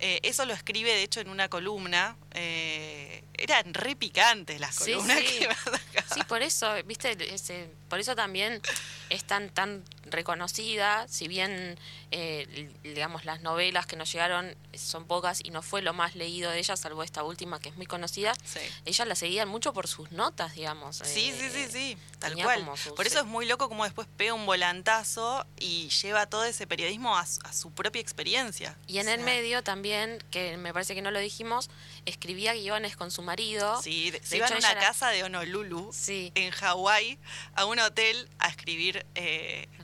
Eh, 0.01 0.19
eso 0.23 0.45
lo 0.45 0.53
escribe, 0.53 0.91
de 0.91 1.03
hecho, 1.03 1.19
en 1.19 1.29
una 1.29 1.49
columna. 1.49 2.15
eh, 2.33 3.23
eran 3.33 3.73
re 3.73 3.95
picantes 3.95 4.59
las 4.59 4.77
columnas 4.77 5.19
sí. 5.19 5.25
que 5.25 5.47
me 5.47 5.55
sacaba. 5.55 6.13
Sí, 6.13 6.23
por 6.27 6.41
eso, 6.41 6.73
viste, 6.85 7.33
ese, 7.33 7.69
por 7.89 7.99
eso 7.99 8.15
también 8.15 8.61
es 9.09 9.23
tan, 9.23 9.49
tan 9.49 9.83
reconocida, 10.11 11.07
si 11.07 11.27
bien, 11.27 11.77
eh, 12.11 12.69
digamos, 12.83 13.25
las 13.25 13.41
novelas 13.41 13.85
que 13.85 13.95
nos 13.95 14.11
llegaron 14.11 14.55
son 14.73 15.05
pocas 15.05 15.41
y 15.43 15.51
no 15.51 15.61
fue 15.61 15.81
lo 15.81 15.93
más 15.93 16.15
leído 16.15 16.51
de 16.51 16.59
ella, 16.59 16.75
salvo 16.75 17.03
esta 17.03 17.23
última 17.23 17.59
que 17.59 17.69
es 17.69 17.75
muy 17.75 17.85
conocida, 17.85 18.33
Sí. 18.43 18.59
ella 18.85 19.05
la 19.05 19.15
seguían 19.15 19.47
mucho 19.49 19.73
por 19.73 19.87
sus 19.87 20.11
notas, 20.11 20.53
digamos. 20.55 20.97
Sí, 20.97 21.33
sí, 21.37 21.49
sí, 21.51 21.59
eh, 21.61 21.69
sí, 21.71 21.97
tal 22.19 22.31
tenía 22.31 22.43
cual. 22.45 22.65
Por 22.95 23.07
eso 23.07 23.19
es 23.19 23.25
muy 23.25 23.45
loco 23.45 23.69
como 23.69 23.83
después 23.83 24.07
pega 24.17 24.33
un 24.33 24.45
volantazo 24.45 25.45
y 25.59 25.89
lleva 25.89 26.25
todo 26.27 26.45
ese 26.45 26.67
periodismo 26.67 27.17
a, 27.17 27.25
su- 27.25 27.39
a 27.43 27.53
su 27.53 27.71
propia 27.71 28.01
experiencia. 28.01 28.77
Y 28.87 28.99
en 28.99 29.07
O 29.07 29.11
el 29.11 29.21
medio 29.21 29.63
también, 29.63 30.23
que 30.31 30.57
me 30.57 30.73
parece 30.73 30.95
que 30.95 31.01
no 31.01 31.11
lo 31.11 31.19
dijimos, 31.19 31.69
escribía 32.05 32.53
guiones 32.53 32.95
con 32.95 33.11
su 33.11 33.21
marido. 33.21 33.81
Sí, 33.81 34.11
de- 34.11 34.19
De 34.19 34.25
se 34.25 34.37
iban 34.37 34.47
hecho, 34.49 34.55
a 34.55 34.59
una 34.59 34.71
era- 34.71 34.81
casa 34.81 35.09
de 35.09 35.23
Honolulu, 35.23 35.91
Sí. 35.93 36.31
en 36.35 36.51
Hawái, 36.51 37.17
a 37.55 37.65
un 37.65 37.79
hotel 37.79 38.29
a 38.39 38.47
escribir. 38.49 39.05
eh, 39.15 39.67
sí, 39.71 39.77
sí. 39.77 39.78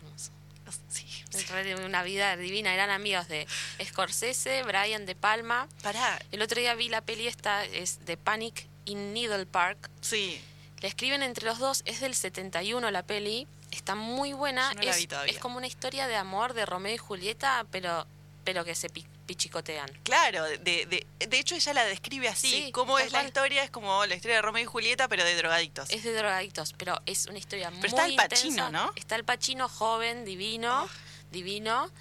Re- 1.50 1.76
Una 1.86 2.04
vida 2.04 2.36
divina, 2.38 2.74
eran 2.74 2.90
amigos 2.90 3.28
de 3.28 3.48
Scorsese, 3.84 4.64
Brian 4.64 5.06
De 5.06 5.16
Palma. 5.16 5.68
Pará, 5.82 6.20
El 6.32 6.42
otro 6.42 6.60
día 6.60 6.76
vi 6.76 6.90
la 6.90 7.02
peli 7.02 7.28
esta, 7.28 7.64
es 7.66 8.00
The 8.06 8.18
Panic 8.18 8.68
in 8.86 9.14
Needle 9.14 9.46
Park. 9.46 9.90
sí, 10.02 10.42
La 10.82 10.88
escriben 10.88 11.24
entre 11.24 11.46
los 11.46 11.58
dos, 11.60 11.82
es 11.86 12.02
del 12.02 12.14
71 12.16 12.92
la 12.92 13.04
peli, 13.04 13.48
está 13.72 13.96
muy 13.96 14.34
buena. 14.34 14.74
No 14.74 14.82
es, 14.82 15.08
es 15.28 15.40
como 15.40 15.58
una 15.58 15.68
historia 15.68 16.08
de 16.08 16.16
amor 16.16 16.54
de 16.54 16.66
Romeo 16.66 16.94
y 16.94 16.98
Julieta, 16.98 17.66
pero, 17.72 18.06
pero 18.44 18.64
que 18.66 18.76
se 18.76 18.90
pi- 18.90 19.06
pichicotean. 19.26 19.90
claro. 20.04 20.44
De, 20.44 20.58
de, 20.60 21.08
de 21.18 21.40
hecho, 21.40 21.56
ella 21.56 21.74
la 21.74 21.86
describe 21.86 22.28
así. 22.28 22.48
Sí, 22.52 22.72
tal 22.72 23.02
es 23.02 23.12
la 23.12 23.24
historia? 23.24 23.64
Es 23.64 23.72
como 23.72 24.06
la 24.06 24.14
historia 24.14 24.36
de 24.36 24.42
Romeo 24.44 24.62
y 24.62 24.66
Julieta, 24.68 25.08
pero 25.08 25.24
de 25.24 25.36
drogadictos. 25.36 25.90
Es 25.90 26.04
de 26.04 26.14
drogadictos, 26.14 26.74
pero 26.78 27.02
es 27.08 27.26
una 27.26 27.40
historia 27.40 27.72
muy 27.72 27.88
está 27.88 28.04
Al 28.04 28.16
Pacino, 28.16 28.50
intensa. 28.50 28.70
¿no? 28.72 28.92
Está 28.96 29.16
el 29.16 29.24
Pachino 29.24 29.68
joven, 29.68 30.26
divino, 30.26 30.84
Oh. 30.84 30.90
Divino. 31.36 31.92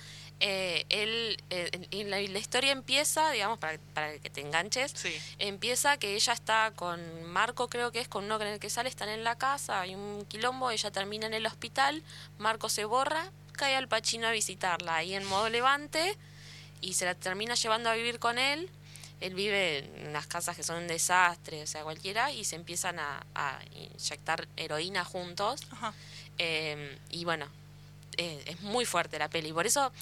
Eh, 0.41 0.85
él, 0.89 1.37
eh, 1.51 1.71
en- 1.91 2.11
la, 2.11 2.21
la 2.21 2.39
historia 2.39 2.73
empieza, 2.73 3.31
digamos, 3.31 3.59
para, 3.59 3.79
para 3.95 4.19
que 4.19 4.31
te 4.31 4.41
enganches, 4.41 4.93
Sí. 4.95 5.15
empieza 5.39 5.97
que 5.97 6.15
ella 6.15 6.33
está 6.33 6.73
con 6.75 7.23
Marco, 7.25 7.69
creo 7.69 7.93
que 7.93 8.01
es, 8.01 8.09
con 8.09 8.25
uno 8.25 8.39
con 8.39 8.47
el 8.49 8.59
que 8.59 8.69
sale, 8.71 8.89
están 8.89 9.09
en 9.11 9.23
la 9.23 9.37
casa, 9.37 9.81
hay 9.81 9.95
un 9.95 10.25
quilombo, 10.27 10.71
ella 10.71 10.91
termina 10.91 11.27
en 11.27 11.35
el 11.35 11.47
hospital, 11.47 12.03
Marco 12.39 12.69
se 12.69 12.85
borra, 12.85 13.31
cae 13.53 13.77
al 13.77 13.87
Pachino 13.87 14.27
a 14.27 14.33
visitarla, 14.33 14.97
ahí 14.97 15.15
en 15.15 15.25
modo 15.25 15.49
levante, 15.51 16.17
y 16.81 16.95
se 16.95 17.05
la 17.05 17.15
termina 17.15 17.55
llevando 17.55 17.89
a 17.89 17.95
vivir 17.95 18.19
con 18.19 18.39
él. 18.39 18.69
Él 19.21 19.35
vive 19.35 19.79
en 19.79 20.09
unas 20.09 20.27
casas 20.27 20.57
que 20.57 20.65
son 20.65 20.77
un 20.83 20.89
desastre, 20.89 21.63
o 21.63 21.67
sea, 21.67 21.85
cualquiera, 21.85 22.33
y 22.33 22.45
se 22.45 22.57
empiezan 22.57 22.99
a, 22.99 23.25
a 23.37 23.61
inyectar 23.73 24.49
heroína 24.57 25.05
juntos. 25.05 25.61
Ajá. 25.71 25.95
Eh, 26.39 26.99
y 27.11 27.25
bueno, 27.25 27.47
eh, 28.17 28.43
es 28.47 28.61
muy 28.61 28.85
fuerte 28.85 29.19
la 29.19 29.29
peli, 29.29 29.53
por 29.53 29.67
eso... 29.67 29.93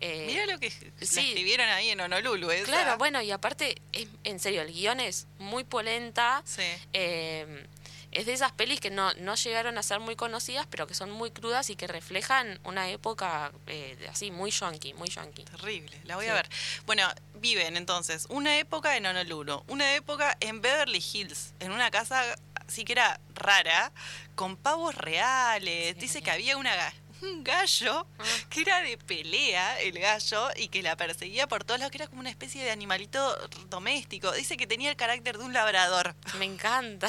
eh, 0.00 0.24
Mira 0.26 0.46
lo 0.46 0.58
que 0.58 0.70
sí. 0.70 0.86
escribieron 1.00 1.68
ahí 1.68 1.90
en 1.90 2.00
Honolulu. 2.00 2.50
esa. 2.50 2.64
Claro, 2.66 2.98
bueno, 2.98 3.20
y 3.22 3.30
aparte, 3.30 3.80
es, 3.92 4.08
en 4.24 4.40
serio, 4.40 4.62
el 4.62 4.72
guion 4.72 5.00
es 5.00 5.26
muy 5.38 5.64
polenta. 5.64 6.42
Sí. 6.44 6.62
eh, 6.92 7.66
es 8.12 8.26
de 8.26 8.34
esas 8.34 8.52
pelis 8.52 8.78
que 8.78 8.90
no, 8.90 9.10
no 9.14 9.36
llegaron 9.36 9.78
a 9.78 9.82
ser 9.82 9.98
muy 9.98 10.16
conocidas, 10.16 10.66
pero 10.68 10.86
que 10.86 10.92
son 10.92 11.10
muy 11.10 11.30
crudas 11.30 11.70
y 11.70 11.76
que 11.76 11.86
reflejan 11.86 12.60
una 12.62 12.90
época 12.90 13.52
eh, 13.66 13.96
así, 14.10 14.30
muy 14.30 14.50
yankee, 14.50 14.92
muy 14.92 15.08
yankee. 15.08 15.44
Terrible, 15.44 15.98
la 16.04 16.16
voy 16.16 16.26
Sí. 16.26 16.30
a 16.30 16.34
ver. 16.34 16.46
Bueno, 16.84 17.08
viven 17.36 17.78
entonces 17.78 18.26
una 18.28 18.58
época 18.58 18.98
en 18.98 19.06
Honolulu, 19.06 19.64
una 19.68 19.94
época 19.94 20.36
en 20.40 20.60
Beverly 20.60 21.02
Hills, 21.02 21.54
en 21.58 21.72
una 21.72 21.90
casa 21.90 22.22
así 22.68 22.84
que 22.84 22.92
era 22.92 23.18
rara, 23.34 23.92
con 24.34 24.58
pavos 24.58 24.94
reales. 24.94 25.94
Sí. 25.94 26.00
Dice 26.00 26.20
que 26.22 26.30
había 26.30 26.58
una 26.58 26.76
un 27.22 27.44
gallo 27.44 28.06
Ah. 28.18 28.24
que 28.50 28.62
era 28.62 28.80
de 28.82 28.98
pelea, 28.98 29.80
el 29.80 29.98
gallo, 29.98 30.48
y 30.56 30.68
que 30.68 30.82
la 30.82 30.96
perseguía 30.96 31.46
por 31.48 31.64
todos 31.64 31.80
lados, 31.80 31.90
que 31.90 31.98
era 31.98 32.06
como 32.06 32.20
una 32.20 32.30
especie 32.30 32.62
de 32.64 32.70
animalito 32.70 33.36
doméstico. 33.68 34.32
Dice 34.32 34.56
que 34.56 34.66
tenía 34.66 34.90
el 34.90 34.96
carácter 34.96 35.38
de 35.38 35.44
un 35.44 35.52
labrador. 35.52 36.14
Me 36.38 36.44
encanta. 36.44 37.08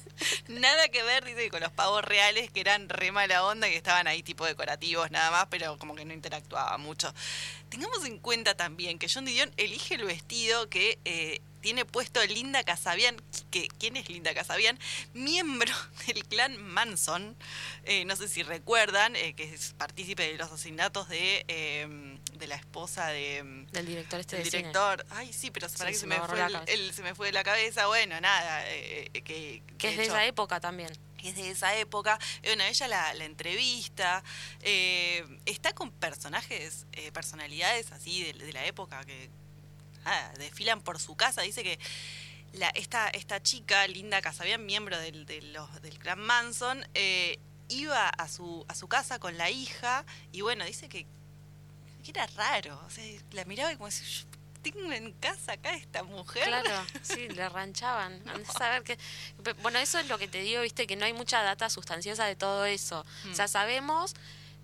Nada 0.48 0.88
que 0.88 1.02
ver, 1.02 1.24
dice, 1.24 1.50
con 1.50 1.60
los 1.60 1.72
pavos 1.72 2.04
reales 2.04 2.50
que 2.50 2.60
eran 2.60 2.88
re 2.88 3.12
mala 3.12 3.44
onda, 3.44 3.68
que 3.68 3.76
estaban 3.76 4.06
ahí 4.06 4.22
tipo 4.22 4.46
decorativos 4.46 5.10
nada 5.10 5.30
más, 5.30 5.46
pero 5.50 5.78
como 5.78 5.94
que 5.94 6.04
no 6.04 6.12
interactuaba 6.12 6.76
mucho. 6.78 7.12
Tengamos 7.68 8.04
en 8.04 8.18
cuenta 8.18 8.54
también 8.54 8.98
que 8.98 9.08
John 9.12 9.24
Didion 9.24 9.52
elige 9.56 9.94
el 9.94 10.04
vestido 10.04 10.68
que 10.68 10.98
eh, 11.04 11.40
tiene 11.62 11.86
puesto 11.86 12.22
Linda 12.26 12.62
Casabian. 12.64 13.16
Que, 13.50 13.68
¿Quién 13.78 13.96
es 13.96 14.10
Linda 14.10 14.34
Casabian? 14.34 14.78
Miembro 15.14 15.72
del 16.06 16.24
clan 16.24 16.60
Manson. 16.60 17.34
Eh, 17.84 18.04
no 18.04 18.16
sé 18.16 18.28
si 18.28 18.42
recuerdan, 18.42 19.16
eh, 19.16 19.32
que 19.34 19.44
es 19.44 19.72
partícipe 19.78 20.24
de 20.24 20.36
los 20.36 20.52
asesinatos 20.52 21.08
de, 21.08 21.44
eh, 21.48 22.11
de 22.42 22.48
la 22.48 22.56
esposa 22.56 23.06
de... 23.08 23.66
Del 23.72 23.86
director 23.86 24.20
este 24.20 24.36
El 24.38 24.44
de 24.44 24.50
cine. 24.50 24.58
director, 24.68 25.06
ay 25.10 25.32
sí, 25.32 25.50
pero 25.50 25.68
para 25.68 25.86
Sí, 25.90 25.94
que 25.94 25.98
se 26.00 26.06
me 26.06 26.18
fue 26.20 26.40
el, 26.44 26.58
el- 26.68 26.92
se 26.92 27.02
me 27.02 27.14
fue 27.14 27.26
de 27.26 27.32
la 27.32 27.44
cabeza, 27.44 27.86
bueno, 27.86 28.20
nada, 28.20 28.68
eh, 28.68 29.10
eh, 29.14 29.22
que, 29.22 29.62
Que 29.78 29.90
es 29.90 29.96
de 29.96 30.02
hecho- 30.04 30.12
esa 30.12 30.26
época 30.26 30.60
también. 30.60 30.90
que 31.16 31.28
es 31.30 31.36
de 31.36 31.50
esa 31.50 31.76
época. 31.76 32.18
Eh, 32.42 32.48
Bueno, 32.48 32.64
ella 32.64 32.88
la, 32.88 33.14
la 33.14 33.24
entrevista, 33.24 34.24
eh, 34.60 35.24
está 35.46 35.72
con 35.72 35.90
personajes, 35.92 36.86
eh, 36.92 37.12
personalidades 37.12 37.92
así 37.92 38.24
de, 38.24 38.32
de 38.44 38.52
la 38.52 38.64
época 38.66 39.04
que 39.04 39.30
nada, 40.04 40.32
desfilan 40.38 40.82
por 40.82 40.98
su 40.98 41.14
casa. 41.14 41.42
Dice 41.42 41.62
que 41.62 41.78
la, 42.54 42.68
esta, 42.70 43.08
esta 43.10 43.40
chica, 43.40 43.86
Linda 43.86 44.20
Casabian, 44.20 44.66
miembro 44.66 44.98
del, 44.98 45.24
de 45.26 45.42
los- 45.42 45.80
del 45.80 45.98
clan 46.00 46.18
Manson, 46.18 46.84
eh, 46.94 47.38
iba 47.68 48.08
a 48.08 48.28
su, 48.28 48.66
a 48.68 48.74
su 48.74 48.88
casa 48.88 49.18
con 49.18 49.38
la 49.38 49.48
hija 49.48 50.04
y 50.32 50.40
bueno, 50.42 50.64
dice 50.66 50.88
que 50.90 51.06
era 52.10 52.26
raro. 52.28 52.80
O 52.86 52.90
sea, 52.90 53.04
la 53.32 53.44
miraba 53.44 53.72
y 53.72 53.76
como 53.76 53.86
decía, 53.86 54.06
"Yo 54.06 54.26
tengo 54.62 54.92
en 54.92 55.12
casa 55.14 55.52
acá 55.54 55.74
esta 55.74 56.02
mujer. 56.02 56.44
Claro, 56.46 56.70
sí, 57.02 57.28
le 57.28 57.48
ranchaban. 57.48 58.22
A 58.28 58.52
saber 58.52 58.82
que... 58.82 58.98
Bueno, 59.62 59.78
eso 59.78 59.98
es 59.98 60.08
lo 60.08 60.18
que 60.18 60.28
te 60.28 60.40
digo, 60.40 60.62
viste, 60.62 60.86
que 60.86 60.96
no 60.96 61.04
hay 61.04 61.12
mucha 61.12 61.42
data 61.42 61.68
sustanciosa 61.70 62.26
de 62.26 62.36
todo 62.36 62.64
eso. 62.64 63.04
O 63.30 63.34
sea, 63.34 63.46
Mm. 63.46 63.48
sabemos, 63.48 64.14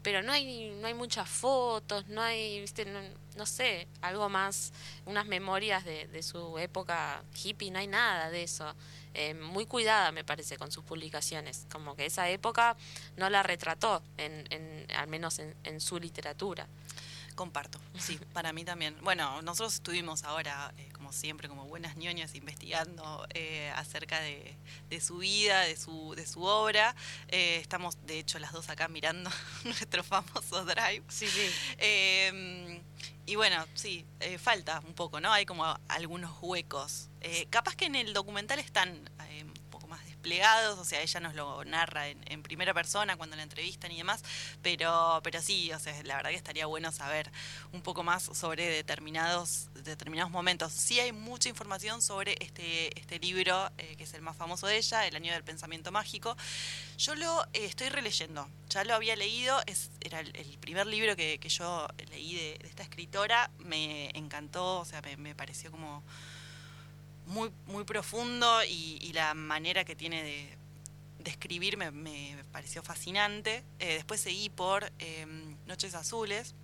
pero 0.03 0.23
no 0.23 0.33
hay, 0.33 0.71
no 0.81 0.87
hay 0.87 0.95
muchas 0.95 1.29
fotos, 1.29 2.07
no 2.07 2.23
hay, 2.23 2.61
viste, 2.61 2.85
no, 2.85 3.01
no 3.37 3.45
sé, 3.47 3.89
algo 4.01 4.29
más, 4.29 4.73
unas 5.05 5.27
memorias 5.27 5.85
de, 5.85 6.07
de 6.07 6.23
su 6.23 6.57
época 6.59 7.23
hippie, 7.43 7.71
no 7.73 7.81
hay 7.81 7.89
nada 7.89 8.31
de 8.31 8.45
eso. 8.45 8.75
Eh, 9.15 9.35
muy 9.35 9.67
cuidada, 9.67 10.13
me 10.13 10.23
parece, 10.23 10.57
con 10.59 10.71
sus 10.71 10.85
publicaciones. 10.85 11.67
Como 11.73 11.97
que 11.97 12.07
esa 12.07 12.29
época 12.29 12.77
no 13.17 13.29
la 13.31 13.43
retrató, 13.43 14.01
en, 14.17 14.47
en, 14.51 14.87
al 14.97 15.09
menos 15.09 15.41
en, 15.41 15.57
en 15.65 15.81
su 15.81 15.99
literatura. 15.99 16.69
Comparto, 17.39 17.79
sí, 17.97 18.19
para 18.33 18.53
mí 18.53 18.65
también. 18.65 18.97
Bueno, 19.05 19.43
nosotros 19.43 19.75
estuvimos 19.75 20.25
ahora, 20.25 20.75
eh, 20.77 20.89
como 20.93 21.13
siempre, 21.13 21.49
como 21.49 21.67
buenas 21.67 21.95
ñoñas, 21.97 22.35
investigando 22.35 23.29
eh, 23.33 23.71
acerca 23.77 24.19
de, 24.19 24.57
de 24.91 25.01
su 25.01 25.19
vida, 25.19 25.61
de 25.61 25.77
su, 25.77 26.15
de 26.17 26.27
su 26.27 26.43
obra. 26.43 26.97
Eh, 27.29 27.59
estamos, 27.61 28.05
de 28.07 28.19
hecho, 28.19 28.41
las 28.41 28.51
dos 28.51 28.69
acá 28.71 28.89
mirando 28.89 29.31
nuestro 29.65 30.03
famoso 30.03 30.65
Drive. 30.65 31.05
Sí, 31.07 31.29
sí. 31.29 31.49
Y 33.27 33.37
bueno, 33.37 33.65
sí, 33.75 34.05
falta 34.41 34.81
un 34.85 34.95
poco, 34.95 35.21
¿no? 35.21 35.33
Hay 35.33 35.47
como 35.47 35.79
algunos 35.87 36.37
huecos. 36.41 37.09
Capaz 37.51 37.77
que 37.77 37.85
en 37.85 37.95
el 37.95 38.15
documental 38.15 38.59
están 38.59 39.09
desplegados, 40.29 40.79
o 40.79 40.85
sea, 40.85 41.01
ella 41.01 41.21
nos 41.21 41.35
lo 41.35 41.65
narra 41.65 42.09
en, 42.09 42.19
en 42.27 42.43
primera 42.43 42.75
persona 42.75 43.17
cuando 43.17 43.35
la 43.37 43.43
entrevistan 43.43 43.91
y 43.93 43.97
demás, 43.97 44.23
pero, 44.63 45.21
pero 45.25 45.41
sí, 45.41 45.73
o 45.73 45.79
sea, 45.79 45.95
la 46.03 46.17
verdad 46.17 46.31
que 46.31 46.37
estaría 46.37 46.67
bueno 46.67 46.93
saber 46.93 47.31
un 47.73 47.81
poco 47.81 48.03
más 48.03 48.25
sobre 48.25 48.69
determinados, 48.69 49.69
determinados 49.85 50.31
momentos. 50.31 50.73
Sí 50.73 51.01
hay 51.01 51.13
mucha 51.13 51.49
información 51.49 52.03
sobre 52.03 52.37
este, 52.41 52.99
este 52.99 53.19
libro, 53.19 53.71
eh, 53.79 53.97
que 53.97 54.05
es 54.05 54.13
el 54.13 54.21
más 54.21 54.37
famoso 54.37 54.67
de 54.67 54.77
ella, 54.77 55.07
El 55.07 55.17
año 55.17 55.33
del 55.33 55.45
pensamiento 55.45 55.93
mágico. 55.93 56.37
Yo 56.99 57.15
lo 57.15 57.45
eh, 57.55 57.65
estoy 57.65 57.89
releyendo, 57.89 58.49
ya 58.69 58.85
lo 58.85 58.95
había 58.95 59.17
leído, 59.17 59.59
es, 59.67 59.91
era 60.01 60.21
el, 60.21 60.59
primer 60.61 60.87
libro 60.87 61.17
que, 61.17 61.39
que 61.39 61.49
yo 61.49 61.89
leí 62.11 62.35
de, 62.35 62.59
de 62.59 62.69
esta 62.69 62.83
escritora, 62.83 63.51
me 63.59 64.11
encantó, 64.15 64.81
o 64.81 64.85
sea, 64.85 65.01
me 65.17 65.35
pareció 65.35 65.71
como 65.71 66.03
muy, 67.29 67.51
muy 67.67 67.85
profundo 67.85 68.65
y, 68.65 68.99
y 69.01 69.13
la 69.13 69.35
manera 69.35 69.85
que 69.85 69.95
tiene 69.95 70.23
de, 70.23 70.59
de 71.21 71.31
escribir 71.31 71.77
me, 71.77 71.91
me 71.91 72.37
pareció 72.53 72.83
fascinante. 72.83 73.65
Eh, 73.79 73.95
después 73.95 74.21
seguí 74.21 74.49
por 74.51 74.91
eh, 74.99 75.27
Noches 75.67 75.95
Azules. 75.95 76.55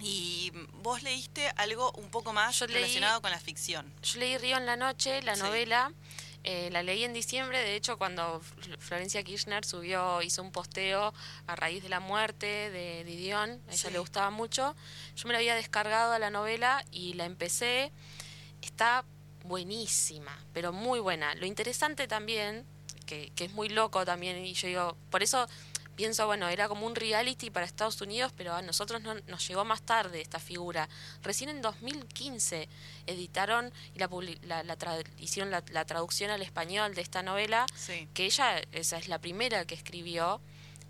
Y 0.00 0.50
vos 0.82 1.02
leíste 1.02 1.48
algo 1.56 1.92
un 1.92 2.08
poco 2.10 2.32
más 2.32 2.58
Yo 2.58 2.66
leí- 2.66 2.74
relacionado 2.74 3.20
con 3.22 3.30
la 3.30 3.38
ficción. 3.38 3.92
Yo 4.02 4.18
leí 4.18 4.36
Río 4.38 4.56
en 4.56 4.66
la 4.66 4.76
noche, 4.76 5.22
la 5.22 5.36
Sí. 5.36 5.42
novela. 5.42 5.92
eh, 6.44 6.70
la 6.72 6.82
leí 6.82 7.04
en 7.04 7.12
diciembre, 7.12 7.60
de 7.60 7.76
hecho 7.76 7.98
cuando 7.98 8.40
Fl- 8.40 8.76
Florencia 8.80 9.22
Kirchner 9.22 9.64
subió, 9.64 10.20
hizo 10.22 10.42
un 10.42 10.50
posteo 10.50 11.14
a 11.46 11.54
raíz 11.54 11.84
de 11.84 11.88
la 11.88 12.00
muerte 12.00 12.46
de 12.72 13.04
Didion, 13.04 13.50
a 13.50 13.54
ella 13.72 13.76
Sí. 13.76 13.90
le 13.92 14.00
gustaba 14.00 14.30
mucho, 14.30 14.74
yo 15.14 15.28
me 15.28 15.34
la 15.34 15.38
había 15.38 15.54
descargado 15.54 16.12
a 16.12 16.18
la 16.18 16.30
novela 16.30 16.84
y 16.90 17.12
la 17.14 17.26
empecé, 17.26 17.92
está 18.60 19.04
buenísima, 19.44 20.36
pero 20.52 20.72
muy 20.72 21.00
buena. 21.00 21.34
Lo 21.34 21.46
interesante 21.46 22.06
también, 22.08 22.64
que, 23.06 23.30
que 23.36 23.44
es 23.46 23.52
muy 23.52 23.68
loco 23.68 24.04
también, 24.04 24.44
y 24.44 24.54
yo 24.54 24.68
digo, 24.68 24.96
por 25.10 25.22
eso 25.22 25.46
pienso, 25.94 26.24
bueno, 26.26 26.48
era 26.48 26.68
como 26.68 26.86
un 26.86 26.94
reality 26.94 27.50
para 27.50 27.66
Estados 27.66 28.00
Unidos, 28.00 28.32
pero 28.36 28.54
a 28.54 28.62
nosotros 28.62 29.02
no, 29.02 29.14
nos 29.26 29.46
llegó 29.46 29.64
más 29.64 29.82
tarde 29.82 30.20
esta 30.22 30.38
figura. 30.38 30.88
Recién 31.22 31.50
en 31.50 31.60
2015 31.60 32.68
editaron 33.06 33.70
y 33.94 33.98
la, 33.98 34.08
la, 34.42 34.62
la 34.62 34.78
tra- 34.78 35.04
hicieron 35.18 35.50
la, 35.50 35.62
la 35.70 35.84
traducción 35.84 36.30
al 36.30 36.40
español 36.42 36.94
de 36.94 37.02
esta 37.02 37.22
novela, 37.22 37.66
Sí. 37.74 38.08
que 38.14 38.24
ella, 38.24 38.62
esa 38.72 38.96
es 38.96 39.08
la 39.08 39.18
primera 39.20 39.66
que 39.66 39.74
escribió, 39.74 40.40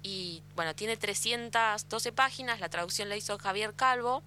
y 0.04 0.42
bueno, 0.54 0.74
tiene 0.74 0.96
312 0.96 2.12
páginas, 2.12 2.60
la 2.60 2.68
traducción 2.68 3.08
la 3.08 3.16
hizo 3.16 3.38
Javier 3.38 3.74
Calvo, 3.74 4.22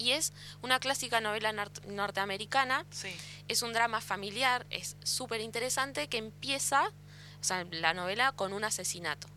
y 0.00 0.12
es 0.12 0.32
una 0.62 0.80
clásica 0.80 1.20
novela 1.20 1.52
nort- 1.52 1.84
norteamericana, 1.84 2.86
Sí. 2.90 3.14
es 3.48 3.60
un 3.62 3.74
drama 3.74 4.00
familiar, 4.00 4.66
es 4.70 4.96
súper 5.04 5.42
interesante, 5.42 6.08
que 6.08 6.16
empieza, 6.16 6.88
o 6.88 7.44
sea, 7.44 7.64
la 7.70 7.92
novela 7.92 8.32
con 8.32 8.54
un 8.54 8.64
asesinato. 8.64 9.28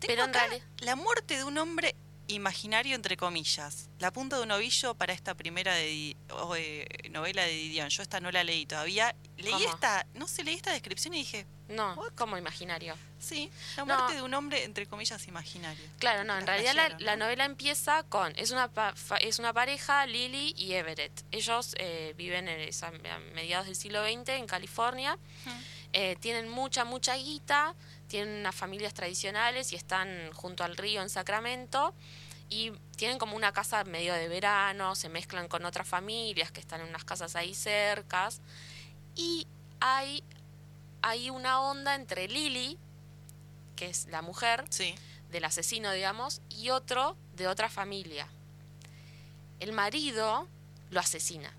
Tengo 0.00 0.08
Pero 0.08 0.24
en 0.24 0.34
realidad- 0.34 0.66
la 0.80 0.96
muerte 0.96 1.36
de 1.36 1.44
un 1.44 1.56
hombre 1.58 1.94
imaginario, 2.32 2.94
entre 2.96 3.16
comillas. 3.16 3.88
La 3.98 4.12
punta 4.12 4.36
de 4.36 4.42
un 4.42 4.50
ovillo 4.52 4.94
para 4.94 5.12
esta 5.12 5.34
primera 5.34 5.74
de 5.74 6.16
eh, 6.56 7.08
novela 7.10 7.42
de 7.44 7.52
Didion. 7.52 7.88
Yo 7.88 8.02
esta 8.02 8.20
no 8.20 8.30
la 8.30 8.44
leí 8.44 8.66
todavía. 8.66 9.14
Leí 9.36 9.52
¿Cómo? 9.52 9.68
esta, 9.68 10.06
no 10.14 10.26
sé, 10.28 10.44
leí 10.44 10.54
esta 10.54 10.72
descripción 10.72 11.14
y 11.14 11.18
dije, 11.18 11.46
No, 11.68 11.94
What? 11.94 12.12
como 12.14 12.36
imaginario. 12.36 12.94
sí, 13.18 13.50
la 13.76 13.84
No. 13.84 13.96
muerte 13.96 14.14
de 14.16 14.22
un 14.22 14.34
hombre, 14.34 14.64
entre 14.64 14.86
comillas, 14.86 15.26
imaginario. 15.28 15.84
Claro, 15.98 16.24
no, 16.24 16.36
en 16.38 16.46
realidad 16.46 16.74
la, 16.98 17.16
novela 17.16 17.44
empieza 17.44 18.02
con, 18.04 18.32
es 18.36 18.50
una, 18.50 18.68
pa- 18.68 18.94
es 19.20 19.38
una 19.38 19.52
pareja, 19.52 20.04
Lily 20.06 20.54
y 20.56 20.72
Everett. 20.72 21.12
Ellos 21.30 21.74
eh, 21.78 22.14
viven 22.16 22.48
en, 22.48 22.68
a 22.82 23.18
mediados 23.34 23.66
del 23.66 23.76
siglo 23.76 24.02
XX 24.04 24.28
en 24.30 24.46
California, 24.46 25.18
eh, 25.94 26.16
tienen 26.20 26.48
mucha, 26.48 26.84
mucha 26.84 27.14
guita, 27.16 27.74
tienen 28.12 28.40
unas 28.40 28.54
familias 28.54 28.92
tradicionales 28.92 29.72
y 29.72 29.76
están 29.76 30.30
junto 30.34 30.64
al 30.64 30.76
río 30.76 31.00
en 31.00 31.08
Sacramento 31.08 31.94
y 32.50 32.70
tienen 32.98 33.16
como 33.16 33.36
una 33.36 33.54
casa 33.54 33.84
medio 33.84 34.12
de 34.12 34.28
verano, 34.28 34.94
se 34.94 35.08
mezclan 35.08 35.48
con 35.48 35.64
otras 35.64 35.88
familias 35.88 36.52
que 36.52 36.60
están 36.60 36.82
en 36.82 36.88
unas 36.88 37.04
casas 37.04 37.36
ahí 37.36 37.54
cercas 37.54 38.42
y 39.16 39.46
hay, 39.80 40.22
hay 41.00 41.30
una 41.30 41.62
onda 41.62 41.94
entre 41.94 42.28
Lily, 42.28 42.78
que 43.76 43.86
es 43.86 44.04
la 44.08 44.20
mujer, 44.20 44.66
Sí, 44.68 44.94
del 45.30 45.46
asesino, 45.46 45.90
digamos, 45.92 46.42
y 46.50 46.68
otro 46.68 47.16
de 47.34 47.48
otra 47.48 47.70
familia. 47.70 48.28
El 49.58 49.72
marido 49.72 50.46
lo 50.90 51.00
asesina 51.00 51.50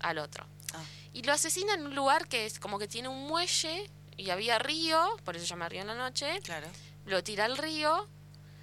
al 0.00 0.18
otro. 0.18 0.44
Ah. 0.74 0.84
Y 1.14 1.22
lo 1.22 1.32
asesina 1.32 1.72
en 1.72 1.86
un 1.86 1.94
lugar 1.94 2.28
que 2.28 2.44
es 2.44 2.60
como 2.60 2.78
que 2.78 2.86
tiene 2.86 3.08
un 3.08 3.26
muelle 3.26 3.90
y 4.16 4.30
había 4.30 4.58
río, 4.58 5.16
por 5.24 5.36
eso 5.36 5.44
se 5.44 5.50
llama 5.50 5.68
Río 5.68 5.80
en 5.82 5.86
la 5.88 5.94
Noche. 5.94 6.40
claro. 6.42 6.68
Lo 7.04 7.22
tira 7.24 7.46
al 7.46 7.58
río 7.58 8.08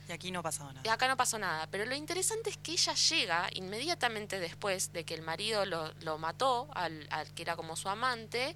Y 0.08 0.12
aquí 0.14 0.32
no 0.32 0.40
y 0.42 0.74
nada. 0.74 0.94
acá 0.94 1.08
no 1.08 1.18
pasó 1.18 1.38
nada. 1.38 1.68
Pero 1.68 1.86
lo 1.86 1.94
interesante 1.96 2.50
es 2.50 2.58
que 2.58 2.72
ella 2.72 2.94
llega 2.94 3.50
inmediatamente 3.54 4.40
después 4.40 4.92
de 4.94 5.04
que 5.04 5.14
el 5.14 5.22
marido 5.22 5.66
lo, 5.66 5.94
lo 6.02 6.18
mató, 6.18 6.70
al, 6.74 7.06
al 7.12 7.32
que 7.34 7.42
era 7.44 7.56
como 7.56 7.76
su 7.76 7.90
amante, 7.90 8.56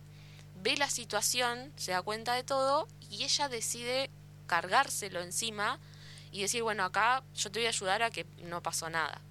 ve 0.61 0.77
la 0.77 0.89
situación, 0.89 1.73
se 1.75 1.91
da 1.91 2.01
cuenta 2.01 2.33
de 2.33 2.43
todo 2.43 2.87
y 3.09 3.23
ella 3.23 3.49
decide 3.49 4.09
cargárselo 4.47 5.21
encima 5.21 5.79
y 6.31 6.41
decir, 6.41 6.63
bueno, 6.63 6.83
acá 6.85 7.23
yo 7.35 7.51
te 7.51 7.59
voy 7.59 7.65
a 7.65 7.69
ayudar 7.69 8.03
a 8.03 8.09
que 8.09 8.25
no 8.43 8.63
pasó 8.63 8.89
nada. 8.89 9.21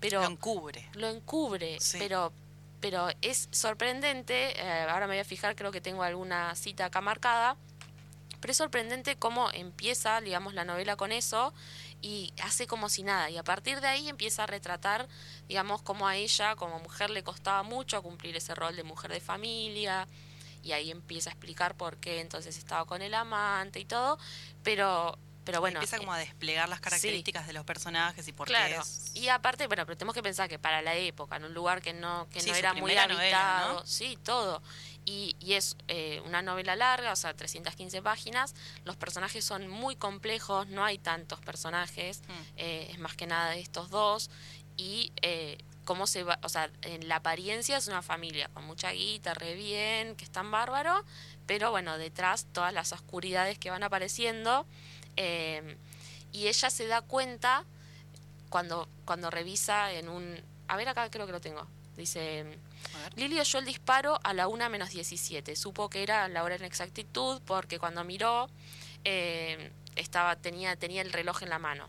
Pero 0.00 0.22
Lo 0.22 0.28
encubre. 0.28 0.88
lo 0.94 1.08
encubre, 1.08 1.78
Sí. 1.78 1.98
pero 1.98 2.32
pero 2.80 3.08
es 3.22 3.48
sorprendente, 3.50 4.60
eh, 4.60 4.86
ahora 4.88 5.06
me 5.06 5.14
voy 5.14 5.20
a 5.20 5.24
fijar, 5.24 5.54
creo 5.56 5.70
que 5.70 5.80
tengo 5.80 6.02
alguna 6.02 6.54
cita 6.54 6.86
acá 6.86 7.00
marcada, 7.00 7.56
pero 8.40 8.52
es 8.52 8.56
sorprendente 8.56 9.16
cómo 9.16 9.50
empieza, 9.52 10.20
digamos, 10.20 10.54
la 10.54 10.64
novela 10.64 10.96
con 10.96 11.12
eso 11.12 11.52
y 12.00 12.32
hace 12.42 12.66
como 12.66 12.88
si 12.88 13.02
nada, 13.02 13.28
y 13.28 13.36
a 13.36 13.44
partir 13.44 13.80
de 13.80 13.88
ahí 13.88 14.08
empieza 14.08 14.44
a 14.44 14.46
retratar, 14.46 15.08
digamos, 15.48 15.82
cómo 15.82 16.08
a 16.08 16.16
ella 16.16 16.56
como 16.56 16.78
mujer 16.78 17.10
le 17.10 17.22
costaba 17.22 17.62
mucho 17.62 18.02
cumplir 18.02 18.36
ese 18.36 18.54
rol 18.54 18.74
de 18.76 18.82
mujer 18.82 19.12
de 19.12 19.20
familia, 19.20 20.08
y 20.62 20.72
ahí 20.72 20.90
empieza 20.90 21.30
a 21.30 21.32
explicar 21.32 21.74
por 21.74 21.98
qué 21.98 22.20
entonces 22.20 22.56
estaba 22.56 22.84
con 22.84 23.02
el 23.02 23.14
amante 23.14 23.80
y 23.80 23.84
todo, 23.84 24.18
pero, 24.62 25.18
pero 25.50 25.60
bueno. 25.60 25.78
Empieza 25.78 25.96
eh, 25.96 25.98
como 26.00 26.12
a 26.12 26.18
desplegar 26.18 26.68
las 26.68 26.80
características 26.80 27.46
de 27.46 27.52
los 27.52 27.64
personajes 27.64 28.26
y 28.28 28.32
por 28.32 28.46
qué 28.48 28.76
es- 28.76 29.10
y 29.14 29.28
aparte, 29.28 29.66
bueno, 29.66 29.84
pero 29.86 29.96
tenemos 29.98 30.14
que 30.14 30.22
pensar 30.22 30.48
que 30.48 30.58
para 30.58 30.82
la 30.82 30.94
época, 30.94 31.36
en 31.36 31.44
un 31.44 31.54
lugar 31.54 31.82
que 31.82 31.92
no, 31.92 32.28
que 32.30 32.40
Sí, 32.40 32.50
no 32.50 32.56
era 32.56 32.72
muy 32.72 32.94
novela, 32.94 33.04
habitado, 33.04 33.80
¿no? 33.80 33.86
sí, 33.86 34.18
todo. 34.22 34.62
Y, 35.04 35.34
y 35.40 35.54
es 35.54 35.76
eh, 35.88 36.22
una 36.26 36.42
novela 36.42 36.76
larga, 36.76 37.12
o 37.12 37.16
sea, 37.16 37.34
315 37.34 38.02
páginas. 38.02 38.54
Los 38.84 38.96
personajes 38.96 39.44
son 39.44 39.68
muy 39.68 39.96
complejos, 39.96 40.66
no 40.68 40.84
hay 40.84 40.98
tantos 40.98 41.40
personajes, 41.40 42.20
Mm. 42.28 42.32
eh, 42.56 42.88
es 42.92 42.98
más 42.98 43.16
que 43.16 43.26
nada 43.26 43.50
de 43.50 43.60
estos 43.60 43.90
dos. 43.90 44.30
Y 44.76 45.12
eh, 45.22 45.58
cómo 45.84 46.06
se 46.06 46.22
va, 46.22 46.38
o 46.42 46.48
sea, 46.48 46.70
en 46.82 47.08
la 47.08 47.16
apariencia 47.16 47.76
es 47.76 47.88
una 47.88 48.02
familia 48.02 48.48
con 48.54 48.64
mucha 48.64 48.92
guita, 48.92 49.34
re 49.34 49.54
bien, 49.54 50.14
que 50.16 50.24
están 50.24 50.50
bárbaro, 50.50 51.04
pero 51.46 51.70
bueno, 51.72 51.98
detrás 51.98 52.46
todas 52.52 52.72
las 52.72 52.92
oscuridades 52.92 53.58
que 53.58 53.70
van 53.70 53.82
apareciendo. 53.82 54.66
Eh, 55.22 55.76
y 56.32 56.46
ella 56.46 56.70
se 56.70 56.86
da 56.86 57.02
cuenta 57.02 57.66
cuando, 58.48 58.88
cuando 59.04 59.30
revisa 59.30 59.92
en 59.92 60.08
un... 60.08 60.40
A 60.66 60.76
ver, 60.76 60.88
acá 60.88 61.10
creo 61.10 61.26
que 61.26 61.32
lo 61.32 61.42
tengo. 61.42 61.66
Dice, 61.94 62.44
ver. 62.44 62.58
Lili 63.16 63.38
oyó 63.38 63.58
el 63.58 63.66
disparo 63.66 64.18
a 64.24 64.32
la 64.32 64.48
1 64.48 64.70
menos 64.70 64.88
17. 64.88 65.56
Supo 65.56 65.90
que 65.90 66.02
era 66.02 66.26
la 66.28 66.42
hora 66.42 66.54
en 66.54 66.64
exactitud 66.64 67.42
porque 67.44 67.78
cuando 67.78 68.02
miró 68.02 68.48
eh, 69.04 69.72
estaba, 69.94 70.36
tenía, 70.36 70.74
tenía 70.76 71.02
el 71.02 71.12
reloj 71.12 71.42
en 71.42 71.50
la 71.50 71.58
mano. 71.58 71.88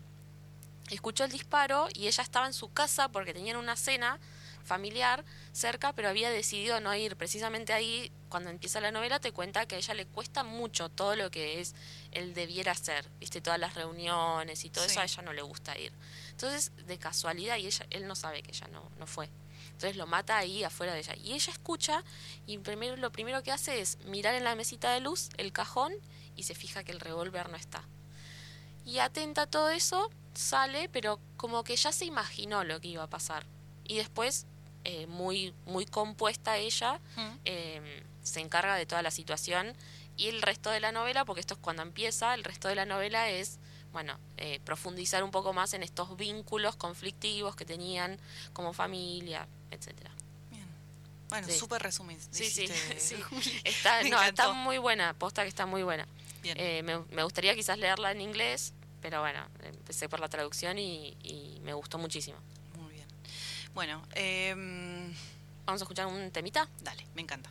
Escuchó 0.90 1.24
el 1.24 1.30
disparo 1.30 1.88
y 1.94 2.08
ella 2.08 2.22
estaba 2.22 2.46
en 2.46 2.52
su 2.52 2.70
casa 2.70 3.08
porque 3.08 3.32
tenían 3.32 3.56
una 3.56 3.76
cena 3.76 4.20
familiar 4.62 5.24
cerca, 5.52 5.92
pero 5.92 6.08
había 6.08 6.30
decidido 6.30 6.80
no 6.80 6.94
ir. 6.94 7.16
Precisamente 7.16 7.72
ahí, 7.72 8.10
cuando 8.28 8.50
empieza 8.50 8.80
la 8.80 8.90
novela, 8.90 9.20
te 9.20 9.32
cuenta 9.32 9.66
que 9.66 9.74
a 9.76 9.78
ella 9.78 9.94
le 9.94 10.06
cuesta 10.06 10.44
mucho 10.44 10.88
todo 10.88 11.16
lo 11.16 11.30
que 11.30 11.60
es 11.60 11.74
el 12.12 12.34
debiera 12.34 12.74
ser, 12.74 13.08
viste, 13.20 13.40
todas 13.40 13.58
las 13.58 13.74
reuniones 13.74 14.64
y 14.64 14.70
todo 14.70 14.84
Sí. 14.84 14.92
eso 14.92 15.00
a 15.00 15.04
ella 15.04 15.22
no 15.22 15.32
le 15.32 15.42
gusta 15.42 15.78
ir. 15.78 15.92
Entonces, 16.30 16.72
de 16.86 16.98
casualidad, 16.98 17.56
y 17.56 17.66
ella, 17.66 17.86
él 17.90 18.06
no 18.06 18.14
sabe 18.16 18.42
que 18.42 18.50
ella 18.52 18.68
no, 18.68 18.90
no 18.98 19.06
fue. 19.06 19.28
Entonces 19.72 19.96
lo 19.96 20.06
mata 20.06 20.38
ahí 20.38 20.64
afuera 20.64 20.92
de 20.94 21.00
ella. 21.00 21.14
Y 21.16 21.32
ella 21.32 21.52
escucha 21.52 22.04
y 22.46 22.58
primero, 22.58 22.96
lo 22.96 23.10
primero 23.10 23.42
que 23.42 23.52
hace 23.52 23.80
es 23.80 23.98
mirar 24.04 24.34
en 24.34 24.44
la 24.44 24.54
mesita 24.54 24.92
de 24.92 25.00
luz 25.00 25.28
el 25.38 25.52
cajón 25.52 25.92
y 26.36 26.44
se 26.44 26.54
fija 26.54 26.84
que 26.84 26.92
el 26.92 27.00
revólver 27.00 27.48
no 27.48 27.56
está. 27.56 27.82
Y 28.84 28.98
atenta 28.98 29.42
a 29.42 29.46
todo 29.46 29.70
eso, 29.70 30.10
sale, 30.34 30.88
pero 30.88 31.20
como 31.36 31.62
que 31.64 31.76
ya 31.76 31.92
se 31.92 32.04
imaginó 32.04 32.64
lo 32.64 32.80
que 32.80 32.88
iba 32.88 33.04
a 33.04 33.10
pasar. 33.10 33.46
Y 33.84 33.96
después, 33.96 34.46
eh, 34.84 35.06
muy, 35.06 35.54
muy 35.64 35.86
compuesta 35.86 36.56
ella, 36.58 37.00
em, 37.44 37.84
se 38.22 38.40
encarga 38.40 38.74
de 38.74 38.84
toda 38.84 39.00
la 39.02 39.12
situación 39.12 39.74
y 40.16 40.28
el 40.28 40.42
resto 40.42 40.70
de 40.70 40.80
la 40.80 40.90
novela, 40.90 41.24
porque 41.24 41.40
esto 41.40 41.54
es 41.54 41.60
cuando 41.60 41.82
empieza, 41.82 42.34
el 42.34 42.42
resto 42.42 42.66
de 42.66 42.74
la 42.74 42.84
novela 42.84 43.30
es, 43.30 43.58
bueno, 43.92 44.18
eh, 44.38 44.58
profundizar 44.64 45.22
un 45.22 45.30
poco 45.30 45.52
más 45.52 45.72
en 45.74 45.84
estos 45.84 46.16
vínculos 46.16 46.74
conflictivos 46.74 47.54
que 47.54 47.64
tenían 47.64 48.18
como 48.52 48.72
familia, 48.72 49.46
etcétera. 49.70 50.10
Bueno, 51.28 51.48
súper 51.48 51.80
sí. 51.80 51.84
resumen. 51.84 52.18
Sí, 52.30 52.50
sí. 52.50 52.66
Está, 53.64 54.52
muy 54.52 54.78
buena, 54.78 55.14
posta 55.14 55.42
que 55.44 55.48
está 55.48 55.64
muy 55.64 55.82
buena. 55.82 56.06
Eh, 56.42 56.82
me, 56.82 56.98
me, 57.14 57.22
gustaría 57.22 57.54
quizás 57.54 57.78
leerla 57.78 58.10
en 58.10 58.20
inglés, 58.20 58.74
pero 59.00 59.20
bueno, 59.20 59.46
empecé 59.62 60.08
por 60.08 60.20
la 60.20 60.28
traducción 60.28 60.76
y 60.78 61.60
me 61.62 61.72
gustó 61.72 61.98
muchísimo. 61.98 62.38
Bueno, 63.74 64.02
eh, 64.14 64.54
vamos 65.64 65.80
a 65.80 65.84
escuchar 65.84 66.06
un 66.06 66.30
temita. 66.30 66.68
Dale, 66.82 67.06
me 67.14 67.22
encanta. 67.22 67.50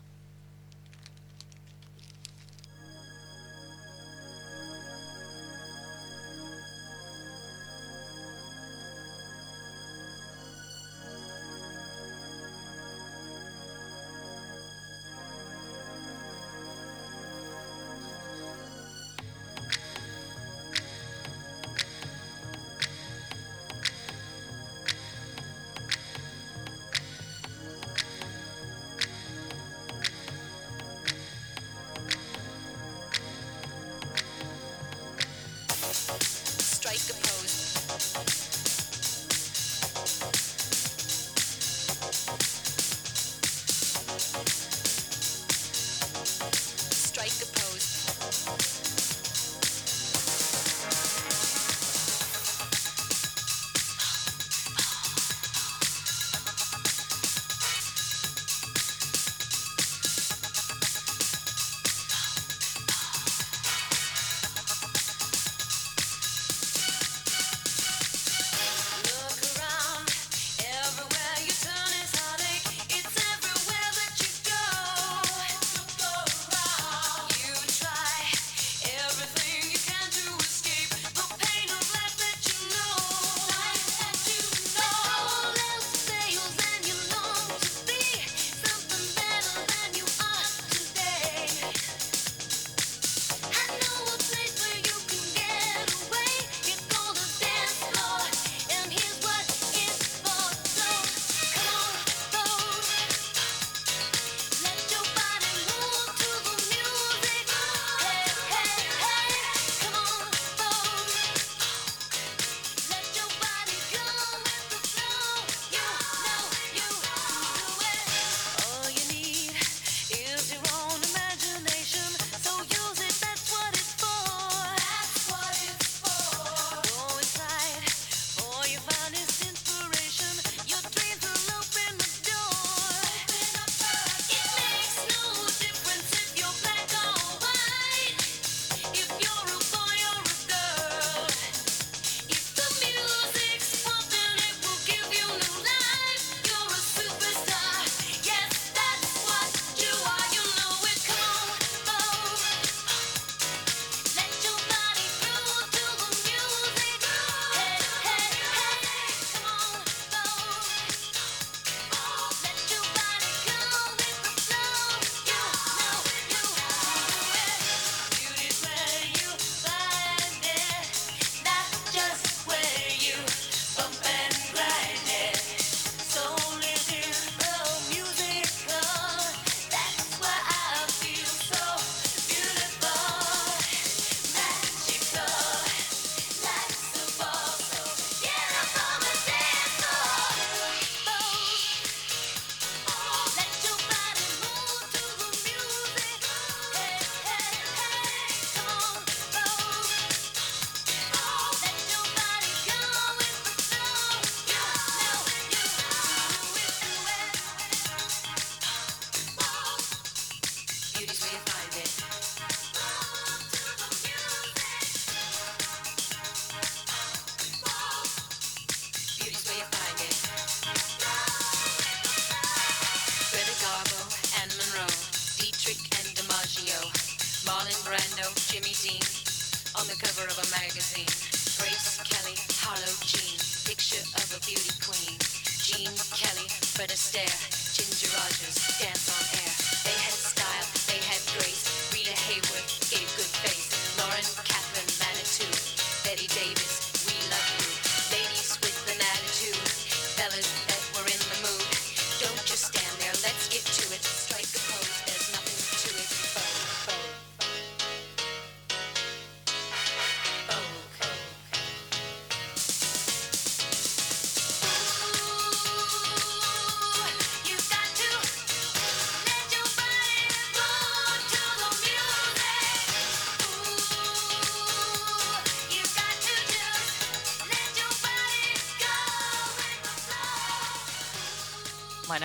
like 36.91 37.09
a 37.09 37.13
pose. 37.13 37.60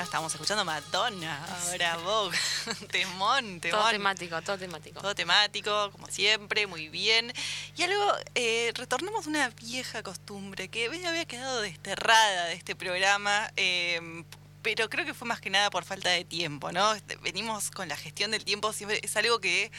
Estamos 0.07 0.33
escuchando 0.33 0.65
Madonna, 0.65 1.45
ahora 1.45 1.97
Vogue. 1.97 2.39
temón, 2.93 3.61
temón. 3.61 3.81
Todo 3.81 3.91
temático, 3.91 4.41
todo 4.43 4.57
temático. 4.57 5.01
Todo 5.01 5.15
temático, 5.17 5.91
como 5.91 6.07
siempre, 6.07 6.69
muy 6.69 6.89
bien. 6.89 7.33
Y 7.77 7.83
algo, 7.83 8.13
eh, 8.37 8.71
retornamos 8.77 9.27
a 9.27 9.29
una 9.29 9.49
vieja 9.51 10.05
costumbre 10.05 10.69
que 10.69 10.87
había 10.87 11.25
quedado 11.25 11.61
desterrada 11.61 12.47
de 12.47 12.53
este 12.55 12.77
programa, 12.77 13.51
eh, 13.57 14.25
pero 14.63 14.89
creo 14.89 15.05
que 15.05 15.13
fue 15.13 15.27
más 15.27 15.41
que 15.41 15.51
nada 15.51 15.71
por 15.71 15.85
falta 15.85 16.11
de 16.11 16.25
tiempo, 16.25 16.71
¿no? 16.71 16.95
Este, 16.95 17.17
Venimos 17.17 17.73
con 17.73 17.89
la 17.89 17.97
gestión 17.97 18.31
del 18.31 18.45
tiempo, 18.45 18.73
siempre 18.73 19.01
es 19.03 19.17
algo 19.17 19.41
que 19.41 19.73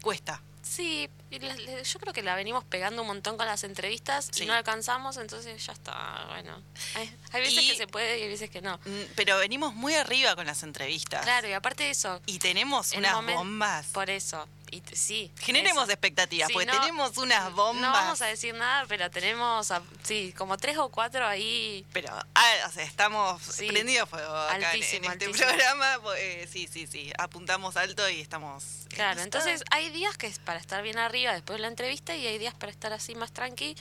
cuesta. 0.00 0.42
Sí, 0.68 1.08
yo 1.30 2.00
creo 2.00 2.12
que 2.12 2.22
la 2.22 2.34
venimos 2.34 2.64
pegando 2.64 3.02
un 3.02 3.08
montón 3.08 3.36
con 3.36 3.46
las 3.46 3.64
entrevistas 3.64 4.28
Sí. 4.32 4.44
y 4.44 4.46
no 4.46 4.52
alcanzamos, 4.54 5.16
entonces 5.16 5.64
ya 5.64 5.72
está, 5.72 6.26
bueno. 6.28 6.60
Hay, 6.94 7.14
hay 7.32 7.40
veces 7.40 7.62
Y- 7.64 7.68
que 7.70 7.76
se 7.76 7.86
puede 7.86 8.18
y 8.18 8.22
hay 8.22 8.28
veces 8.28 8.50
que 8.50 8.60
no. 8.60 8.78
Mm, 8.84 9.02
Pero 9.16 9.38
venimos 9.38 9.74
muy 9.74 9.94
arriba 9.94 10.34
con 10.36 10.46
las 10.46 10.62
entrevistas. 10.62 11.22
Claro, 11.22 11.48
y 11.48 11.52
aparte 11.52 11.84
de 11.84 11.90
eso, 11.90 12.20
Y 12.26 12.38
tenemos 12.38 12.92
unas 12.92 13.14
bombas. 13.24 13.86
Por 13.88 14.10
eso, 14.10 14.46
y 14.70 14.82
sí. 14.94 15.30
Generemos 15.40 15.84
eso. 15.84 15.92
expectativas, 15.92 16.48
Sí, 16.48 16.52
porque 16.52 16.66
no- 16.66 16.80
tenemos 16.80 17.16
unas 17.18 17.52
bombas. 17.52 17.82
No 17.82 17.92
vamos 17.92 18.22
a 18.22 18.26
decir 18.26 18.54
nada, 18.54 18.84
pero 18.88 19.10
tenemos, 19.10 19.70
a- 19.70 19.82
sí, 20.02 20.34
como 20.36 20.56
tres 20.56 20.76
o 20.78 20.88
cuatro 20.88 21.26
ahí. 21.26 21.84
Pero, 21.92 22.10
ah, 22.34 22.52
o 22.66 22.70
sea, 22.72 22.84
estamos 22.84 23.42
Sí. 23.42 23.68
prendidos 23.68 24.08
fuego 24.08 24.34
acá 24.34 24.74
en- 24.74 24.82
este 24.82 24.96
altísimo. 25.06 25.32
programa. 25.46 25.98
pues, 26.02 26.18
eh, 26.20 26.48
sí, 26.50 26.68
sí, 26.72 26.86
sí. 26.86 27.12
Apuntamos 27.18 27.76
alto 27.76 28.08
y 28.08 28.20
estamos. 28.20 28.64
Claro, 28.88 29.20
entonces 29.20 29.62
hay 29.70 29.90
días 29.90 30.16
que 30.16 30.26
es 30.26 30.38
para 30.38 30.58
estar 30.58 30.82
bien 30.82 30.98
arriba 30.98 31.32
después 31.32 31.56
de 31.58 31.62
la 31.62 31.68
entrevista 31.68 32.16
y 32.16 32.26
hay 32.26 32.38
días 32.38 32.54
para 32.54 32.72
estar 32.72 32.92
así 32.92 33.14
más 33.14 33.32
tranqui, 33.32 33.76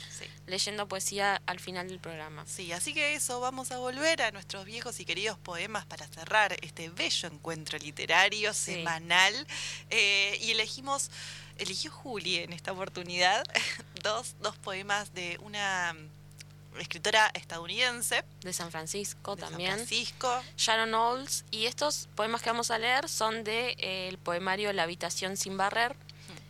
leyendo 0.45 0.87
poesía 0.87 1.41
al 1.45 1.59
final 1.59 1.87
del 1.87 1.99
programa. 1.99 2.45
Sí, 2.45 2.71
así 2.71 2.93
que 2.93 3.13
eso, 3.15 3.39
vamos 3.39 3.71
a 3.71 3.77
volver 3.77 4.21
a 4.21 4.31
nuestros 4.31 4.65
viejos 4.65 4.99
y 4.99 5.05
queridos 5.05 5.37
poemas 5.37 5.85
para 5.85 6.07
cerrar 6.07 6.55
este 6.61 6.89
bello 6.89 7.27
encuentro 7.29 7.77
literario 7.79 8.53
semanal. 8.53 9.47
Eh, 9.89 10.37
y 10.41 10.53
elegimos, 10.77 11.09
eligió 11.57 11.91
Juli 11.91 12.37
en 12.37 12.53
esta 12.53 12.71
oportunidad, 12.71 13.43
dos, 14.03 14.35
dos 14.41 14.55
poemas 14.57 15.13
de 15.13 15.39
una 15.41 15.93
mm, 15.93 16.79
escritora 16.79 17.31
estadounidense, 17.33 18.23
De 18.41 18.53
San 18.53 18.69
Francisco 18.69 19.35
de 19.35 19.41
San 19.41 19.49
también. 19.49 19.73
Francisco. 19.73 20.31
Sharon 20.55 20.93
Olds. 20.93 21.45
Y 21.49 21.65
estos 21.65 22.09
poemas 22.15 22.43
que 22.43 22.51
vamos 22.51 22.69
a 22.69 22.77
leer 22.77 23.09
son 23.09 23.43
de 23.43 23.75
eh, 23.79 24.15
poemario 24.23 24.71
La 24.73 24.83
habitación 24.83 25.35
sin 25.35 25.57
barrer, 25.57 25.95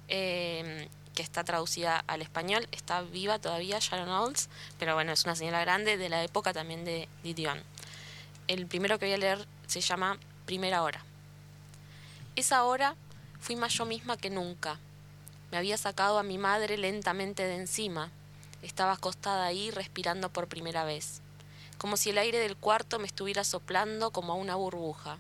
eh, 0.10 0.90
que 1.16 1.24
está 1.24 1.46
traducida 1.46 2.04
al 2.08 2.22
español. 2.22 2.68
Está 2.74 3.02
viva 3.02 3.40
todavía 3.40 3.80
Sharon 3.80 4.10
Olds, 4.10 4.50
pero 4.78 4.94
bueno, 4.94 5.14
es 5.14 5.24
una 5.24 5.36
señora 5.36 5.62
grande 5.62 5.96
de 5.96 6.10
la 6.10 6.22
época 6.24 6.52
también 6.52 6.84
de 6.84 7.08
Didion. 7.24 7.64
El 8.48 8.68
primero 8.68 9.00
que 9.00 9.06
voy 9.06 9.14
a 9.14 9.18
leer 9.18 9.48
se 9.68 9.80
llama 9.80 10.18
Primera 10.46 10.84
hora. 10.84 11.04
Esa 12.36 12.64
hora 12.66 12.96
fui 13.40 13.56
más 13.56 13.74
yo 13.74 13.86
misma 13.86 14.18
que 14.18 14.30
nunca. 14.30 14.80
Me 15.52 15.58
había 15.58 15.78
sacado 15.78 16.20
a 16.20 16.24
mi 16.24 16.38
madre 16.38 16.78
lentamente 16.78 17.44
de 17.44 17.56
encima. 17.56 18.12
Estaba 18.62 18.94
acostada 18.94 19.46
ahí 19.46 19.72
respirando 19.72 20.30
por 20.30 20.48
primera 20.48 20.84
vez 20.84 21.22
como 21.78 21.96
si 21.96 22.10
el 22.10 22.18
aire 22.18 22.40
del 22.40 22.58
cuarto 22.58 23.00
me 23.00 23.08
estuviera 23.08 23.44
soplando 23.44 24.12
como 24.12 24.34
a 24.34 24.36
una 24.36 24.56
burbuja. 24.56 25.18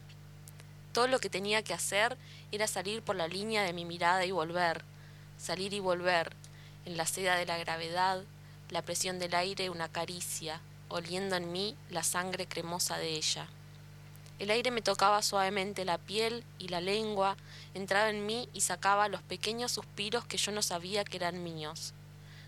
Todo 0.92 1.08
lo 1.08 1.20
que 1.20 1.30
tenía 1.30 1.62
que 1.62 1.74
hacer 1.74 2.18
era 2.52 2.68
salir 2.68 3.04
por 3.04 3.16
la 3.16 3.28
línea 3.28 3.64
de 3.64 3.74
mi 3.74 3.86
mirada 3.86 4.26
y 4.26 4.32
volver, 4.32 4.84
salir 5.38 5.74
y 5.74 5.80
volver, 5.80 6.36
en 6.86 6.98
la 6.98 7.06
seda 7.06 7.36
de 7.36 7.46
la 7.46 7.58
gravedad, 7.58 8.24
la 8.70 8.82
presión 8.82 9.20
del 9.20 9.36
aire 9.36 9.70
una 9.70 9.90
caricia, 9.90 10.62
oliendo 10.90 11.36
en 11.36 11.52
mí 11.52 11.76
la 11.90 12.04
sangre 12.04 12.48
cremosa 12.48 12.98
de 12.98 13.10
ella. 13.10 13.48
El 14.40 14.50
aire 14.50 14.72
me 14.72 14.82
tocaba 14.82 15.22
suavemente 15.22 15.86
la 15.86 15.98
piel 15.98 16.44
y 16.58 16.70
la 16.70 16.82
lengua, 16.82 17.38
entraba 17.78 18.10
en 18.10 18.26
mí 18.26 18.50
y 18.54 18.62
sacaba 18.62 19.08
los 19.08 19.22
pequeños 19.22 19.72
suspiros 19.72 20.26
que 20.26 20.38
yo 20.38 20.52
no 20.52 20.62
sabía 20.62 21.04
que 21.04 21.18
eran 21.18 21.44
míos. 21.44 21.94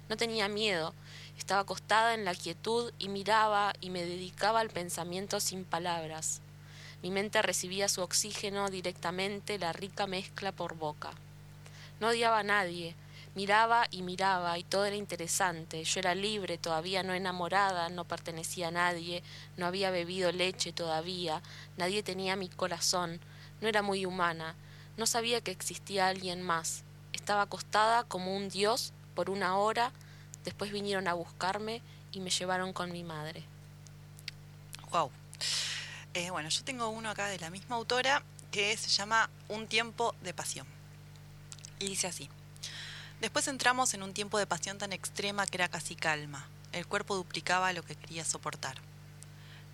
No 0.09 0.17
tenía 0.17 0.47
miedo, 0.47 0.93
estaba 1.37 1.61
acostada 1.61 2.13
en 2.15 2.25
la 2.25 2.33
quietud 2.33 2.91
y 2.97 3.09
miraba 3.09 3.73
y 3.79 3.91
me 3.91 4.03
dedicaba 4.03 4.59
al 4.59 4.69
pensamiento 4.69 5.39
sin 5.39 5.65
palabras. 5.65 6.41
Mi 7.01 7.11
mente 7.11 7.41
recibía 7.41 7.87
su 7.87 8.01
oxígeno 8.01 8.69
directamente, 8.69 9.59
la 9.59 9.71
rica 9.71 10.07
mezcla 10.07 10.51
por 10.51 10.75
boca. 10.75 11.11
No 11.99 12.07
odiaba 12.07 12.39
a 12.39 12.43
nadie, 12.43 12.95
miraba 13.35 13.85
y 13.91 14.01
miraba 14.01 14.57
y 14.57 14.63
todo 14.63 14.85
era 14.85 14.95
interesante. 14.95 15.83
Yo 15.83 15.99
era 15.99 16.15
libre, 16.15 16.57
todavía 16.57 17.03
no 17.03 17.13
enamorada, 17.13 17.89
no 17.89 18.03
pertenecía 18.03 18.69
a 18.69 18.71
nadie, 18.71 19.23
no 19.57 19.65
había 19.65 19.91
bebido 19.91 20.31
leche 20.31 20.73
todavía, 20.73 21.41
nadie 21.77 22.03
tenía 22.03 22.35
mi 22.35 22.49
corazón, 22.49 23.19
no 23.61 23.67
era 23.67 23.81
muy 23.81 24.05
humana, 24.05 24.55
no 24.99 25.07
sabía 25.07 25.41
que 25.41 25.51
existía 25.51 26.07
alguien 26.07 26.43
más. 26.43 26.83
Estaba 27.13 27.43
acostada 27.43 28.03
como 28.03 28.35
un 28.35 28.49
dios 28.49 28.93
por 29.15 29.29
una 29.29 29.57
hora, 29.57 29.91
después 30.43 30.71
vinieron 30.71 31.07
a 31.07 31.13
buscarme 31.13 31.81
y 32.11 32.19
me 32.19 32.29
llevaron 32.29 32.73
con 32.73 32.91
mi 32.91 33.03
madre. 33.03 33.43
Wow. 34.91 35.09
Eh, 36.13 36.29
bueno, 36.31 36.49
yo 36.49 36.63
tengo 36.63 36.89
uno 36.89 37.09
acá 37.09 37.27
de 37.27 37.39
la 37.39 37.49
misma 37.49 37.77
autora 37.77 38.23
que 38.51 38.75
se 38.75 38.89
llama 38.89 39.29
Un 39.47 39.67
tiempo 39.67 40.13
de 40.21 40.33
pasión. 40.33 40.67
Y 41.79 41.87
dice 41.87 42.07
así. 42.07 42.29
Después 43.21 43.47
entramos 43.47 43.93
en 43.93 44.03
un 44.03 44.13
tiempo 44.13 44.37
de 44.37 44.47
pasión 44.47 44.77
tan 44.77 44.91
extrema 44.91 45.45
que 45.45 45.57
era 45.57 45.69
casi 45.69 45.95
calma. 45.95 46.47
El 46.71 46.87
cuerpo 46.87 47.15
duplicaba 47.15 47.73
lo 47.73 47.83
que 47.83 47.95
quería 47.95 48.25
soportar. 48.25 48.75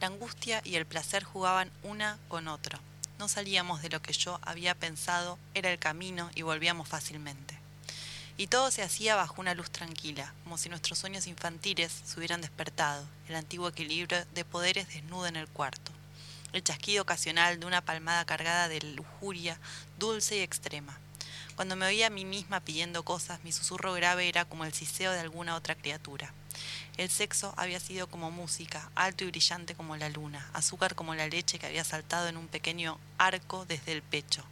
La 0.01 0.07
angustia 0.07 0.61
y 0.63 0.75
el 0.75 0.85
placer 0.85 1.23
jugaban 1.23 1.71
una 1.83 2.19
con 2.27 2.47
otro. 2.47 2.79
No 3.17 3.27
salíamos 3.29 3.81
de 3.81 3.89
lo 3.89 4.01
que 4.01 4.13
yo 4.13 4.39
había 4.41 4.75
pensado 4.75 5.39
era 5.53 5.71
el 5.71 5.79
camino 5.79 6.29
y 6.35 6.41
volvíamos 6.41 6.87
fácilmente. 6.87 7.57
Y 8.37 8.47
todo 8.47 8.69
se 8.71 8.83
hacía 8.83 9.15
bajo 9.15 9.39
una 9.39 9.55
luz 9.55 9.71
tranquila, 9.71 10.33
como 10.43 10.57
si 10.57 10.67
nuestros 10.67 10.99
sueños 10.99 11.25
infantiles 11.25 12.01
se 12.03 12.19
hubieran 12.19 12.41
despertado, 12.41 13.05
el 13.29 13.35
antiguo 13.35 13.69
equilibrio 13.69 14.25
de 14.33 14.43
poderes 14.43 14.89
desnudo 14.89 15.27
en 15.27 15.37
el 15.37 15.47
cuarto, 15.47 15.93
el 16.51 16.61
chasquido 16.61 17.03
ocasional 17.03 17.59
de 17.59 17.65
una 17.65 17.79
palmada 17.81 18.25
cargada 18.25 18.67
de 18.67 18.81
lujuria 18.81 19.57
dulce 19.97 20.37
y 20.37 20.41
extrema. 20.41 20.99
Cuando 21.55 21.77
me 21.77 21.85
oía 21.85 22.07
a 22.07 22.09
mí 22.09 22.25
misma 22.25 22.59
pidiendo 22.59 23.03
cosas, 23.03 23.41
mi 23.45 23.53
susurro 23.53 23.93
grave 23.93 24.27
era 24.27 24.43
como 24.43 24.65
el 24.65 24.73
siseo 24.73 25.13
de 25.13 25.21
alguna 25.21 25.55
otra 25.55 25.75
criatura. 25.75 26.33
El 26.97 27.09
sexo 27.09 27.53
había 27.55 27.79
sido 27.79 28.07
como 28.07 28.29
música, 28.29 28.89
alto 28.93 29.23
y 29.23 29.27
brillante 29.27 29.73
como 29.73 29.95
la 29.95 30.09
luna, 30.09 30.49
azúcar 30.53 30.95
como 30.95 31.15
la 31.15 31.27
leche 31.27 31.57
que 31.57 31.65
había 31.65 31.85
saltado 31.85 32.27
en 32.27 32.35
un 32.35 32.47
pequeño 32.47 32.99
arco 33.17 33.65
desde 33.65 33.93
el 33.93 34.01
pecho. 34.01 34.43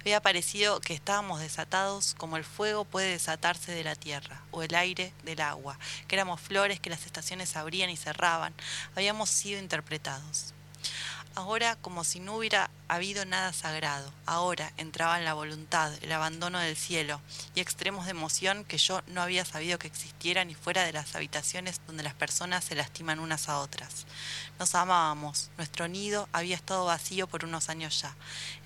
Había 0.00 0.20
parecido 0.20 0.80
que 0.80 0.92
estábamos 0.92 1.40
desatados 1.40 2.14
como 2.18 2.36
el 2.36 2.44
fuego 2.44 2.84
puede 2.84 3.12
desatarse 3.12 3.72
de 3.72 3.84
la 3.84 3.96
tierra, 3.96 4.42
o 4.50 4.62
el 4.62 4.74
aire 4.74 5.14
del 5.24 5.40
agua, 5.40 5.78
que 6.06 6.16
éramos 6.16 6.38
flores 6.38 6.80
que 6.80 6.90
las 6.90 7.06
estaciones 7.06 7.56
abrían 7.56 7.88
y 7.88 7.96
cerraban. 7.96 8.52
Habíamos 8.94 9.30
sido 9.30 9.58
interpretados. 9.58 10.52
Ahora, 11.34 11.76
como 11.76 12.04
si 12.04 12.20
no 12.20 12.36
hubiera 12.36 12.70
habido 12.94 13.24
nada 13.24 13.52
sagrado, 13.52 14.12
ahora 14.26 14.72
entraban 14.76 15.24
la 15.24 15.34
voluntad, 15.34 15.92
el 16.02 16.12
abandono 16.12 16.58
del 16.58 16.76
cielo 16.76 17.20
y 17.54 17.60
extremos 17.60 18.04
de 18.04 18.10
emoción 18.10 18.64
que 18.64 18.78
yo 18.78 19.02
no 19.06 19.22
había 19.22 19.44
sabido 19.44 19.78
que 19.78 19.86
existieran 19.86 20.50
y 20.50 20.54
fuera 20.54 20.84
de 20.84 20.92
las 20.92 21.14
habitaciones 21.14 21.80
donde 21.86 22.02
las 22.02 22.14
personas 22.14 22.64
se 22.64 22.74
lastiman 22.74 23.18
unas 23.18 23.48
a 23.48 23.58
otras. 23.58 24.06
Nos 24.58 24.74
amábamos, 24.74 25.50
nuestro 25.56 25.88
nido 25.88 26.28
había 26.32 26.56
estado 26.56 26.84
vacío 26.84 27.26
por 27.26 27.44
unos 27.44 27.68
años 27.68 28.00
ya. 28.00 28.14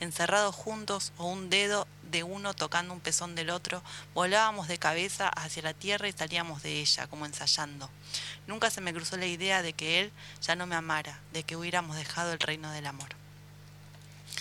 Encerrados 0.00 0.54
juntos 0.54 1.12
o 1.18 1.26
un 1.26 1.48
dedo 1.48 1.86
de 2.10 2.22
uno 2.22 2.54
tocando 2.54 2.94
un 2.94 3.00
pezón 3.00 3.34
del 3.34 3.50
otro, 3.50 3.82
volábamos 4.14 4.68
de 4.68 4.78
cabeza 4.78 5.28
hacia 5.28 5.62
la 5.62 5.74
tierra 5.74 6.08
y 6.08 6.12
salíamos 6.12 6.62
de 6.62 6.80
ella, 6.80 7.06
como 7.06 7.26
ensayando. 7.26 7.90
Nunca 8.46 8.70
se 8.70 8.80
me 8.80 8.94
cruzó 8.94 9.16
la 9.16 9.26
idea 9.26 9.62
de 9.62 9.72
que 9.72 10.00
él 10.00 10.12
ya 10.40 10.56
no 10.56 10.66
me 10.66 10.76
amara, 10.76 11.20
de 11.32 11.42
que 11.42 11.56
hubiéramos 11.56 11.96
dejado 11.96 12.32
el 12.32 12.40
reino 12.40 12.70
del 12.70 12.86
amor. 12.86 13.25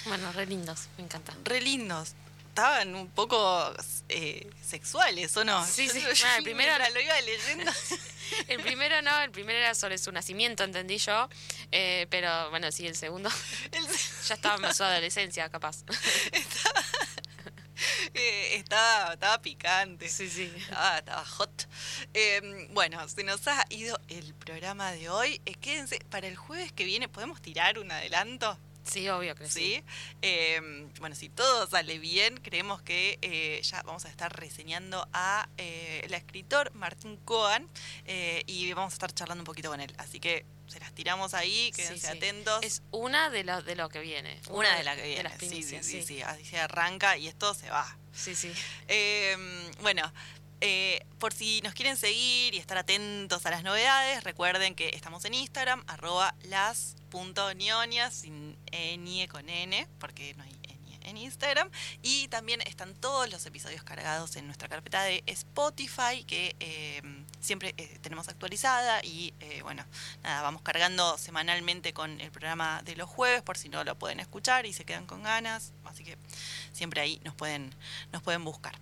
Bueno, 0.06 0.32
re 0.34 0.46
lindos, 0.46 0.88
me 0.98 1.04
encanta. 1.04 1.34
Re 1.44 1.62
lindos. 1.62 2.14
Estaban 2.50 2.96
un 2.96 3.10
poco 3.10 3.74
eh, 4.08 4.50
sexuales, 4.66 5.36
¿o 5.36 5.44
no? 5.44 5.66
Sí, 5.66 5.90
sí. 5.90 6.00
Yo- 6.02 6.08
Bueno, 6.08 6.36
el 6.38 6.44
primero- 6.44 6.72
mientras 6.74 6.94
lo 6.94 7.02
iba 7.02 7.22
leyendo. 7.22 7.72
El 8.48 8.60
primero 8.64 9.04
no, 9.04 9.22
el 9.22 9.30
primero 9.30 9.60
era 9.60 9.76
sobre 9.76 10.00
su 10.00 10.12
nacimiento, 10.12 10.64
entendí 10.64 10.98
yo. 10.98 11.30
eh, 11.72 12.08
pero 12.10 12.50
bueno, 12.50 12.72
sí, 12.72 12.88
el 12.88 12.96
segundo 12.96 13.30
el- 13.72 13.86
ya 14.28 14.34
estaba 14.34 14.68
en 14.68 14.74
su 14.74 14.84
adolescencia, 14.84 15.48
capaz. 15.50 15.84
eh, 18.16 18.56
estaba, 18.56 19.14
estaba 19.14 19.42
picante. 19.44 20.10
Sí, 20.10 20.28
sí. 20.28 20.52
Estaba, 20.58 20.98
estaba 20.98 21.24
hot. 21.26 21.68
Eh, 22.16 22.68
bueno, 22.72 23.08
se 23.08 23.24
nos 23.24 23.48
ha 23.48 23.64
ido 23.70 24.00
el 24.08 24.34
programa 24.34 24.92
de 24.92 25.08
hoy. 25.10 25.40
Eh, 25.46 25.54
quédense, 25.54 26.00
para 26.10 26.28
el 26.28 26.36
jueves 26.36 26.72
que 26.72 26.84
viene, 26.84 27.08
¿podemos 27.08 27.42
tirar 27.44 27.78
un 27.78 27.92
adelanto? 27.92 28.58
Sí, 28.86 29.10
obvio 29.10 29.36
que 29.36 29.48
sí. 29.48 29.52
¿sí? 29.52 29.84
Eh, 30.22 30.88
bueno, 31.00 31.16
si 31.16 31.30
todo 31.30 31.68
sale 31.68 32.00
bien, 32.00 32.38
creemos 32.38 32.82
que 32.82 33.18
eh, 33.22 33.60
ya 33.64 33.82
vamos 33.84 34.06
a 34.06 34.10
estar 34.10 34.38
reseñando 34.40 35.08
a 35.12 35.50
eh, 35.58 36.02
el 36.04 36.14
escritor 36.14 36.74
Martín 36.74 37.18
Cohen 37.18 37.68
eh, 38.06 38.44
y 38.46 38.72
vamos 38.74 38.94
a 38.94 38.96
estar 38.96 39.14
charlando 39.14 39.42
un 39.42 39.46
poquito 39.46 39.70
con 39.70 39.82
él. 39.82 39.94
Así 39.98 40.20
que 40.20 40.46
se 40.68 40.80
las 40.80 40.94
tiramos 40.94 41.34
ahí, 41.34 41.72
quédense 41.76 42.08
sí. 42.08 42.18
atentos. 42.18 42.64
Es 42.64 42.84
una 42.92 43.30
de, 43.30 43.44
lo, 43.44 43.62
de 43.62 43.76
lo 43.76 43.90
que 43.90 44.00
viene. 44.00 44.40
una 44.50 44.76
de 44.76 44.84
las 44.84 44.96
que 44.96 45.04
viene. 45.08 45.24
las 45.24 45.38
sí, 45.40 45.64
sí, 45.64 45.80
sí, 45.82 46.02
sí, 46.02 46.22
así 46.22 46.46
se 46.46 46.60
arranca 46.60 47.18
y 47.18 47.28
esto 47.28 47.54
se 47.54 47.70
va. 47.70 47.98
Sí, 48.14 48.36
sí. 48.36 48.52
Eh, 48.88 49.36
bueno, 49.82 50.12
eh, 50.62 51.06
por 51.20 51.34
si 51.34 51.62
nos 51.62 51.74
quieren 51.74 51.98
seguir 51.98 52.56
y 52.56 52.58
estar 52.58 52.78
atentos 52.78 53.46
a 53.46 53.52
las 53.52 53.64
novedades, 53.64 54.24
recuerden 54.24 54.74
que 54.74 54.90
estamos 54.90 55.26
en 55.26 55.34
Instagram, 55.34 55.84
arroba 55.88 56.34
las.nionias, 56.44 58.14
sin 58.14 58.55
ñ 58.72 59.28
con 59.28 59.50
n, 59.50 59.88
porque 60.00 60.34
no 60.36 60.44
hay 60.44 60.52
ñ 60.52 60.76
en 61.06 61.18
Instagram. 61.18 61.70
Y 62.02 62.28
también 62.28 62.62
están 62.62 62.94
todos 62.96 63.30
los 63.32 63.46
episodios 63.46 63.84
cargados 63.84 64.36
en 64.36 64.46
nuestra 64.46 64.68
carpeta 64.68 65.04
de 65.04 65.24
Spotify, 65.28 66.24
que 66.26 66.56
eh, 66.60 67.02
siempre 67.40 67.74
eh, 67.78 67.98
tenemos 68.02 68.28
actualizada. 68.28 69.04
Y 69.04 69.34
eh, 69.40 69.62
bueno, 69.62 69.86
nada, 70.24 70.42
vamos 70.42 70.62
cargando 70.62 71.18
semanalmente 71.18 71.94
con 71.94 72.20
el 72.20 72.32
programa 72.32 72.82
de 72.84 72.96
los 72.96 73.10
jueves, 73.10 73.42
por 73.42 73.58
si 73.58 73.70
no 73.70 73.84
lo 73.84 73.96
pueden 73.96 74.20
escuchar 74.20 74.66
y 74.66 74.74
se 74.74 74.86
quedan 74.86 75.06
con 75.06 75.24
ganas. 75.24 75.74
Así 75.86 76.04
que 76.04 76.18
siempre 76.74 77.02
ahí 77.02 77.22
nos 77.24 77.36
pueden, 77.36 77.74
nos 78.12 78.22
pueden 78.22 78.44
buscar. 78.44 78.78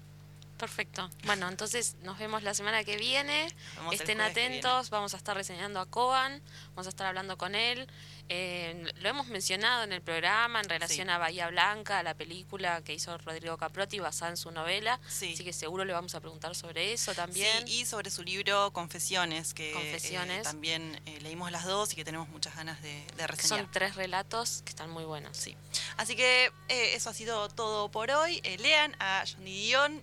Perfecto. 0.57 1.09
Bueno, 1.25 1.49
entonces 1.49 1.95
nos 2.03 2.17
vemos 2.19 2.43
la 2.43 2.53
semana 2.53 2.85
que 2.85 2.95
viene. 2.95 3.47
Estén 3.91 4.21
atentos, 4.21 4.89
vamos 4.91 5.13
a 5.13 5.17
estar 5.17 5.35
reseñando 5.35 5.81
a 5.81 5.85
Coan, 5.85 6.41
vamos 6.69 6.85
a 6.85 6.89
estar 6.89 7.05
hablando 7.05 7.37
con 7.37 7.53
él. 7.53 7.87
Eh, 8.35 8.91
lo 8.95 9.09
hemos 9.09 9.27
mencionado 9.27 9.83
en 9.83 9.91
el 9.93 10.01
programa 10.01 10.59
en 10.59 10.67
relación 10.67 11.05
Sí. 11.07 11.13
a 11.13 11.19
Bahía 11.19 11.49
Blanca, 11.49 12.01
la 12.01 12.15
película 12.15 12.81
que 12.83 12.95
hizo 12.95 13.15
Rodrigo 13.19 13.57
Caprotti 13.57 13.99
basada 13.99 14.31
en 14.31 14.37
su 14.37 14.49
novela. 14.49 14.99
Sí. 15.07 15.33
Así 15.35 15.43
que 15.43 15.53
seguro 15.53 15.85
le 15.85 15.93
vamos 15.93 16.15
a 16.15 16.19
preguntar 16.19 16.55
sobre 16.55 16.93
eso 16.93 17.13
también. 17.13 17.67
Sí, 17.67 17.81
y 17.81 17.85
sobre 17.85 18.09
su 18.09 18.23
libro 18.23 18.73
Confesiones, 18.73 19.53
que 19.53 19.71
eh, 19.95 20.41
también 20.41 20.99
eh, 21.05 21.19
leímos 21.21 21.51
las 21.51 21.65
dos 21.65 21.93
y 21.93 21.95
que 21.95 22.03
tenemos 22.03 22.27
muchas 22.29 22.55
ganas 22.55 22.81
de, 22.81 23.05
de 23.17 23.27
reseñar. 23.27 23.59
son 23.59 23.71
tres 23.71 23.95
relatos 23.95 24.63
que 24.65 24.69
están 24.71 24.89
muy 24.89 25.03
buenos. 25.03 25.37
Sí. 25.37 25.55
Así 25.97 26.15
que 26.15 26.45
eh, 26.69 26.95
eso 26.95 27.11
ha 27.11 27.13
sido 27.13 27.49
todo 27.49 27.91
por 27.91 28.09
hoy. 28.09 28.41
Lean 28.59 28.95
a 28.99 29.23
Johnny 29.31 29.67
Dion. 29.67 30.01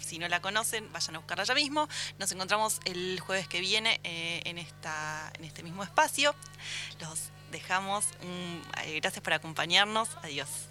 Si 0.00 0.18
no 0.18 0.28
la 0.28 0.40
conocen, 0.40 0.90
vayan 0.92 1.16
a 1.16 1.18
buscarla 1.18 1.44
ya 1.44 1.54
mismo. 1.54 1.88
Nos 2.18 2.30
encontramos 2.32 2.80
el 2.86 3.18
jueves 3.20 3.48
que 3.48 3.60
viene 3.60 4.00
eh, 4.04 4.40
en, 4.44 4.56
esta, 4.58 5.30
en 5.38 5.44
este 5.44 5.62
mismo 5.62 5.82
espacio. 5.82 6.34
Los 7.00 7.30
dejamos. 7.50 8.06
eh, 8.84 9.00
gracias 9.00 9.22
por 9.22 9.32
acompañarnos. 9.32 10.08
Adiós. 10.22 10.68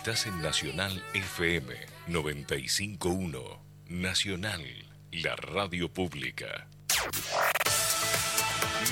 Estás 0.00 0.24
en 0.24 0.40
Nacional 0.40 1.04
FM 1.12 1.74
951. 2.06 3.62
Nacional, 3.88 4.64
la 5.12 5.36
radio 5.36 5.92
pública. 5.92 6.66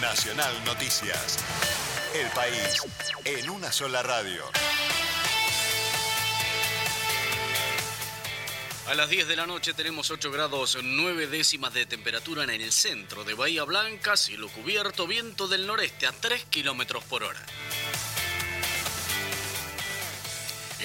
Nacional 0.02 0.52
Noticias. 0.66 1.38
El 2.14 2.28
país 2.32 2.82
en 3.24 3.48
una 3.48 3.72
sola 3.72 4.02
radio. 4.02 4.42
A 8.86 8.94
las 8.94 9.08
10 9.08 9.28
de 9.28 9.36
la 9.36 9.46
noche 9.46 9.72
tenemos 9.72 10.10
8 10.10 10.30
grados 10.30 10.76
9 10.82 11.26
décimas 11.28 11.72
de 11.72 11.86
temperatura 11.86 12.44
en 12.44 12.50
el 12.50 12.70
centro 12.70 13.24
de 13.24 13.32
Bahía 13.32 13.64
Blanca, 13.64 14.14
cielo 14.18 14.50
cubierto, 14.50 15.06
viento 15.06 15.48
del 15.48 15.66
noreste 15.66 16.06
a 16.06 16.12
3 16.12 16.44
kilómetros 16.50 17.02
por 17.04 17.24
hora. 17.24 17.40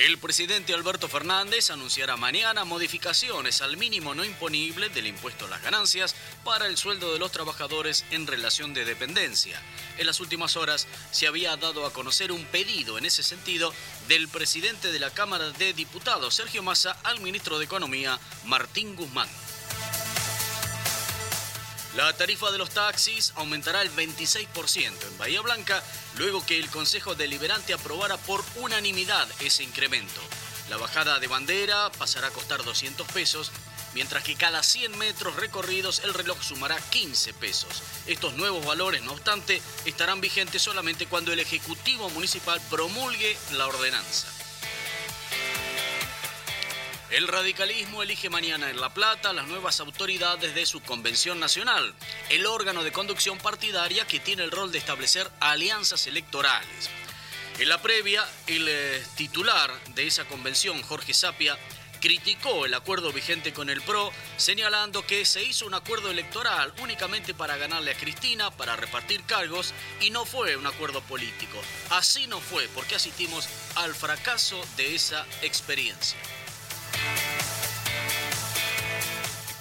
El 0.03 0.17
presidente 0.17 0.73
Alberto 0.73 1.07
Fernández 1.07 1.71
anunciará 1.71 2.17
mañana 2.17 2.65
modificaciones 2.65 3.61
al 3.61 3.77
mínimo 3.77 4.13
no 4.13 4.25
imponible 4.25 4.89
del 4.89 5.07
impuesto 5.07 5.45
a 5.45 5.47
las 5.47 5.61
ganancias 5.61 6.13
para 6.43 6.67
el 6.67 6.75
sueldo 6.75 7.13
de 7.13 7.19
los 7.19 7.31
trabajadores 7.31 8.03
en 8.11 8.27
relación 8.27 8.73
de 8.73 8.83
dependencia. 8.83 9.61
En 9.97 10.05
las 10.05 10.19
últimas 10.19 10.57
horas 10.57 10.87
se 11.11 11.25
había 11.25 11.55
dado 11.55 11.85
a 11.85 11.93
conocer 11.93 12.33
un 12.33 12.43
pedido 12.43 12.97
en 12.97 13.05
ese 13.05 13.23
sentido 13.23 13.73
del 14.09 14.27
presidente 14.27 14.91
de 14.91 14.99
la 14.99 15.09
Cámara 15.09 15.51
de 15.51 15.71
Diputados, 15.71 16.35
Sergio 16.35 16.63
Massa, 16.63 16.97
al 17.03 17.21
ministro 17.21 17.57
de 17.57 17.63
Economía, 17.63 18.19
Martín 18.43 18.97
Guzmán. 18.97 19.29
La 21.95 22.11
tarifa 22.13 22.49
de 22.49 22.57
los 22.57 22.71
taxis 22.71 23.33
aumentará 23.35 23.83
el 23.83 23.95
26% 23.95 25.07
en 25.07 25.17
Bahía 25.19 25.41
Blanca 25.41 25.83
luego 26.17 26.43
que 26.43 26.57
el 26.57 26.67
Consejo 26.69 27.13
Deliberante 27.13 27.71
aprobara 27.71 28.17
por 28.17 28.43
unanimidad 28.55 29.27
ese 29.41 29.63
incremento. 29.63 30.19
La 30.71 30.77
bajada 30.77 31.19
de 31.19 31.27
bandera 31.27 31.91
pasará 31.91 32.29
a 32.29 32.31
costar 32.31 32.63
200 32.63 33.05
pesos, 33.11 33.51
mientras 33.93 34.23
que 34.23 34.35
cada 34.35 34.63
100 34.63 34.97
metros 34.97 35.35
recorridos 35.35 35.99
el 36.03 36.15
reloj 36.15 36.41
sumará 36.41 36.77
15 36.77 37.31
pesos. 37.35 37.83
Estos 38.07 38.33
nuevos 38.33 38.65
valores, 38.65 39.03
no 39.03 39.11
obstante, 39.11 39.61
estarán 39.85 40.19
vigentes 40.19 40.63
solamente 40.63 41.05
cuando 41.05 41.31
el 41.31 41.41
Ejecutivo 41.41 42.09
Municipal 42.09 42.59
promulgue 42.71 43.37
la 43.51 43.67
ordenanza. 43.67 44.27
El 47.13 47.27
radicalismo 47.27 48.01
elige 48.01 48.31
mañana 48.31 48.71
en 48.71 48.81
La 48.81 48.91
Plata 48.91 49.33
las 49.33 49.45
nuevas 49.45 49.79
autoridades 49.79 50.55
de 50.55 50.65
su 50.65 50.81
convención 50.81 51.39
nacional, 51.39 51.93
el 52.31 52.47
órgano 52.47 52.83
de 52.83 52.91
conducción 52.91 53.37
partidaria 53.37 54.07
que 54.07 54.19
tiene 54.19 54.41
el 54.43 54.49
rol 54.49 54.71
de 54.71 54.79
establecer 54.79 55.29
alianzas 55.39 56.07
electorales. 56.07 56.89
En 57.59 57.69
la 57.69 57.79
previa, 57.83 58.27
el 58.47 58.65
eh, 58.67 59.03
titular 59.15 59.71
de 59.93 60.07
esa 60.07 60.25
convención, 60.25 60.81
Jorge 60.81 61.13
Sapia, 61.13 61.55
criticó 62.01 62.65
el 62.65 62.73
acuerdo 62.73 63.13
vigente 63.13 63.53
con 63.53 63.69
el 63.69 63.83
PRO, 63.83 64.11
señalando 64.37 65.05
que 65.05 65.23
se 65.23 65.43
hizo 65.43 65.67
un 65.67 65.75
acuerdo 65.75 66.09
electoral 66.09 66.73
únicamente 66.81 67.35
para 67.35 67.57
ganarle 67.57 67.91
a 67.91 67.97
Cristina, 67.97 68.49
para 68.49 68.75
repartir 68.75 69.21
cargos, 69.25 69.71
y 70.01 70.09
no 70.09 70.25
fue 70.25 70.57
un 70.57 70.65
acuerdo 70.65 71.01
político. 71.01 71.61
Así 71.91 72.25
no 72.25 72.39
fue, 72.39 72.67
porque 72.69 72.95
asistimos 72.95 73.47
al 73.75 73.93
fracaso 73.93 74.59
de 74.77 74.95
esa 74.95 75.27
experiencia. 75.43 76.17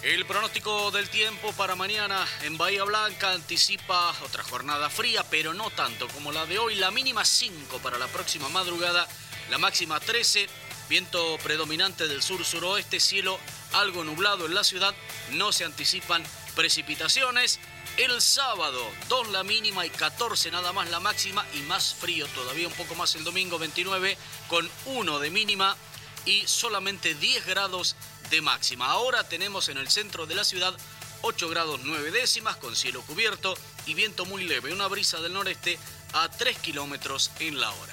El 0.03 0.27
pronóstico 0.27 0.91
del 0.91 1.09
tiempo 1.09 1.53
para 1.53 1.77
mañana 1.77 2.27
en 2.43 2.59
Bahía 2.59 2.83
Blanca 2.83 3.31
anticipa 3.31 4.13
otra 4.25 4.43
jornada 4.43 4.91
fría, 4.91 5.25
pero 5.31 5.55
no 5.55 5.71
tanto 5.71 6.09
como 6.09 6.33
la 6.33 6.45
de 6.45 6.59
hoy. 6.59 6.75
La 6.75 6.91
mínima 6.91 7.25
5 7.25 7.79
para 7.79 7.99
la 7.99 8.09
próxima 8.09 8.49
madrugada, 8.49 9.07
la 9.49 9.59
máxima 9.59 10.01
13. 10.01 10.49
Viento 10.89 11.39
predominante 11.45 12.09
del 12.09 12.21
sur-suroeste, 12.21 12.99
cielo 12.99 13.39
algo 13.75 14.03
nublado 14.03 14.47
en 14.47 14.55
la 14.55 14.65
ciudad. 14.65 14.93
No 15.35 15.53
se 15.53 15.65
anticipan 15.65 16.25
precipitaciones. 16.57 17.61
El 17.97 18.21
sábado, 18.21 18.85
2 19.09 19.29
la 19.29 19.45
mínima 19.45 19.87
y 19.87 19.91
14 19.91 20.51
nada 20.51 20.73
más 20.73 20.91
la 20.91 20.99
máxima 20.99 21.47
y 21.55 21.61
más 21.61 21.95
frío 21.95 22.27
todavía 22.35 22.67
un 22.67 22.75
poco 22.75 22.97
más 22.97 23.15
el 23.15 23.23
domingo 23.23 23.57
29 23.57 24.19
con 24.49 24.69
1 24.87 25.21
de 25.21 25.31
mínima 25.31 25.77
y 26.25 26.45
solamente 26.47 27.15
10 27.15 27.47
grados 27.47 27.95
de 28.33 28.41
máxima. 28.41 28.87
Ahora 28.87 29.29
tenemos 29.29 29.69
en 29.69 29.77
el 29.77 29.89
centro 29.91 30.27
de 30.27 30.35
la 30.35 30.43
ciudad 30.43 30.75
8 31.21 31.49
grados 31.51 31.81
9 31.85 32.11
décimas 32.11 32.57
con 32.57 32.75
cielo 32.75 33.03
cubierto 33.03 33.55
y 33.87 33.95
viento 33.95 34.25
muy 34.25 34.45
leve, 34.45 34.73
una 34.73 34.89
brisa 34.89 35.21
del 35.21 35.35
noreste 35.35 35.79
a 36.15 36.29
3 36.29 36.59
kilómetros 36.59 37.31
en 37.39 37.61
la 37.61 37.71
hora. 37.71 37.93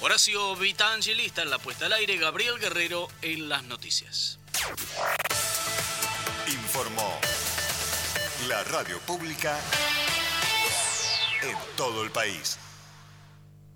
Horacio 0.00 0.56
Vitangelista 0.56 1.42
en 1.42 1.50
la 1.50 1.58
puesta 1.58 1.86
al 1.86 1.92
aire, 1.92 2.16
Gabriel 2.18 2.58
Guerrero 2.58 3.08
en 3.22 3.48
las 3.48 3.62
noticias. 3.64 4.38
Informó 6.48 7.20
la 8.48 8.64
radio 8.64 8.98
pública 9.00 9.58
en 11.42 11.56
todo 11.76 12.02
el 12.02 12.10
país. 12.10 12.58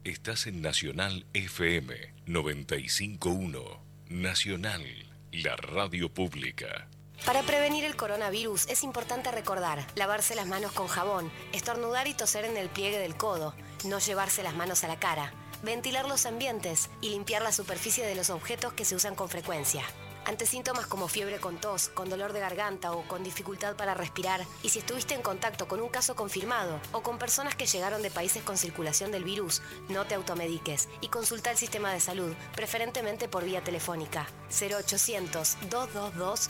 Estás 0.02 0.48
en 0.48 0.62
Nacional 0.62 1.26
FM 1.32 2.14
951. 2.26 3.80
Nacional, 4.08 5.11
la 5.32 5.56
radio 5.56 6.12
pública. 6.12 6.88
Para 7.24 7.42
prevenir 7.42 7.84
el 7.84 7.96
coronavirus 7.96 8.68
es 8.68 8.82
importante 8.82 9.30
recordar 9.30 9.86
lavarse 9.94 10.34
las 10.34 10.46
manos 10.46 10.72
con 10.72 10.88
jabón, 10.88 11.30
estornudar 11.52 12.06
y 12.06 12.14
toser 12.14 12.44
en 12.44 12.56
el 12.56 12.68
pliegue 12.68 12.98
del 12.98 13.16
codo, 13.16 13.54
no 13.86 13.98
llevarse 13.98 14.42
las 14.42 14.54
manos 14.54 14.84
a 14.84 14.88
la 14.88 14.98
cara, 14.98 15.32
ventilar 15.62 16.06
los 16.06 16.26
ambientes 16.26 16.90
y 17.00 17.10
limpiar 17.10 17.40
la 17.42 17.52
superficie 17.52 18.04
de 18.04 18.14
los 18.14 18.28
objetos 18.28 18.74
que 18.74 18.84
se 18.84 18.94
usan 18.94 19.14
con 19.14 19.30
frecuencia. 19.30 19.84
Ante 20.24 20.46
síntomas 20.46 20.86
como 20.86 21.08
fiebre 21.08 21.40
con 21.40 21.56
tos, 21.56 21.88
con 21.88 22.08
dolor 22.08 22.32
de 22.32 22.38
garganta 22.38 22.92
o 22.92 23.02
con 23.08 23.24
dificultad 23.24 23.74
para 23.74 23.94
respirar, 23.94 24.46
y 24.62 24.68
si 24.68 24.78
estuviste 24.78 25.14
en 25.14 25.22
contacto 25.22 25.66
con 25.66 25.80
un 25.80 25.88
caso 25.88 26.14
confirmado 26.14 26.78
o 26.92 27.02
con 27.02 27.18
personas 27.18 27.56
que 27.56 27.66
llegaron 27.66 28.02
de 28.02 28.10
países 28.10 28.42
con 28.44 28.56
circulación 28.56 29.10
del 29.10 29.24
virus, 29.24 29.62
no 29.88 30.04
te 30.04 30.14
automediques 30.14 30.88
y 31.00 31.08
consulta 31.08 31.50
el 31.50 31.58
sistema 31.58 31.92
de 31.92 31.98
salud, 31.98 32.32
preferentemente 32.54 33.28
por 33.28 33.44
vía 33.44 33.64
telefónica. 33.64 34.28
0800 34.50 35.56
222 35.70 36.48